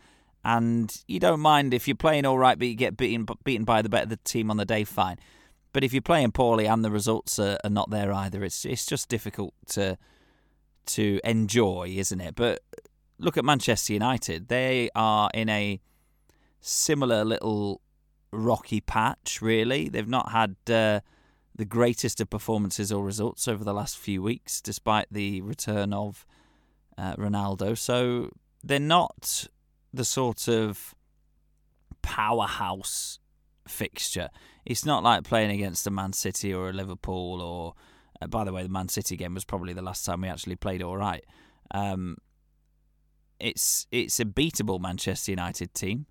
and 0.45 1.03
you 1.07 1.19
don't 1.19 1.39
mind 1.39 1.73
if 1.73 1.87
you're 1.87 1.95
playing 1.95 2.23
all 2.23 2.37
right, 2.37 2.57
but 2.57 2.67
you 2.67 2.75
get 2.75 2.95
beaten 2.95 3.25
beaten 3.43 3.65
by 3.65 3.81
the 3.81 3.89
better 3.89 4.15
team 4.15 4.51
on 4.51 4.57
the 4.57 4.63
day, 4.65 4.83
fine. 4.83 5.17
But 5.73 5.83
if 5.83 5.91
you're 5.91 6.03
playing 6.03 6.33
poorly 6.33 6.67
and 6.67 6.85
the 6.85 6.91
results 6.91 7.39
are, 7.39 7.57
are 7.63 7.69
not 7.69 7.89
there 7.89 8.13
either, 8.13 8.43
it's 8.43 8.63
it's 8.63 8.85
just 8.85 9.09
difficult 9.09 9.55
to 9.69 9.97
to 10.85 11.19
enjoy, 11.23 11.95
isn't 11.97 12.21
it? 12.21 12.35
But 12.35 12.61
look 13.17 13.37
at 13.37 13.43
Manchester 13.43 13.93
United; 13.93 14.47
they 14.47 14.91
are 14.95 15.31
in 15.33 15.49
a 15.49 15.81
similar 16.61 17.25
little 17.25 17.81
rocky 18.31 18.81
patch. 18.81 19.41
Really, 19.41 19.89
they've 19.89 20.07
not 20.07 20.31
had. 20.31 20.55
Uh, 20.69 20.99
the 21.55 21.65
greatest 21.65 22.19
of 22.19 22.29
performances 22.29 22.91
or 22.91 23.03
results 23.03 23.47
over 23.47 23.63
the 23.63 23.73
last 23.73 23.97
few 23.97 24.21
weeks, 24.21 24.61
despite 24.61 25.07
the 25.09 25.41
return 25.41 25.93
of 25.93 26.25
uh, 26.97 27.15
Ronaldo. 27.15 27.77
So 27.77 28.31
they're 28.63 28.79
not 28.79 29.47
the 29.93 30.05
sort 30.05 30.47
of 30.47 30.93
powerhouse 32.01 33.19
fixture. 33.67 34.29
It's 34.65 34.85
not 34.85 35.03
like 35.03 35.23
playing 35.23 35.51
against 35.51 35.87
a 35.87 35.91
Man 35.91 36.13
City 36.13 36.53
or 36.53 36.69
a 36.69 36.73
Liverpool 36.73 37.41
or. 37.41 37.73
Uh, 38.21 38.27
by 38.27 38.45
the 38.45 38.53
way, 38.53 38.63
the 38.63 38.69
Man 38.69 38.87
City 38.87 39.17
game 39.17 39.33
was 39.33 39.43
probably 39.43 39.73
the 39.73 39.81
last 39.81 40.05
time 40.05 40.21
we 40.21 40.29
actually 40.29 40.55
played 40.55 40.81
all 40.81 40.95
right. 40.95 41.25
Um, 41.71 42.15
it's 43.41 43.87
it's 43.91 44.21
a 44.21 44.25
beatable 44.25 44.79
Manchester 44.79 45.31
United 45.31 45.73
team, 45.73 46.05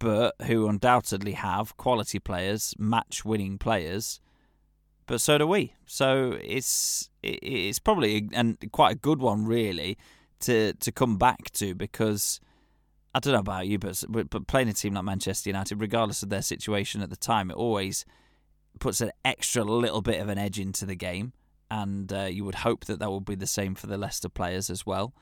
but 0.00 0.34
who 0.46 0.68
undoubtedly 0.68 1.32
have 1.32 1.76
quality 1.76 2.18
players, 2.18 2.74
match-winning 2.78 3.58
players. 3.58 4.20
But 5.08 5.22
so 5.22 5.38
do 5.38 5.46
we. 5.46 5.72
So 5.86 6.38
it's 6.44 7.10
it's 7.22 7.78
probably 7.80 8.28
and 8.32 8.58
quite 8.70 8.92
a 8.92 8.98
good 8.98 9.20
one 9.20 9.46
really 9.46 9.98
to 10.40 10.74
to 10.74 10.92
come 10.92 11.16
back 11.16 11.50
to 11.52 11.74
because 11.74 12.40
I 13.14 13.18
don't 13.18 13.32
know 13.32 13.40
about 13.40 13.66
you, 13.66 13.78
but 13.78 14.04
but 14.08 14.46
playing 14.46 14.68
a 14.68 14.74
team 14.74 14.94
like 14.94 15.04
Manchester 15.04 15.48
United, 15.48 15.80
regardless 15.80 16.22
of 16.22 16.28
their 16.28 16.42
situation 16.42 17.00
at 17.02 17.08
the 17.08 17.16
time, 17.16 17.50
it 17.50 17.56
always 17.56 18.04
puts 18.80 19.00
an 19.00 19.10
extra 19.24 19.64
little 19.64 20.02
bit 20.02 20.20
of 20.20 20.28
an 20.28 20.36
edge 20.36 20.60
into 20.60 20.84
the 20.84 20.94
game, 20.94 21.32
and 21.70 22.12
uh, 22.12 22.24
you 22.24 22.44
would 22.44 22.56
hope 22.56 22.84
that 22.84 22.98
that 22.98 23.08
will 23.08 23.22
be 23.22 23.34
the 23.34 23.46
same 23.46 23.74
for 23.74 23.86
the 23.86 23.96
Leicester 23.96 24.28
players 24.28 24.68
as 24.68 24.84
well. 24.84 25.14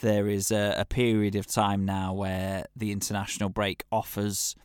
There 0.00 0.26
is 0.26 0.50
a, 0.50 0.74
a 0.78 0.84
period 0.86 1.34
of 1.34 1.46
time 1.46 1.84
now 1.84 2.14
where 2.14 2.64
the 2.74 2.92
international 2.92 3.50
break 3.50 3.84
offers 3.92 4.56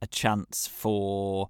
a 0.00 0.06
chance 0.06 0.68
for 0.68 1.48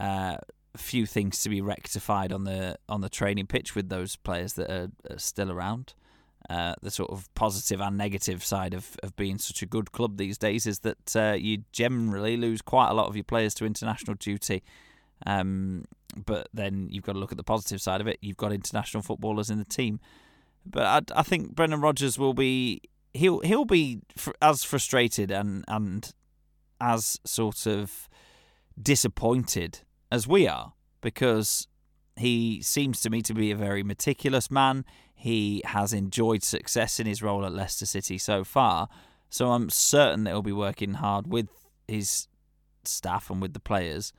uh, 0.00 0.36
few 0.76 1.06
things 1.06 1.42
to 1.42 1.48
be 1.48 1.60
rectified 1.60 2.32
on 2.32 2.44
the 2.44 2.76
on 2.88 3.00
the 3.00 3.08
training 3.08 3.46
pitch 3.46 3.74
with 3.74 3.88
those 3.88 4.16
players 4.16 4.54
that 4.54 4.70
are, 4.70 4.90
are 5.10 5.18
still 5.18 5.50
around. 5.50 5.94
Uh, 6.50 6.74
the 6.82 6.90
sort 6.90 7.10
of 7.10 7.32
positive 7.34 7.80
and 7.80 7.96
negative 7.96 8.44
side 8.44 8.74
of, 8.74 8.96
of 9.02 9.14
being 9.14 9.38
such 9.38 9.62
a 9.62 9.66
good 9.66 9.92
club 9.92 10.16
these 10.16 10.36
days 10.36 10.66
is 10.66 10.80
that 10.80 11.16
uh, 11.16 11.36
you 11.38 11.62
generally 11.70 12.36
lose 12.36 12.60
quite 12.60 12.88
a 12.88 12.94
lot 12.94 13.06
of 13.06 13.14
your 13.14 13.22
players 13.24 13.54
to 13.54 13.64
international 13.64 14.16
duty. 14.16 14.62
Um, 15.24 15.84
but 16.26 16.48
then 16.52 16.88
you've 16.90 17.04
got 17.04 17.12
to 17.12 17.18
look 17.18 17.30
at 17.30 17.38
the 17.38 17.44
positive 17.44 17.80
side 17.80 18.00
of 18.00 18.08
it. 18.08 18.18
You've 18.20 18.36
got 18.36 18.52
international 18.52 19.04
footballers 19.04 19.50
in 19.50 19.58
the 19.58 19.64
team. 19.64 20.00
But 20.66 20.82
I, 20.82 21.20
I 21.20 21.22
think 21.22 21.54
Brendan 21.54 21.80
Rodgers 21.80 22.18
will 22.18 22.34
be 22.34 22.82
he'll 23.14 23.40
he'll 23.40 23.64
be 23.64 24.00
fr- 24.16 24.32
as 24.40 24.64
frustrated 24.64 25.30
and 25.30 25.64
and 25.68 26.12
as 26.80 27.20
sort 27.24 27.66
of 27.66 28.08
disappointed 28.80 29.80
as 30.12 30.28
we 30.28 30.46
are 30.46 30.74
because 31.00 31.66
he 32.16 32.60
seems 32.60 33.00
to 33.00 33.08
me 33.08 33.22
to 33.22 33.32
be 33.32 33.50
a 33.50 33.56
very 33.56 33.82
meticulous 33.82 34.50
man. 34.50 34.84
He 35.14 35.62
has 35.64 35.94
enjoyed 35.94 36.42
success 36.42 37.00
in 37.00 37.06
his 37.06 37.22
role 37.22 37.46
at 37.46 37.52
Leicester 37.54 37.86
City 37.86 38.18
so 38.18 38.44
far. 38.44 38.88
So 39.30 39.52
I'm 39.52 39.70
certain 39.70 40.24
that 40.24 40.30
he'll 40.30 40.42
be 40.42 40.52
working 40.52 40.94
hard 40.94 41.32
with 41.32 41.48
his 41.88 42.28
staff 42.84 43.30
and 43.30 43.40
with 43.40 43.54
the 43.54 43.60
players 43.60 44.12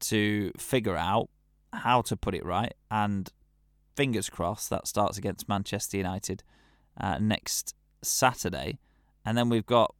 to 0.00 0.50
figure 0.56 0.96
out 0.96 1.28
how 1.74 2.00
to 2.02 2.16
put 2.16 2.34
it 2.34 2.44
right. 2.44 2.72
And 2.90 3.28
fingers 3.94 4.30
crossed 4.30 4.70
that 4.70 4.88
starts 4.88 5.18
against 5.18 5.46
Manchester 5.46 5.98
United 5.98 6.42
uh, 6.98 7.18
next 7.18 7.74
Saturday. 8.00 8.78
And 9.26 9.36
then 9.36 9.50
we've 9.50 9.66
got 9.66 9.94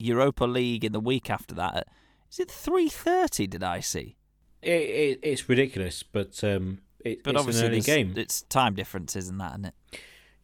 Europa 0.00 0.44
League 0.44 0.84
in 0.84 0.90
the 0.90 0.98
week 0.98 1.30
after 1.30 1.54
that. 1.54 1.86
Is 2.32 2.40
it 2.40 2.48
3.30 2.48 3.48
did 3.48 3.62
I 3.62 3.78
see? 3.78 4.16
It, 4.62 4.70
it, 4.70 5.20
it's 5.22 5.48
ridiculous, 5.48 6.02
but 6.02 6.42
um, 6.44 6.78
it, 7.00 7.22
but 7.22 7.34
it's 7.34 7.40
obviously 7.40 7.66
an 7.66 7.72
early 7.72 7.80
game. 7.80 8.14
it's 8.16 8.42
time 8.42 8.74
differences 8.74 9.28
and 9.28 9.40
that, 9.40 9.52
isn't 9.52 9.64
it? 9.66 9.74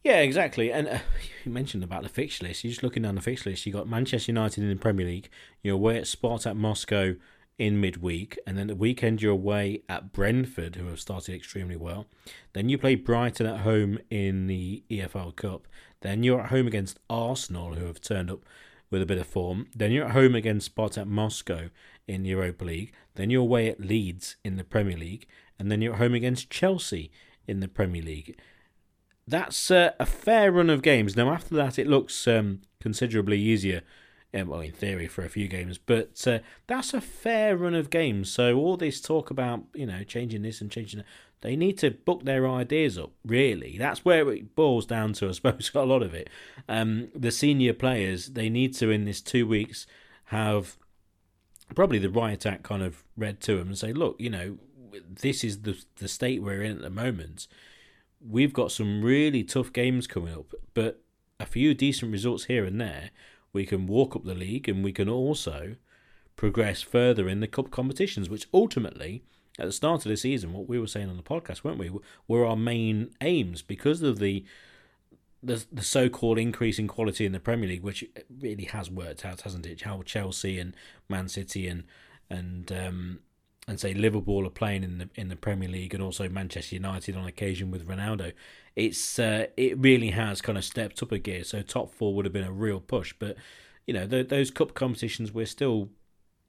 Yeah, 0.03 0.19
exactly. 0.19 0.71
And 0.71 0.87
uh, 0.87 0.99
you 1.45 1.51
mentioned 1.51 1.83
about 1.83 2.03
the 2.03 2.09
fixture 2.09 2.45
list. 2.45 2.63
You're 2.63 2.71
just 2.71 2.83
looking 2.83 3.03
down 3.03 3.15
the 3.15 3.21
fixture 3.21 3.49
list. 3.49 3.65
You 3.65 3.73
got 3.73 3.87
Manchester 3.87 4.31
United 4.31 4.63
in 4.63 4.69
the 4.69 4.75
Premier 4.75 5.05
League. 5.05 5.29
You're 5.61 5.75
away 5.75 5.97
at 5.97 6.03
Spartak 6.03 6.55
Moscow 6.55 7.15
in 7.57 7.81
midweek, 7.81 8.39
and 8.47 8.57
then 8.57 8.67
the 8.67 8.75
weekend 8.75 9.21
you're 9.21 9.33
away 9.33 9.83
at 9.89 10.13
Brentford, 10.13 10.77
who 10.77 10.87
have 10.87 10.99
started 10.99 11.35
extremely 11.35 11.75
well. 11.75 12.07
Then 12.53 12.69
you 12.69 12.77
play 12.77 12.95
Brighton 12.95 13.45
at 13.45 13.59
home 13.61 13.99
in 14.09 14.47
the 14.47 14.83
EFL 14.89 15.35
Cup. 15.35 15.67
Then 15.99 16.23
you're 16.23 16.39
at 16.39 16.49
home 16.49 16.67
against 16.67 16.99
Arsenal, 17.09 17.73
who 17.73 17.85
have 17.85 17.99
turned 17.99 18.31
up 18.31 18.39
with 18.89 19.01
a 19.01 19.05
bit 19.05 19.17
of 19.17 19.27
form. 19.27 19.67
Then 19.75 19.91
you're 19.91 20.05
at 20.05 20.11
home 20.11 20.35
against 20.35 20.73
Spartak 20.73 21.07
Moscow 21.07 21.69
in 22.07 22.25
Europa 22.25 22.65
League. 22.65 22.93
Then 23.15 23.29
you're 23.29 23.41
away 23.41 23.69
at 23.69 23.79
Leeds 23.79 24.35
in 24.43 24.57
the 24.57 24.63
Premier 24.63 24.97
League, 24.97 25.27
and 25.57 25.71
then 25.71 25.81
you're 25.81 25.93
at 25.93 25.99
home 25.99 26.13
against 26.13 26.49
Chelsea 26.49 27.11
in 27.47 27.59
the 27.59 27.67
Premier 27.67 28.01
League. 28.01 28.39
That's 29.27 29.69
uh, 29.69 29.91
a 29.99 30.05
fair 30.05 30.51
run 30.51 30.69
of 30.69 30.81
games. 30.81 31.15
Now, 31.15 31.31
after 31.31 31.55
that, 31.55 31.77
it 31.77 31.87
looks 31.87 32.27
um, 32.27 32.61
considerably 32.79 33.39
easier 33.39 33.83
yeah, 34.33 34.43
well, 34.43 34.59
in 34.59 34.71
theory, 34.71 35.07
for 35.07 35.23
a 35.23 35.29
few 35.29 35.47
games, 35.47 35.79
but 35.79 36.27
uh, 36.27 36.39
that's 36.67 36.93
a 36.93 37.01
fair 37.01 37.57
run 37.57 37.73
of 37.73 37.89
games. 37.89 38.31
So 38.31 38.55
all 38.57 38.77
this 38.77 39.01
talk 39.01 39.31
about 39.31 39.63
you 39.73 39.87
know 39.87 40.03
changing 40.03 40.43
this 40.43 40.61
and 40.61 40.69
changing 40.69 40.99
that, 40.99 41.05
they 41.41 41.55
need 41.55 41.77
to 41.79 41.91
book 41.91 42.23
their 42.23 42.47
ideas 42.47 42.97
up. 42.97 43.11
Really, 43.25 43.77
that's 43.77 44.03
where 44.03 44.29
it 44.31 44.55
boils 44.55 44.85
down 44.85 45.13
to. 45.13 45.29
I 45.29 45.31
suppose 45.33 45.71
a 45.73 45.81
lot 45.83 46.03
of 46.03 46.13
it. 46.13 46.29
Um, 46.67 47.09
the 47.15 47.31
senior 47.31 47.73
players 47.73 48.27
they 48.27 48.49
need 48.49 48.73
to 48.75 48.89
in 48.89 49.05
this 49.05 49.21
two 49.21 49.47
weeks 49.47 49.87
have 50.25 50.77
probably 51.75 51.99
the 51.99 52.09
riot 52.09 52.45
act 52.45 52.63
kind 52.63 52.83
of 52.83 53.03
read 53.15 53.39
to 53.41 53.57
them 53.57 53.69
and 53.69 53.77
say, 53.77 53.93
look, 53.93 54.15
you 54.19 54.29
know, 54.29 54.57
this 55.07 55.43
is 55.43 55.61
the 55.61 55.81
the 55.97 56.07
state 56.07 56.41
we're 56.41 56.63
in 56.63 56.77
at 56.77 56.81
the 56.81 56.89
moment. 56.89 57.47
We've 58.21 58.53
got 58.53 58.71
some 58.71 59.01
really 59.01 59.43
tough 59.43 59.71
games 59.71 60.07
coming 60.07 60.33
up, 60.33 60.53
but 60.73 61.01
a 61.39 61.45
few 61.45 61.73
decent 61.73 62.11
results 62.11 62.45
here 62.45 62.65
and 62.65 62.81
there, 62.81 63.11
we 63.53 63.65
can 63.65 63.87
walk 63.87 64.15
up 64.15 64.25
the 64.25 64.35
league 64.35 64.67
and 64.67 64.83
we 64.83 64.91
can 64.91 65.07
also 65.07 65.77
progress 66.35 66.81
further 66.81 67.29
in 67.29 67.39
the 67.39 67.47
cup 67.47 67.71
competitions, 67.71 68.29
which 68.29 68.47
ultimately, 68.53 69.23
at 69.59 69.65
the 69.65 69.71
start 69.71 70.05
of 70.05 70.09
the 70.09 70.17
season, 70.17 70.53
what 70.53 70.67
we 70.67 70.79
were 70.79 70.87
saying 70.87 71.09
on 71.09 71.17
the 71.17 71.23
podcast, 71.23 71.63
weren't 71.63 71.77
we, 71.77 71.91
were 72.27 72.45
our 72.45 72.55
main 72.55 73.11
aims 73.21 73.61
because 73.61 74.01
of 74.01 74.19
the 74.19 74.45
the, 75.41 75.65
the 75.71 75.83
so-called 75.83 76.37
increase 76.37 76.79
in 76.79 76.87
quality 76.89 77.25
in 77.25 77.31
the 77.31 77.39
Premier 77.39 77.69
League, 77.69 77.83
which 77.83 78.03
really 78.41 78.65
has 78.65 78.91
worked 78.91 79.23
out, 79.23 79.39
hasn't 79.41 79.65
it? 79.65 79.83
How 79.83 80.01
Chelsea 80.01 80.59
and 80.59 80.75
Man 81.07 81.29
City 81.29 81.65
and 81.67 81.85
and 82.29 82.71
um, 82.73 83.19
and 83.67 83.79
say 83.79 83.93
Liverpool 83.93 84.45
are 84.45 84.51
playing 84.51 84.83
in 84.83 84.97
the 84.97 85.09
in 85.15 85.29
the 85.29 85.35
Premier 85.35 85.69
League, 85.69 85.93
and 85.93 86.03
also 86.03 86.27
Manchester 86.27 86.75
United 86.75 87.15
on 87.15 87.25
occasion 87.25 87.71
with 87.71 87.87
Ronaldo. 87.87 88.33
It's 88.75 89.17
uh, 89.19 89.47
it 89.55 89.77
really 89.77 90.09
has 90.11 90.41
kind 90.41 90.57
of 90.57 90.65
stepped 90.65 91.01
up 91.01 91.11
a 91.11 91.19
gear. 91.19 91.43
So 91.43 91.61
top 91.61 91.93
four 91.93 92.13
would 92.15 92.25
have 92.25 92.33
been 92.33 92.43
a 92.43 92.51
real 92.51 92.79
push, 92.79 93.13
but 93.17 93.37
you 93.87 93.93
know 93.93 94.07
th- 94.07 94.27
those 94.27 94.51
cup 94.51 94.73
competitions 94.73 95.31
we're 95.31 95.45
still 95.45 95.89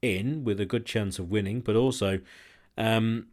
in 0.03 0.45
with 0.45 0.61
a 0.61 0.67
good 0.67 0.87
chance 0.87 1.19
of 1.19 1.31
winning, 1.31 1.61
but 1.61 1.77
also 1.77 2.21
um, 2.81 3.27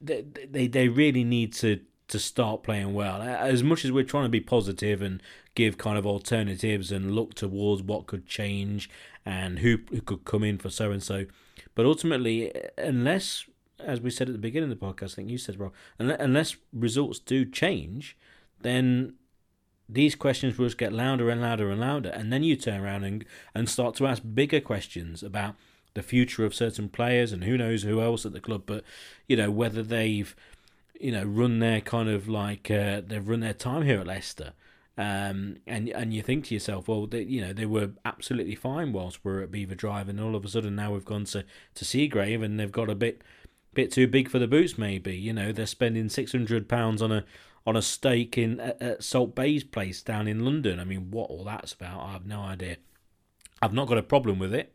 they, 0.00 0.22
they 0.48 0.66
they 0.66 0.88
really 0.88 1.24
need 1.24 1.52
to 1.54 1.80
to 2.08 2.18
start 2.18 2.62
playing 2.62 2.94
well. 2.94 3.20
As 3.20 3.62
much 3.62 3.84
as 3.84 3.92
we're 3.92 4.04
trying 4.04 4.24
to 4.24 4.30
be 4.30 4.40
positive 4.40 5.02
and 5.02 5.22
give 5.54 5.76
kind 5.76 5.98
of 5.98 6.06
alternatives 6.06 6.90
and 6.90 7.14
look 7.14 7.34
towards 7.34 7.82
what 7.82 8.06
could 8.06 8.26
change 8.26 8.88
and 9.26 9.58
who, 9.58 9.78
who 9.90 10.00
could 10.00 10.24
come 10.24 10.42
in 10.42 10.56
for 10.56 10.70
so 10.70 10.90
and 10.90 11.02
so, 11.02 11.26
but 11.74 11.84
ultimately, 11.84 12.50
unless, 12.78 13.44
as 13.78 14.00
we 14.00 14.08
said 14.08 14.28
at 14.28 14.32
the 14.32 14.38
beginning 14.38 14.72
of 14.72 14.80
the 14.80 14.86
podcast, 14.86 15.12
I 15.12 15.16
think 15.16 15.30
you 15.30 15.36
said, 15.36 15.60
Rob, 15.60 15.72
unless 15.98 16.56
results 16.72 17.18
do 17.18 17.44
change, 17.44 18.16
then 18.62 19.14
these 19.86 20.14
questions 20.14 20.56
will 20.56 20.66
just 20.66 20.78
get 20.78 20.94
louder 20.94 21.28
and 21.28 21.42
louder 21.42 21.70
and 21.70 21.80
louder, 21.80 22.08
and 22.10 22.32
then 22.32 22.42
you 22.42 22.56
turn 22.56 22.80
around 22.80 23.04
and 23.04 23.24
and 23.54 23.68
start 23.68 23.94
to 23.96 24.06
ask 24.06 24.22
bigger 24.34 24.60
questions 24.60 25.22
about 25.22 25.56
the 25.98 26.02
future 26.02 26.44
of 26.44 26.54
certain 26.54 26.88
players 26.88 27.32
and 27.32 27.44
who 27.44 27.58
knows 27.58 27.82
who 27.82 28.00
else 28.00 28.24
at 28.24 28.32
the 28.32 28.40
club, 28.40 28.62
but 28.64 28.82
you 29.26 29.36
know 29.36 29.50
whether 29.50 29.82
they've 29.82 30.34
you 31.00 31.12
know, 31.12 31.24
run 31.24 31.58
their 31.58 31.80
kind 31.80 32.08
of 32.08 32.28
like 32.28 32.70
uh, 32.70 33.02
they've 33.06 33.28
run 33.28 33.40
their 33.40 33.54
time 33.54 33.82
here 33.82 34.00
at 34.00 34.06
Leicester. 34.06 34.52
Um, 34.96 35.58
and 35.66 35.88
and 35.90 36.12
you 36.12 36.22
think 36.22 36.46
to 36.46 36.54
yourself, 36.54 36.88
well, 36.88 37.06
they, 37.06 37.22
you 37.22 37.40
know, 37.40 37.52
they 37.52 37.66
were 37.66 37.90
absolutely 38.04 38.56
fine 38.56 38.92
whilst 38.92 39.24
we're 39.24 39.42
at 39.42 39.52
Belvoir 39.52 39.76
Drive, 39.76 40.08
and 40.08 40.20
all 40.20 40.34
of 40.34 40.44
a 40.44 40.48
sudden 40.48 40.74
now 40.74 40.92
we've 40.92 41.04
gone 41.04 41.24
to 41.26 41.44
to 41.74 41.84
Seagrave, 41.84 42.44
and 42.44 42.58
they've 42.58 42.72
got 42.72 42.90
a 42.90 42.94
bit 42.94 43.22
bit 43.74 43.92
too 43.92 44.08
big 44.08 44.28
for 44.28 44.40
the 44.40 44.48
boots. 44.48 44.76
Maybe 44.76 45.16
you 45.16 45.32
know 45.32 45.52
they're 45.52 45.66
spending 45.66 46.08
six 46.08 46.32
hundred 46.32 46.68
pounds 46.68 47.00
on 47.00 47.12
a 47.12 47.24
on 47.64 47.76
a 47.76 47.82
steak 47.82 48.36
in 48.36 48.58
at, 48.58 48.82
at 48.82 49.04
Salt 49.04 49.34
Bae's 49.36 49.62
place 49.62 50.02
down 50.02 50.26
in 50.26 50.44
London. 50.44 50.80
I 50.80 50.84
mean, 50.84 51.10
what 51.12 51.30
all 51.30 51.44
that's 51.44 51.74
about, 51.74 52.00
I 52.00 52.12
have 52.12 52.26
no 52.26 52.40
idea. 52.40 52.78
I've 53.62 53.74
not 53.74 53.88
got 53.88 53.98
a 53.98 54.02
problem 54.02 54.38
with 54.38 54.54
it. 54.54 54.72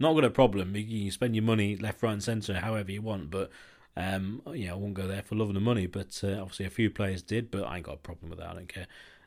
Not 0.00 0.14
got 0.14 0.24
a 0.24 0.30
problem. 0.30 0.74
You 0.74 1.04
can 1.04 1.10
spend 1.12 1.36
your 1.36 1.44
money 1.44 1.76
left, 1.76 2.02
right, 2.02 2.12
and 2.12 2.22
centre 2.22 2.54
however 2.54 2.90
you 2.90 3.02
want, 3.02 3.30
but 3.30 3.50
um, 3.96 4.40
yeah, 4.54 4.72
I 4.72 4.74
won't 4.74 4.94
go 4.94 5.06
there 5.06 5.22
for 5.22 5.34
love 5.34 5.48
of 5.48 5.54
the 5.54 5.60
money, 5.60 5.86
but 5.86 6.18
uh, 6.24 6.40
obviously 6.40 6.64
a 6.64 6.70
few 6.70 6.90
players 6.90 7.22
did. 7.22 7.50
But 7.50 7.64
I 7.64 7.76
ain't 7.76 7.86
got 7.86 7.96
a 7.96 7.98
problem 7.98 8.30
with 8.30 8.38
that. 8.38 8.48
I 8.48 8.54
don't 8.54 8.68
care. 8.68 8.86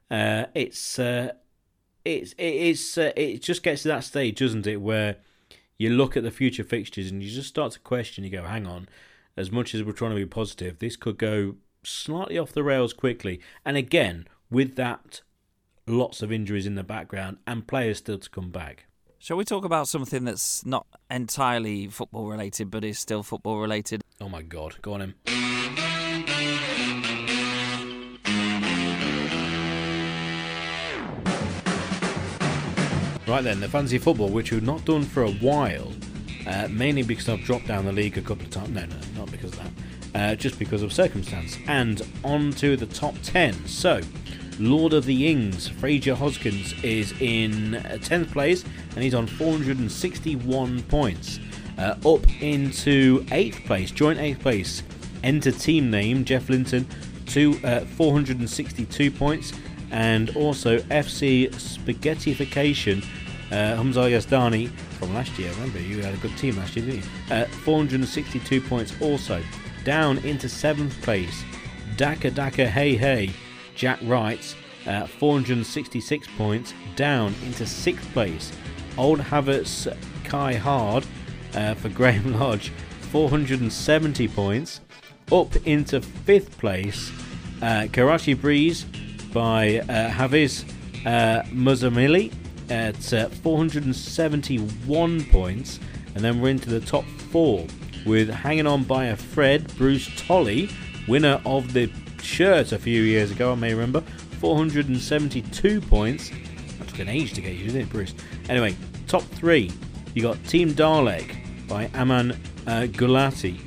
Uh, 0.09 0.45
it's 0.55 0.97
uh, 0.97 1.33
it's 2.03 2.33
it's 2.37 2.97
uh, 2.97 3.11
it 3.15 3.43
just 3.43 3.61
gets 3.61 3.83
to 3.83 3.89
that 3.89 4.03
stage, 4.03 4.39
doesn't 4.39 4.65
it, 4.65 4.81
where 4.81 5.17
you 5.77 5.91
look 5.91 6.17
at 6.17 6.23
the 6.23 6.31
future 6.31 6.63
fixtures 6.63 7.11
and 7.11 7.21
you 7.21 7.29
just 7.29 7.49
start 7.49 7.73
to 7.73 7.79
question. 7.79 8.23
You 8.23 8.31
go, 8.31 8.43
hang 8.43 8.65
on. 8.65 8.89
As 9.35 9.51
much 9.51 9.73
as 9.73 9.83
we're 9.83 9.93
trying 9.93 10.11
to 10.11 10.15
be 10.15 10.25
positive, 10.25 10.79
this 10.79 10.95
could 10.95 11.17
go 11.17 11.55
slightly 11.83 12.37
off 12.37 12.51
the 12.51 12.63
rails 12.63 12.93
quickly. 12.93 13.41
And 13.65 13.77
again, 13.77 14.27
with 14.49 14.75
that, 14.75 15.21
lots 15.87 16.21
of 16.21 16.31
injuries 16.31 16.65
in 16.65 16.75
the 16.75 16.83
background 16.83 17.37
and 17.47 17.67
players 17.67 17.97
still 17.97 18.19
to 18.19 18.29
come 18.29 18.51
back. 18.51 18.85
Shall 19.23 19.37
we 19.37 19.45
talk 19.45 19.63
about 19.63 19.87
something 19.87 20.25
that's 20.25 20.65
not 20.65 20.85
entirely 21.09 21.87
football 21.87 22.27
related, 22.27 22.69
but 22.69 22.83
is 22.83 22.99
still 22.99 23.23
football 23.23 23.61
related? 23.61 24.01
Oh 24.19 24.27
my 24.27 24.41
god, 24.41 24.75
go 24.81 24.95
on 24.95 25.01
him. 25.01 25.15
Right 33.25 33.41
then, 33.41 33.61
the 33.61 33.69
fancy 33.69 33.97
football, 33.97 34.27
which 34.27 34.51
we've 34.51 34.61
not 34.61 34.83
done 34.83 35.03
for 35.03 35.23
a 35.23 35.31
while, 35.31 35.93
uh, 36.45 36.67
mainly 36.69 37.03
because 37.03 37.29
I've 37.29 37.45
dropped 37.45 37.67
down 37.67 37.85
the 37.85 37.93
league 37.93 38.17
a 38.17 38.21
couple 38.21 38.43
of 38.43 38.51
times. 38.51 38.71
No, 38.71 38.83
no, 38.83 38.95
not 39.15 39.31
because 39.31 39.53
of 39.53 39.59
that. 39.59 39.71
Uh, 40.13 40.35
just 40.35 40.59
because 40.59 40.83
of 40.83 40.91
circumstance. 40.91 41.57
And 41.67 42.05
on 42.25 42.51
to 42.55 42.75
the 42.75 42.87
top 42.87 43.15
10. 43.23 43.67
So, 43.67 44.01
Lord 44.59 44.93
of 44.93 45.05
the 45.05 45.27
Ings, 45.27 45.67
Fraser 45.67 46.15
Hoskins, 46.15 46.73
is 46.83 47.11
in 47.19 47.73
10th 47.73 48.31
place 48.31 48.63
and 48.95 49.03
he's 49.03 49.13
on 49.13 49.27
461 49.27 50.83
points. 50.83 51.39
Uh, 51.77 51.95
up 52.05 52.25
into 52.41 53.21
8th 53.25 53.65
place, 53.65 53.91
joint 53.91 54.19
8th 54.19 54.39
place, 54.39 54.83
enter 55.23 55.51
team 55.51 55.89
name 55.89 56.23
Jeff 56.23 56.49
Linton 56.49 56.87
to 57.27 57.59
uh, 57.63 57.79
462 57.81 59.11
points. 59.11 59.53
And 59.91 60.35
also 60.35 60.79
FC 60.79 61.49
Spaghettification, 61.51 63.03
uh, 63.51 63.75
Hamza 63.75 63.99
Yazdani 64.01 64.69
from 64.97 65.13
last 65.13 65.37
year. 65.37 65.51
Remember, 65.53 65.79
you 65.79 66.01
had 66.01 66.13
a 66.13 66.17
good 66.17 66.35
team 66.37 66.57
last 66.57 66.75
year, 66.75 66.85
didn't 66.85 67.03
you? 67.03 67.35
Uh, 67.35 67.45
462 67.45 68.61
points 68.61 68.93
also. 69.01 69.43
Down 69.83 70.17
into 70.19 70.47
7th 70.47 70.99
place, 71.01 71.43
Daka 71.97 72.31
Daka 72.31 72.67
Hey 72.67 72.95
Hey, 72.95 73.31
Jack 73.75 73.99
Wright, 74.03 74.55
uh, 74.87 75.07
466 75.07 76.27
points, 76.37 76.73
down 76.95 77.33
into 77.45 77.65
sixth 77.65 78.11
place. 78.13 78.51
Old 78.97 79.19
Havertz 79.19 79.87
Kai 80.23 80.55
Hard 80.55 81.05
uh, 81.55 81.73
for 81.75 81.89
Graham 81.99 82.39
Lodge, 82.39 82.71
470 83.11 84.27
points. 84.29 84.81
Up 85.31 85.55
into 85.65 86.01
fifth 86.01 86.57
place, 86.57 87.11
uh, 87.61 87.87
Karachi 87.91 88.33
Breeze 88.33 88.85
by 89.33 89.79
uh, 89.79 90.09
Hafiz 90.09 90.65
uh, 91.05 91.43
Muzamili 91.49 92.31
at 92.69 93.13
uh, 93.13 93.29
471 93.29 95.23
points. 95.25 95.79
And 96.15 96.23
then 96.23 96.39
we're 96.39 96.49
into 96.49 96.69
the 96.69 96.79
top 96.79 97.05
four 97.31 97.65
with 98.05 98.29
Hanging 98.29 98.67
On 98.67 98.83
by 98.83 99.05
a 99.05 99.15
Fred, 99.15 99.75
Bruce 99.77 100.09
Tolley, 100.15 100.69
winner 101.07 101.41
of 101.45 101.73
the 101.73 101.87
shirt 102.23 102.71
a 102.71 102.79
few 102.79 103.01
years 103.03 103.31
ago, 103.31 103.51
I 103.51 103.55
may 103.55 103.73
remember. 103.73 104.01
472 104.39 105.81
points. 105.81 106.29
That 106.79 106.87
took 106.87 106.99
an 106.99 107.09
age 107.09 107.33
to 107.33 107.41
get 107.41 107.53
you, 107.53 107.65
didn't 107.65 107.81
it, 107.81 107.89
Bruce? 107.89 108.13
Anyway, 108.49 108.75
top 109.07 109.23
three. 109.23 109.71
You 110.13 110.21
got 110.21 110.43
Team 110.45 110.71
Dalek 110.71 111.67
by 111.67 111.89
Aman 111.95 112.31
uh, 112.67 112.87
Gulati, 112.87 113.59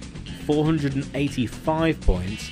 485 0.45 2.01
points. 2.01 2.51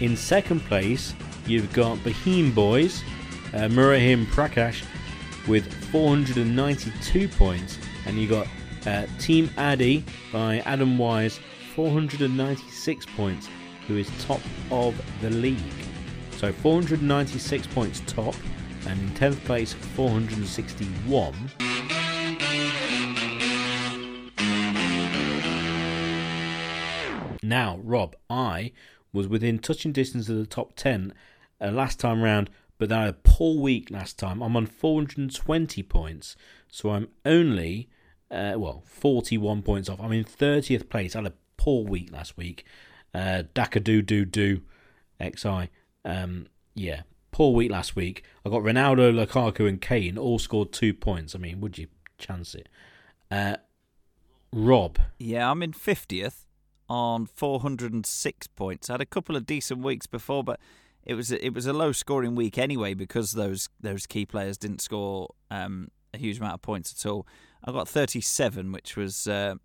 In 0.00 0.16
second 0.16 0.60
place, 0.60 1.14
you've 1.46 1.72
got 1.72 1.98
Bahim 1.98 2.54
Boys, 2.54 3.02
uh, 3.54 3.68
Murahim 3.68 4.26
Prakash, 4.26 4.84
with 5.48 5.72
492 5.90 7.28
points. 7.28 7.78
And 8.06 8.18
you 8.18 8.28
got 8.28 8.46
uh, 8.86 9.06
Team 9.18 9.50
Addy 9.56 10.04
by 10.32 10.58
Adam 10.60 10.98
Wise, 10.98 11.40
496 11.74 13.06
points 13.16 13.48
who 13.86 13.96
is 13.96 14.10
top 14.24 14.40
of 14.70 14.94
the 15.20 15.30
league. 15.30 15.58
So 16.32 16.52
496 16.52 17.66
points 17.68 18.02
top, 18.06 18.34
and 18.86 19.00
in 19.00 19.10
10th 19.10 19.42
place, 19.44 19.72
461. 19.72 21.34
Now, 27.42 27.78
Rob, 27.82 28.16
I 28.28 28.72
was 29.12 29.28
within 29.28 29.58
touching 29.58 29.92
distance 29.92 30.28
of 30.28 30.36
the 30.36 30.46
top 30.46 30.74
10 30.74 31.14
uh, 31.60 31.70
last 31.70 32.00
time 32.00 32.22
round, 32.22 32.50
but 32.76 32.88
then 32.88 32.98
I 32.98 33.04
had 33.06 33.14
a 33.14 33.18
poor 33.22 33.60
week 33.60 33.90
last 33.90 34.18
time. 34.18 34.42
I'm 34.42 34.56
on 34.56 34.66
420 34.66 35.82
points, 35.84 36.36
so 36.68 36.90
I'm 36.90 37.08
only, 37.24 37.88
uh, 38.30 38.54
well, 38.56 38.82
41 38.84 39.62
points 39.62 39.88
off. 39.88 40.00
I'm 40.00 40.12
in 40.12 40.24
30th 40.24 40.88
place. 40.88 41.14
I 41.14 41.22
had 41.22 41.32
a 41.32 41.36
poor 41.56 41.84
week 41.84 42.12
last 42.12 42.36
week. 42.36 42.64
Uh, 43.14 43.44
Daka 43.54 43.80
do 43.80 44.02
do 44.02 44.24
do 44.24 44.62
XI. 45.20 45.70
Um, 46.04 46.46
yeah, 46.74 47.02
poor 47.30 47.54
week 47.54 47.70
last 47.70 47.96
week. 47.96 48.22
I 48.44 48.50
got 48.50 48.62
Ronaldo, 48.62 49.12
Lukaku, 49.12 49.68
and 49.68 49.80
Kane 49.80 50.18
all 50.18 50.38
scored 50.38 50.72
two 50.72 50.92
points. 50.94 51.34
I 51.34 51.38
mean, 51.38 51.60
would 51.60 51.78
you 51.78 51.88
chance 52.18 52.54
it. 52.54 52.68
Uh, 53.30 53.56
Rob, 54.52 54.98
Yeah, 55.18 55.50
I'm 55.50 55.62
in 55.62 55.72
50th 55.72 56.46
on 56.88 57.26
406 57.26 58.46
points. 58.48 58.88
I 58.88 58.94
had 58.94 59.00
a 59.00 59.06
couple 59.06 59.36
of 59.36 59.44
decent 59.44 59.82
weeks 59.82 60.06
before, 60.06 60.44
but 60.44 60.60
it 61.04 61.14
was 61.14 61.30
it 61.30 61.50
was 61.54 61.66
a 61.66 61.72
low 61.72 61.92
scoring 61.92 62.34
week 62.34 62.58
anyway 62.58 62.94
because 62.94 63.32
those 63.32 63.68
those 63.80 64.06
key 64.06 64.24
players 64.24 64.56
didn't 64.56 64.80
score 64.80 65.34
um, 65.50 65.88
a 66.14 66.18
huge 66.18 66.38
amount 66.38 66.54
of 66.54 66.62
points 66.62 66.92
at 66.92 67.08
all. 67.08 67.26
I 67.64 67.72
got 67.72 67.88
37, 67.88 68.70
which 68.72 68.96
was 68.96 69.26
uh, 69.26 69.56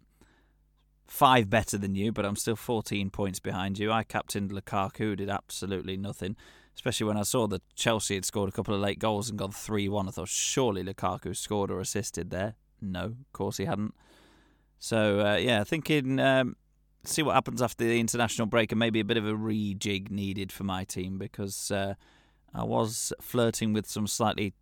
five 1.12 1.49
better 1.49 1.78
than 1.78 1.93
you, 1.93 2.09
but 2.09 2.26
I'm 2.26 2.38
still 2.38 2.55
14 2.55 3.09
points 3.09 3.41
behind 3.41 3.78
you. 3.78 3.91
I 3.91 4.03
captained 4.03 4.49
Lukaku, 4.49 5.18
did 5.18 5.30
absolutely 5.30 5.97
nothing. 5.97 6.38
Especially 6.74 7.05
when 7.05 7.18
I 7.18 7.24
saw 7.24 7.47
that 7.47 7.62
Chelsea 7.76 8.16
had 8.16 8.24
scored 8.24 8.47
a 8.47 8.53
couple 8.53 8.74
of 8.74 8.80
late 8.80 8.97
goals 8.97 9.30
and 9.30 9.38
gone 9.38 9.51
3 9.51 9.89
1. 9.89 10.07
I 10.07 10.12
thought, 10.12 10.30
surely 10.30 10.84
Lukaku 10.84 11.36
scored 11.36 11.70
or 11.70 11.82
assisted 11.82 12.30
there. 12.30 12.55
No, 12.82 13.03
of 13.03 13.34
course 13.34 13.57
he 13.57 13.66
hadn't. 13.66 13.93
So, 14.80 15.20
uh, 15.20 15.36
yeah, 15.36 15.66
thinking 15.66 16.18
um, 16.22 16.55
see 17.03 17.22
what 17.22 17.36
happens 17.36 17.62
after 17.62 17.84
the 17.84 17.99
international 17.99 18.47
break 18.47 18.72
and 18.72 18.80
maybe 18.80 19.01
a 19.01 19.05
bit 19.05 19.18
of 19.18 19.28
a 19.28 19.34
rejig 19.34 20.12
needed 20.12 20.49
for 20.49 20.64
my 20.64 20.86
team 20.86 21.18
because 21.18 21.72
uh, 21.72 21.95
I 22.55 22.64
was 22.64 23.12
flirting 23.20 23.74
with 23.74 23.86
some 23.86 24.07
slightly 24.07 24.53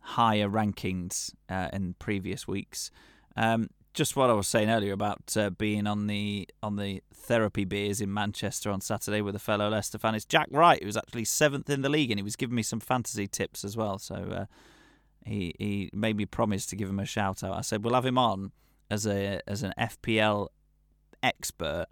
higher 0.00 0.48
rankings 0.48 1.34
uh, 1.50 1.68
in 1.70 1.96
previous 1.98 2.48
weeks. 2.48 2.90
Um, 3.36 3.68
just 3.98 4.14
what 4.14 4.30
I 4.30 4.32
was 4.34 4.46
saying 4.46 4.70
earlier 4.70 4.92
about 4.92 5.36
uh, 5.36 5.50
being 5.50 5.88
on 5.88 6.06
the 6.06 6.48
on 6.62 6.76
the 6.76 7.02
therapy 7.12 7.64
beers 7.64 8.00
in 8.00 8.14
Manchester 8.14 8.70
on 8.70 8.80
Saturday 8.80 9.20
with 9.20 9.34
a 9.34 9.40
fellow 9.40 9.68
Leicester 9.68 9.98
fan. 9.98 10.14
It's 10.14 10.24
Jack 10.24 10.46
Wright, 10.52 10.80
who 10.80 10.86
was 10.86 10.96
actually 10.96 11.24
seventh 11.24 11.68
in 11.68 11.82
the 11.82 11.88
league, 11.88 12.12
and 12.12 12.18
he 12.18 12.22
was 12.22 12.36
giving 12.36 12.54
me 12.54 12.62
some 12.62 12.78
fantasy 12.78 13.26
tips 13.26 13.64
as 13.64 13.76
well. 13.76 13.98
So 13.98 14.14
uh, 14.14 14.44
he 15.26 15.52
he 15.58 15.90
made 15.92 16.16
me 16.16 16.26
promise 16.26 16.64
to 16.66 16.76
give 16.76 16.88
him 16.88 17.00
a 17.00 17.04
shout 17.04 17.42
out. 17.42 17.58
I 17.58 17.60
said 17.60 17.82
we'll 17.82 17.94
have 17.94 18.06
him 18.06 18.18
on 18.18 18.52
as 18.88 19.04
a 19.04 19.40
as 19.48 19.64
an 19.64 19.74
FPL 19.76 20.46
expert 21.20 21.86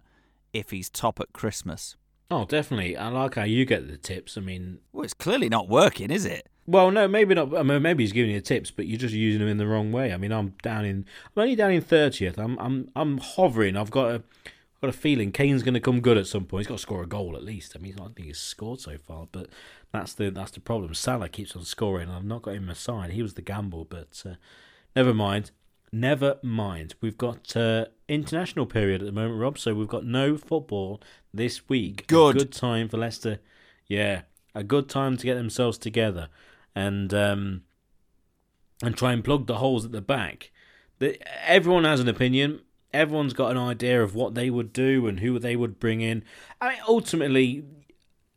if 0.53 0.69
he's 0.71 0.89
top 0.89 1.19
at 1.19 1.33
Christmas. 1.33 1.97
oh, 2.31 2.45
definitely. 2.45 2.95
I 2.95 3.09
like 3.09 3.35
how 3.35 3.43
you 3.43 3.65
get 3.65 3.89
the 3.89 3.97
tips. 3.97 4.37
I 4.37 4.41
mean, 4.41 4.79
Well, 4.93 5.03
it's 5.03 5.13
clearly 5.13 5.49
not 5.49 5.67
working, 5.67 6.09
is 6.09 6.25
it? 6.25 6.47
Well, 6.67 6.91
no, 6.91 7.07
maybe 7.07 7.33
not. 7.33 7.55
I 7.55 7.63
mean, 7.63 7.81
maybe 7.81 8.03
he's 8.03 8.11
giving 8.11 8.31
you 8.31 8.41
tips, 8.41 8.71
but 8.71 8.87
you're 8.87 8.99
just 8.99 9.13
using 9.13 9.39
them 9.39 9.47
in 9.47 9.57
the 9.57 9.65
wrong 9.65 9.91
way. 9.91 10.11
I 10.11 10.17
mean, 10.17 10.33
I'm 10.33 10.53
down 10.61 10.83
in, 10.85 11.05
I'm 11.35 11.43
only 11.43 11.55
down 11.55 11.71
in 11.71 11.81
thirtieth. 11.81 12.37
I'm, 12.37 12.59
I'm, 12.59 12.91
I'm 12.95 13.19
hovering. 13.19 13.77
I've 13.77 13.89
got 13.89 14.11
a, 14.11 14.23
got 14.81 14.89
a 14.89 14.93
feeling 14.93 15.31
Kane's 15.31 15.63
going 15.63 15.75
to 15.75 15.79
come 15.79 16.01
good 16.01 16.17
at 16.17 16.27
some 16.27 16.43
point. 16.45 16.61
He's 16.61 16.67
got 16.67 16.75
to 16.75 16.81
score 16.81 17.01
a 17.01 17.07
goal 17.07 17.37
at 17.37 17.43
least. 17.43 17.73
I 17.75 17.79
mean, 17.79 17.95
I 17.99 18.07
think 18.07 18.27
he's 18.27 18.39
scored 18.39 18.81
so 18.81 18.97
far, 18.97 19.27
but 19.31 19.47
that's 19.93 20.13
the, 20.13 20.29
that's 20.29 20.51
the 20.51 20.59
problem. 20.59 20.93
Salah 20.93 21.29
keeps 21.29 21.55
on 21.55 21.63
scoring, 21.63 22.09
and 22.09 22.17
I've 22.17 22.25
not 22.25 22.41
got 22.41 22.55
him 22.55 22.69
aside. 22.69 23.11
He 23.11 23.21
was 23.21 23.35
the 23.35 23.41
gamble, 23.41 23.85
but 23.85 24.21
uh, 24.25 24.35
never 24.93 25.13
mind. 25.13 25.51
Never 25.89 26.37
mind. 26.43 26.95
We've 26.99 27.17
got 27.17 27.55
uh, 27.55 27.85
international 28.09 28.65
period 28.65 29.01
at 29.01 29.05
the 29.05 29.13
moment, 29.13 29.39
Rob. 29.39 29.57
So 29.57 29.73
we've 29.73 29.87
got 29.87 30.03
no 30.05 30.35
football 30.35 31.01
this 31.33 31.69
week. 31.69 32.01
A 32.01 32.05
Good. 32.07 32.37
good 32.37 32.51
time 32.51 32.89
for 32.89 32.97
Leicester. 32.97 33.39
Yeah, 33.87 34.23
a 34.53 34.65
good 34.65 34.89
time 34.89 35.15
to 35.15 35.25
get 35.25 35.35
themselves 35.35 35.77
together 35.77 36.27
and 36.77 37.11
um, 37.11 37.63
and 38.83 38.95
try 38.95 39.11
and 39.11 39.23
plug 39.23 39.47
the 39.47 39.55
holes 39.55 39.83
at 39.83 39.91
the 39.91 40.01
back. 40.01 40.51
The, 40.99 41.19
everyone 41.43 41.85
has 41.85 41.99
an 41.99 42.07
opinion. 42.07 42.61
Everyone's 42.93 43.33
got 43.33 43.51
an 43.51 43.57
idea 43.57 44.01
of 44.01 44.13
what 44.13 44.35
they 44.35 44.51
would 44.51 44.73
do 44.73 45.07
and 45.07 45.19
who 45.19 45.39
they 45.39 45.55
would 45.55 45.79
bring 45.79 46.01
in. 46.01 46.23
I 46.61 46.69
mean, 46.69 46.77
ultimately, 46.87 47.65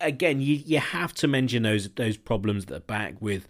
again, 0.00 0.40
you 0.40 0.54
you 0.54 0.78
have 0.78 1.12
to 1.14 1.28
mention 1.28 1.64
those 1.64 1.90
those 1.90 2.16
problems 2.16 2.64
at 2.64 2.70
the 2.70 2.80
back 2.80 3.20
with 3.20 3.46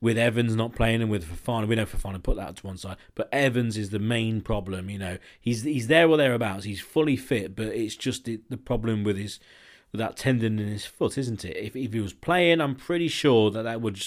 with 0.00 0.16
Evans 0.16 0.54
not 0.54 0.74
playing 0.74 1.02
and 1.02 1.10
with 1.10 1.24
Fofana. 1.24 1.66
We 1.66 1.74
know 1.74 1.84
Fofana 1.84 2.22
put 2.22 2.36
that 2.36 2.56
to 2.56 2.66
one 2.66 2.76
side, 2.76 2.98
but 3.16 3.28
Evans 3.32 3.76
is 3.76 3.90
the 3.90 3.98
main 3.98 4.40
problem. 4.40 4.88
You 4.88 4.98
know, 5.00 5.18
he's 5.40 5.64
he's 5.64 5.88
there 5.88 6.08
or 6.08 6.16
thereabouts. 6.16 6.64
He's 6.64 6.80
fully 6.80 7.16
fit, 7.16 7.56
but 7.56 7.66
it's 7.66 7.96
just 7.96 8.24
the, 8.24 8.40
the 8.48 8.56
problem 8.56 9.02
with 9.02 9.16
his 9.16 9.40
that 9.98 10.16
tendon 10.16 10.58
in 10.58 10.68
his 10.68 10.84
foot, 10.84 11.18
isn't 11.18 11.44
it? 11.44 11.56
If 11.56 11.76
if 11.76 11.92
he 11.92 12.00
was 12.00 12.12
playing, 12.14 12.60
I'm 12.60 12.74
pretty 12.74 13.08
sure 13.08 13.50
that 13.50 13.62
that 13.62 13.80
would 13.80 14.02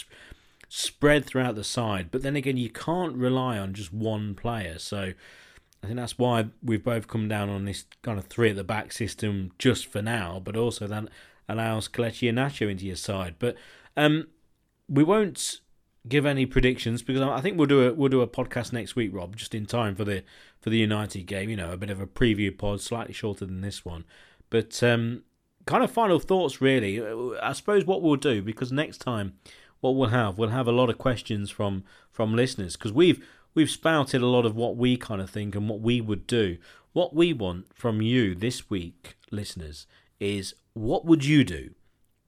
spread 0.68 1.26
throughout 1.26 1.56
the 1.56 1.64
side. 1.64 2.10
But 2.12 2.22
then 2.24 2.36
again, 2.36 2.58
you 2.58 2.70
can't 2.70 3.16
rely 3.16 3.58
on 3.58 3.74
just 3.74 3.94
one 3.94 4.36
player. 4.36 4.80
So 4.80 5.14
I 5.84 5.88
think 5.88 5.98
that's 5.98 6.18
why 6.18 6.48
we've 6.64 6.84
both 6.84 7.08
come 7.08 7.28
down 7.28 7.50
on 7.50 7.66
this 7.66 7.86
kind 8.02 8.18
of 8.18 8.26
three 8.26 8.50
at 8.50 8.56
the 8.56 8.64
back 8.64 8.92
system 8.92 9.52
just 9.60 9.86
for 9.86 10.02
now, 10.02 10.42
but 10.44 10.58
also 10.58 10.88
that 10.88 11.10
allows 11.48 11.88
Kelechi 11.88 12.32
Iheanacho 12.32 12.70
into 12.70 12.86
your 12.86 12.96
side. 12.96 13.36
But 13.38 13.56
um, 13.96 14.28
we 14.90 15.04
won't 15.04 15.62
give 16.08 16.26
any 16.26 16.46
predictions 16.46 17.02
because 17.02 17.22
I 17.22 17.42
think 17.42 17.58
we'll 17.58 17.68
do 17.68 17.88
a 17.88 17.94
we'll 17.94 18.10
do 18.10 18.22
a 18.22 18.28
podcast 18.28 18.74
next 18.74 18.96
week, 18.96 19.12
Rob, 19.14 19.36
just 19.36 19.54
in 19.54 19.66
time 19.66 19.96
for 19.96 20.04
the 20.04 20.24
for 20.60 20.72
the 20.72 20.78
United 20.78 21.24
game. 21.24 21.50
You 21.50 21.56
know, 21.56 21.72
a 21.72 21.78
bit 21.78 21.90
of 21.92 22.02
a 22.02 22.08
preview 22.08 22.56
pod, 22.56 22.82
slightly 22.82 23.14
shorter 23.14 23.46
than 23.46 23.62
this 23.62 23.86
one, 23.86 24.06
but 24.50 24.82
um, 24.82 25.24
kind 25.66 25.84
of 25.84 25.92
final 25.92 26.20
thoughts 26.20 26.62
really. 26.62 27.00
Uh, 27.00 27.38
I 27.42 27.54
suppose 27.54 27.86
what 27.86 28.02
we'll 28.02 28.16
do 28.16 28.42
because 28.42 28.72
next 28.72 29.00
time 29.00 29.34
what 29.82 29.96
we'll 29.96 30.10
have 30.10 30.38
we'll 30.38 30.50
have 30.50 30.68
a 30.68 30.72
lot 30.72 30.90
of 30.90 30.98
questions 30.98 31.50
from 31.50 31.84
from 32.12 32.36
listeners 32.36 32.76
because 32.76 32.94
we've 32.94 33.26
we've 33.54 33.70
spouted 33.70 34.22
a 34.22 34.28
lot 34.28 34.46
of 34.46 34.56
what 34.56 34.78
we 34.78 34.98
kind 34.98 35.22
of 35.22 35.30
think 35.30 35.56
and 35.56 35.68
what 35.70 35.82
we 35.82 36.02
would 36.02 36.28
do. 36.28 36.58
What 36.94 37.14
we 37.14 37.34
want 37.34 37.66
from 37.74 38.02
you 38.02 38.36
this 38.36 38.70
week, 38.70 39.18
listeners, 39.32 39.86
is 40.20 40.54
what 40.74 41.06
would 41.06 41.26
you 41.26 41.44
do 41.44 41.72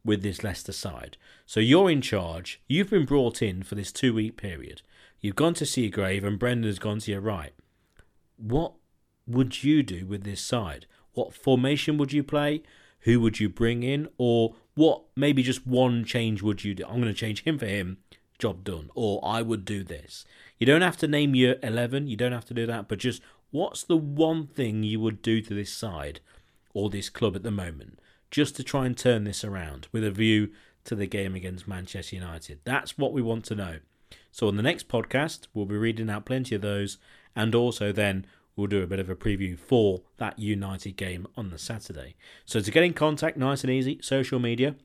with 0.04 0.24
this 0.24 0.44
Leicester 0.44 0.74
side? 0.74 1.18
So 1.46 1.60
you're 1.60 1.90
in 1.90 2.02
charge. 2.02 2.62
You've 2.68 2.90
been 2.90 3.06
brought 3.06 3.42
in 3.42 3.64
for 3.64 3.76
this 3.76 3.92
two 3.92 4.14
week 4.14 4.36
period. 4.36 4.82
You've 5.20 5.36
gone 5.36 5.54
to 5.56 5.64
Seagrave 5.64 6.24
and 6.24 6.40
Brendan's 6.40 6.80
gone 6.80 7.00
to 7.00 7.12
your 7.12 7.22
right. 7.22 7.54
What 8.38 8.74
would 9.26 9.64
you 9.64 9.84
do 9.84 10.06
with 10.06 10.24
this 10.24 10.42
side? 10.42 10.86
What 11.14 11.34
formation 11.34 11.98
would 11.98 12.14
you 12.14 12.24
play? 12.24 12.62
Who 13.02 13.20
would 13.22 13.40
you 13.40 13.50
bring 13.50 13.84
in? 13.84 14.10
Or 14.18 14.56
what 14.76 15.04
maybe 15.16 15.44
just 15.44 15.66
one 15.66 16.06
change 16.06 16.42
would 16.42 16.64
you 16.64 16.74
do? 16.74 16.86
I'm 16.86 17.02
going 17.02 17.04
to 17.04 17.14
change 17.14 17.44
him 17.44 17.58
for 17.58 17.66
him. 17.66 17.98
Job 18.38 18.64
done. 18.64 18.90
Or 18.96 19.20
I 19.24 19.42
would 19.42 19.66
do 19.66 19.84
this. 19.84 20.26
You 20.60 20.66
don't 20.66 20.82
have 20.82 20.98
to 20.98 21.08
name 21.08 21.36
your 21.36 21.56
11. 21.64 22.08
You 22.08 22.18
don't 22.18 22.32
have 22.32 22.46
to 22.46 22.54
do 22.54 22.66
that. 22.66 22.88
But 22.88 23.00
just 23.00 23.22
what's 23.52 23.84
the 23.84 23.98
one 23.98 24.48
thing 24.48 24.84
you 24.84 25.00
would 25.00 25.22
do 25.22 25.42
to 25.42 25.54
this 25.54 25.72
side 25.72 26.20
or 26.74 26.90
this 26.90 27.10
club 27.10 27.36
at 27.36 27.44
the 27.44 27.52
moment 27.52 28.00
just 28.30 28.56
to 28.58 28.64
try 28.64 28.86
and 28.86 28.98
turn 28.98 29.24
this 29.24 29.44
around 29.44 29.88
with 29.92 30.04
a 30.04 30.12
view 30.12 30.50
to 30.84 30.96
the 30.96 31.08
game 31.08 31.36
against 31.36 31.68
Manchester 31.68 32.16
United? 32.16 32.60
That's 32.64 32.98
what 32.98 33.14
we 33.14 33.22
want 33.22 33.46
to 33.46 33.56
know. 33.56 33.78
So, 34.32 34.48
on 34.48 34.56
the 34.56 34.64
next 34.64 34.88
podcast, 34.88 35.48
we'll 35.54 35.66
be 35.66 35.76
reading 35.76 36.10
out 36.10 36.26
plenty 36.26 36.54
of 36.54 36.62
those, 36.62 36.98
and 37.36 37.56
also 37.56 37.92
then 37.92 38.26
we'll 38.58 38.68
do 38.68 38.84
a 38.84 38.88
bit 38.88 39.00
of 39.00 39.10
a 39.10 39.16
preview 39.16 39.58
for 39.58 40.02
that 40.18 40.38
United 40.38 40.98
game 40.98 41.28
on 41.38 41.52
the 41.52 41.58
Saturday. 41.58 42.16
So, 42.44 42.60
to 42.60 42.72
get 42.72 42.84
in 42.84 42.94
contact, 42.94 43.38
nice 43.38 43.64
and 43.64 43.72
easy, 43.72 44.00
social 44.02 44.40
media 44.40 44.76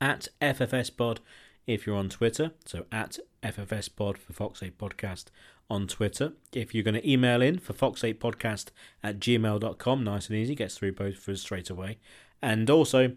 at 0.00 0.28
FFSPod 0.40 1.18
if 1.66 1.86
you're 1.86 1.96
on 1.96 2.08
Twitter. 2.08 2.52
So, 2.64 2.86
at 2.90 3.18
FFSPod 3.42 4.16
for 4.16 4.32
Fox 4.32 4.62
8 4.62 4.78
Podcast 4.78 5.26
on 5.68 5.86
Twitter. 5.86 6.32
If 6.52 6.74
you're 6.74 6.84
going 6.84 6.94
to 6.94 7.10
email 7.10 7.42
in 7.42 7.58
for 7.58 7.72
fox8podcast 7.72 8.66
at 9.02 9.18
gmail.com, 9.18 10.04
nice 10.04 10.28
and 10.28 10.38
easy, 10.38 10.54
gets 10.54 10.78
through 10.78 10.92
both 10.92 11.16
for 11.18 11.32
us 11.32 11.40
straight 11.40 11.70
away. 11.70 11.98
And 12.40 12.70
also, 12.70 13.16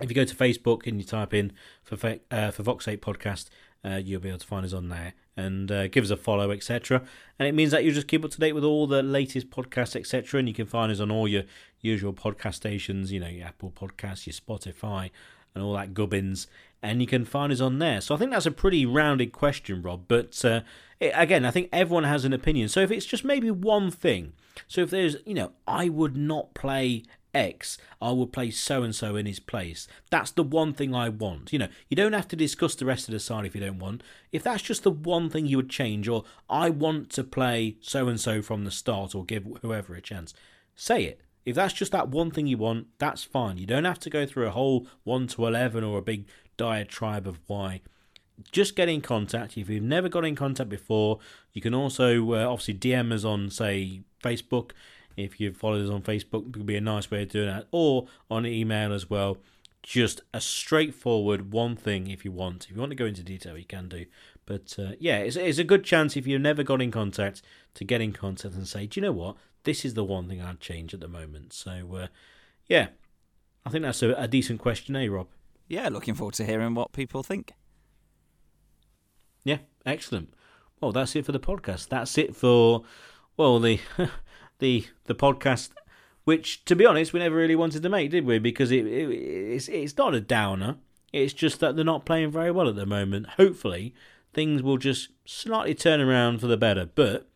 if 0.00 0.08
you 0.08 0.14
go 0.14 0.24
to 0.24 0.34
Facebook 0.34 0.86
and 0.86 1.00
you 1.00 1.04
type 1.04 1.34
in 1.34 1.52
for 1.82 2.18
uh, 2.30 2.50
for 2.50 2.62
Vox 2.62 2.86
8 2.86 3.02
Podcast, 3.02 3.48
uh, 3.84 3.96
you'll 3.96 4.20
be 4.20 4.28
able 4.28 4.38
to 4.38 4.46
find 4.46 4.64
us 4.64 4.72
on 4.72 4.88
there 4.88 5.14
and 5.36 5.70
uh, 5.70 5.88
give 5.88 6.04
us 6.04 6.10
a 6.10 6.16
follow, 6.16 6.50
etc. 6.50 7.02
And 7.38 7.46
it 7.46 7.54
means 7.54 7.70
that 7.70 7.84
you 7.84 7.92
just 7.92 8.08
keep 8.08 8.24
up 8.24 8.30
to 8.30 8.40
date 8.40 8.54
with 8.54 8.64
all 8.64 8.86
the 8.86 9.02
latest 9.02 9.50
podcasts, 9.50 9.94
etc. 9.94 10.38
And 10.38 10.48
you 10.48 10.54
can 10.54 10.66
find 10.66 10.90
us 10.90 11.00
on 11.00 11.10
all 11.10 11.28
your 11.28 11.42
usual 11.80 12.12
podcast 12.12 12.54
stations, 12.54 13.12
you 13.12 13.20
know, 13.20 13.28
your 13.28 13.46
Apple 13.46 13.70
Podcasts, 13.70 14.26
your 14.26 14.34
Spotify, 14.34 15.10
and 15.54 15.62
all 15.62 15.74
that 15.74 15.94
gubbins. 15.94 16.46
And 16.82 17.00
you 17.00 17.06
can 17.06 17.24
find 17.24 17.52
us 17.52 17.60
on 17.60 17.78
there. 17.78 18.00
So 18.00 18.14
I 18.14 18.18
think 18.18 18.30
that's 18.30 18.46
a 18.46 18.50
pretty 18.50 18.86
rounded 18.86 19.32
question, 19.32 19.82
Rob. 19.82 20.04
But 20.08 20.42
uh, 20.44 20.60
it, 21.00 21.12
again, 21.14 21.44
I 21.44 21.50
think 21.50 21.68
everyone 21.72 22.04
has 22.04 22.24
an 22.24 22.32
opinion. 22.32 22.68
So 22.68 22.80
if 22.80 22.90
it's 22.90 23.06
just 23.06 23.24
maybe 23.24 23.50
one 23.50 23.90
thing, 23.90 24.32
so 24.68 24.82
if 24.82 24.90
there's, 24.90 25.16
you 25.26 25.34
know, 25.34 25.52
I 25.66 25.88
would 25.88 26.16
not 26.16 26.54
play 26.54 27.04
X, 27.36 27.76
I 28.00 28.10
will 28.12 28.26
play 28.26 28.50
so 28.50 28.82
and 28.82 28.94
so 28.94 29.14
in 29.14 29.26
his 29.26 29.40
place. 29.40 29.86
That's 30.10 30.30
the 30.30 30.42
one 30.42 30.72
thing 30.72 30.94
I 30.94 31.10
want. 31.10 31.52
You 31.52 31.58
know, 31.58 31.68
you 31.88 31.96
don't 31.96 32.14
have 32.14 32.28
to 32.28 32.36
discuss 32.36 32.74
the 32.74 32.86
rest 32.86 33.08
of 33.08 33.12
the 33.12 33.20
side 33.20 33.44
if 33.44 33.54
you 33.54 33.60
don't 33.60 33.78
want. 33.78 34.02
If 34.32 34.42
that's 34.42 34.62
just 34.62 34.82
the 34.82 34.90
one 34.90 35.28
thing 35.28 35.46
you 35.46 35.58
would 35.58 35.68
change, 35.68 36.08
or 36.08 36.24
I 36.48 36.70
want 36.70 37.10
to 37.10 37.24
play 37.24 37.76
so 37.80 38.08
and 38.08 38.18
so 38.18 38.40
from 38.40 38.64
the 38.64 38.70
start, 38.70 39.14
or 39.14 39.24
give 39.24 39.46
whoever 39.60 39.94
a 39.94 40.00
chance, 40.00 40.32
say 40.74 41.04
it. 41.04 41.20
If 41.44 41.54
that's 41.54 41.74
just 41.74 41.92
that 41.92 42.08
one 42.08 42.30
thing 42.30 42.46
you 42.46 42.56
want, 42.56 42.88
that's 42.98 43.22
fine. 43.22 43.58
You 43.58 43.66
don't 43.66 43.84
have 43.84 44.00
to 44.00 44.10
go 44.10 44.26
through 44.26 44.46
a 44.46 44.50
whole 44.50 44.88
1 45.04 45.28
to 45.28 45.46
11 45.46 45.84
or 45.84 45.98
a 45.98 46.02
big 46.02 46.26
diatribe 46.56 47.28
of 47.28 47.38
why. 47.46 47.82
Just 48.50 48.76
get 48.76 48.88
in 48.88 49.00
contact. 49.00 49.56
If 49.56 49.68
you've 49.68 49.82
never 49.82 50.08
got 50.08 50.24
in 50.24 50.34
contact 50.34 50.68
before, 50.68 51.20
you 51.52 51.62
can 51.62 51.72
also 51.72 52.32
uh, 52.32 52.46
obviously 52.50 52.74
DM 52.74 53.12
us 53.12 53.24
on, 53.24 53.50
say, 53.50 54.02
Facebook 54.22 54.72
if 55.16 55.40
you 55.40 55.52
follow 55.52 55.82
us 55.82 55.90
on 55.90 56.02
Facebook, 56.02 56.48
it 56.48 56.52
could 56.52 56.66
be 56.66 56.76
a 56.76 56.80
nice 56.80 57.10
way 57.10 57.22
of 57.22 57.30
doing 57.30 57.48
that, 57.48 57.66
or 57.70 58.06
on 58.30 58.46
email 58.46 58.92
as 58.92 59.08
well. 59.08 59.38
Just 59.82 60.20
a 60.34 60.40
straightforward 60.40 61.52
one 61.52 61.76
thing 61.76 62.08
if 62.08 62.24
you 62.24 62.32
want. 62.32 62.64
If 62.64 62.74
you 62.74 62.80
want 62.80 62.90
to 62.90 62.96
go 62.96 63.06
into 63.06 63.22
detail, 63.22 63.56
you 63.56 63.64
can 63.64 63.88
do. 63.88 64.06
But 64.44 64.76
uh, 64.78 64.92
yeah, 64.98 65.18
it's, 65.18 65.36
it's 65.36 65.58
a 65.58 65.64
good 65.64 65.84
chance 65.84 66.16
if 66.16 66.26
you've 66.26 66.40
never 66.40 66.62
got 66.62 66.82
in 66.82 66.90
contact 66.90 67.42
to 67.74 67.84
get 67.84 68.00
in 68.00 68.12
contact 68.12 68.54
and 68.54 68.66
say, 68.66 68.86
do 68.86 69.00
you 69.00 69.06
know 69.06 69.12
what? 69.12 69.36
This 69.64 69.84
is 69.84 69.94
the 69.94 70.04
one 70.04 70.28
thing 70.28 70.42
I'd 70.42 70.60
change 70.60 70.92
at 70.92 71.00
the 71.00 71.08
moment. 71.08 71.52
So 71.52 71.96
uh, 71.96 72.06
yeah, 72.66 72.88
I 73.64 73.70
think 73.70 73.82
that's 73.82 74.02
a, 74.02 74.12
a 74.14 74.28
decent 74.28 74.60
question, 74.60 74.96
eh, 74.96 75.08
Rob? 75.08 75.28
Yeah, 75.68 75.88
looking 75.88 76.14
forward 76.14 76.34
to 76.34 76.44
hearing 76.44 76.74
what 76.74 76.92
people 76.92 77.22
think. 77.22 77.52
Yeah, 79.44 79.58
excellent. 79.84 80.34
Well, 80.80 80.92
that's 80.92 81.16
it 81.16 81.24
for 81.24 81.32
the 81.32 81.40
podcast. 81.40 81.88
That's 81.88 82.18
it 82.18 82.36
for 82.36 82.82
well 83.36 83.58
the 83.58 83.80
the 84.58 84.86
the 85.04 85.14
podcast, 85.14 85.70
which 86.24 86.64
to 86.64 86.76
be 86.76 86.86
honest 86.86 87.12
we 87.12 87.20
never 87.20 87.36
really 87.36 87.56
wanted 87.56 87.82
to 87.82 87.88
make, 87.88 88.10
did 88.10 88.24
we? 88.24 88.38
Because 88.38 88.70
it, 88.70 88.86
it 88.86 89.10
it's 89.10 89.68
it's 89.68 89.96
not 89.96 90.14
a 90.14 90.20
downer. 90.20 90.76
It's 91.12 91.32
just 91.32 91.60
that 91.60 91.76
they're 91.76 91.84
not 91.84 92.04
playing 92.04 92.30
very 92.30 92.50
well 92.50 92.68
at 92.68 92.76
the 92.76 92.86
moment. 92.86 93.26
Hopefully, 93.30 93.94
things 94.34 94.62
will 94.62 94.76
just 94.76 95.10
slightly 95.24 95.74
turn 95.74 96.00
around 96.00 96.40
for 96.40 96.46
the 96.46 96.56
better. 96.56 96.86
But 96.94 97.28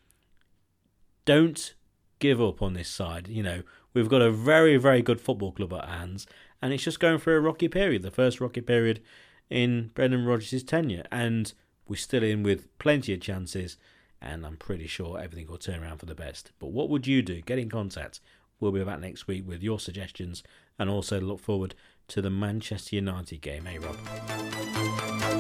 don't 1.25 1.75
give 2.19 2.41
up 2.41 2.61
on 2.63 2.75
this 2.75 2.89
side. 2.89 3.29
You 3.29 3.43
know, 3.43 3.63
we've 3.95 4.09
got 4.09 4.23
a 4.23 4.31
very, 4.31 4.77
very 4.77 5.03
good 5.03 5.21
football 5.21 5.53
club 5.53 5.73
at 5.73 5.89
hands, 5.89 6.27
and 6.61 6.73
it's 6.73 6.85
just 6.85 7.01
going 7.01 7.19
through 7.19 7.37
a 7.37 7.41
rocky 7.41 7.69
period, 7.69 8.03
the 8.03 8.11
first 8.11 8.41
rocky 8.41 8.61
period 8.61 9.01
in 9.49 9.91
Brendan 9.95 10.25
Rodgers' 10.27 10.63
tenure. 10.63 11.07
And 11.11 11.53
we're 11.89 11.97
still 11.97 12.23
in 12.23 12.43
with 12.43 12.79
plenty 12.79 13.15
of 13.15 13.21
chances, 13.21 13.77
and 14.23 14.45
I'm 14.45 14.57
pretty 14.57 14.87
sure 14.87 15.19
everything 15.19 15.49
will 15.49 15.59
turn 15.59 15.83
around 15.83 15.99
for 15.99 16.07
the 16.07 16.15
best. 16.15 16.53
But 16.59 16.73
what 16.73 16.89
would 16.89 17.07
you 17.07 17.23
do? 17.23 17.41
Get 17.41 17.59
in 17.59 17.69
contact. 17.69 18.21
We'll 18.59 18.73
be 18.73 18.85
back 18.85 19.01
next 19.01 19.27
week 19.27 19.47
with 19.47 19.63
your 19.63 19.81
suggestions 19.81 20.43
and 20.79 20.91
also 20.91 21.21
look 21.21 21.41
forward 21.41 21.75
to 22.09 22.21
the 22.21 22.31
Manchester 22.31 22.97
United 22.97 23.41
game, 23.41 23.67
eh, 23.67 23.79
Rob? 23.79 25.40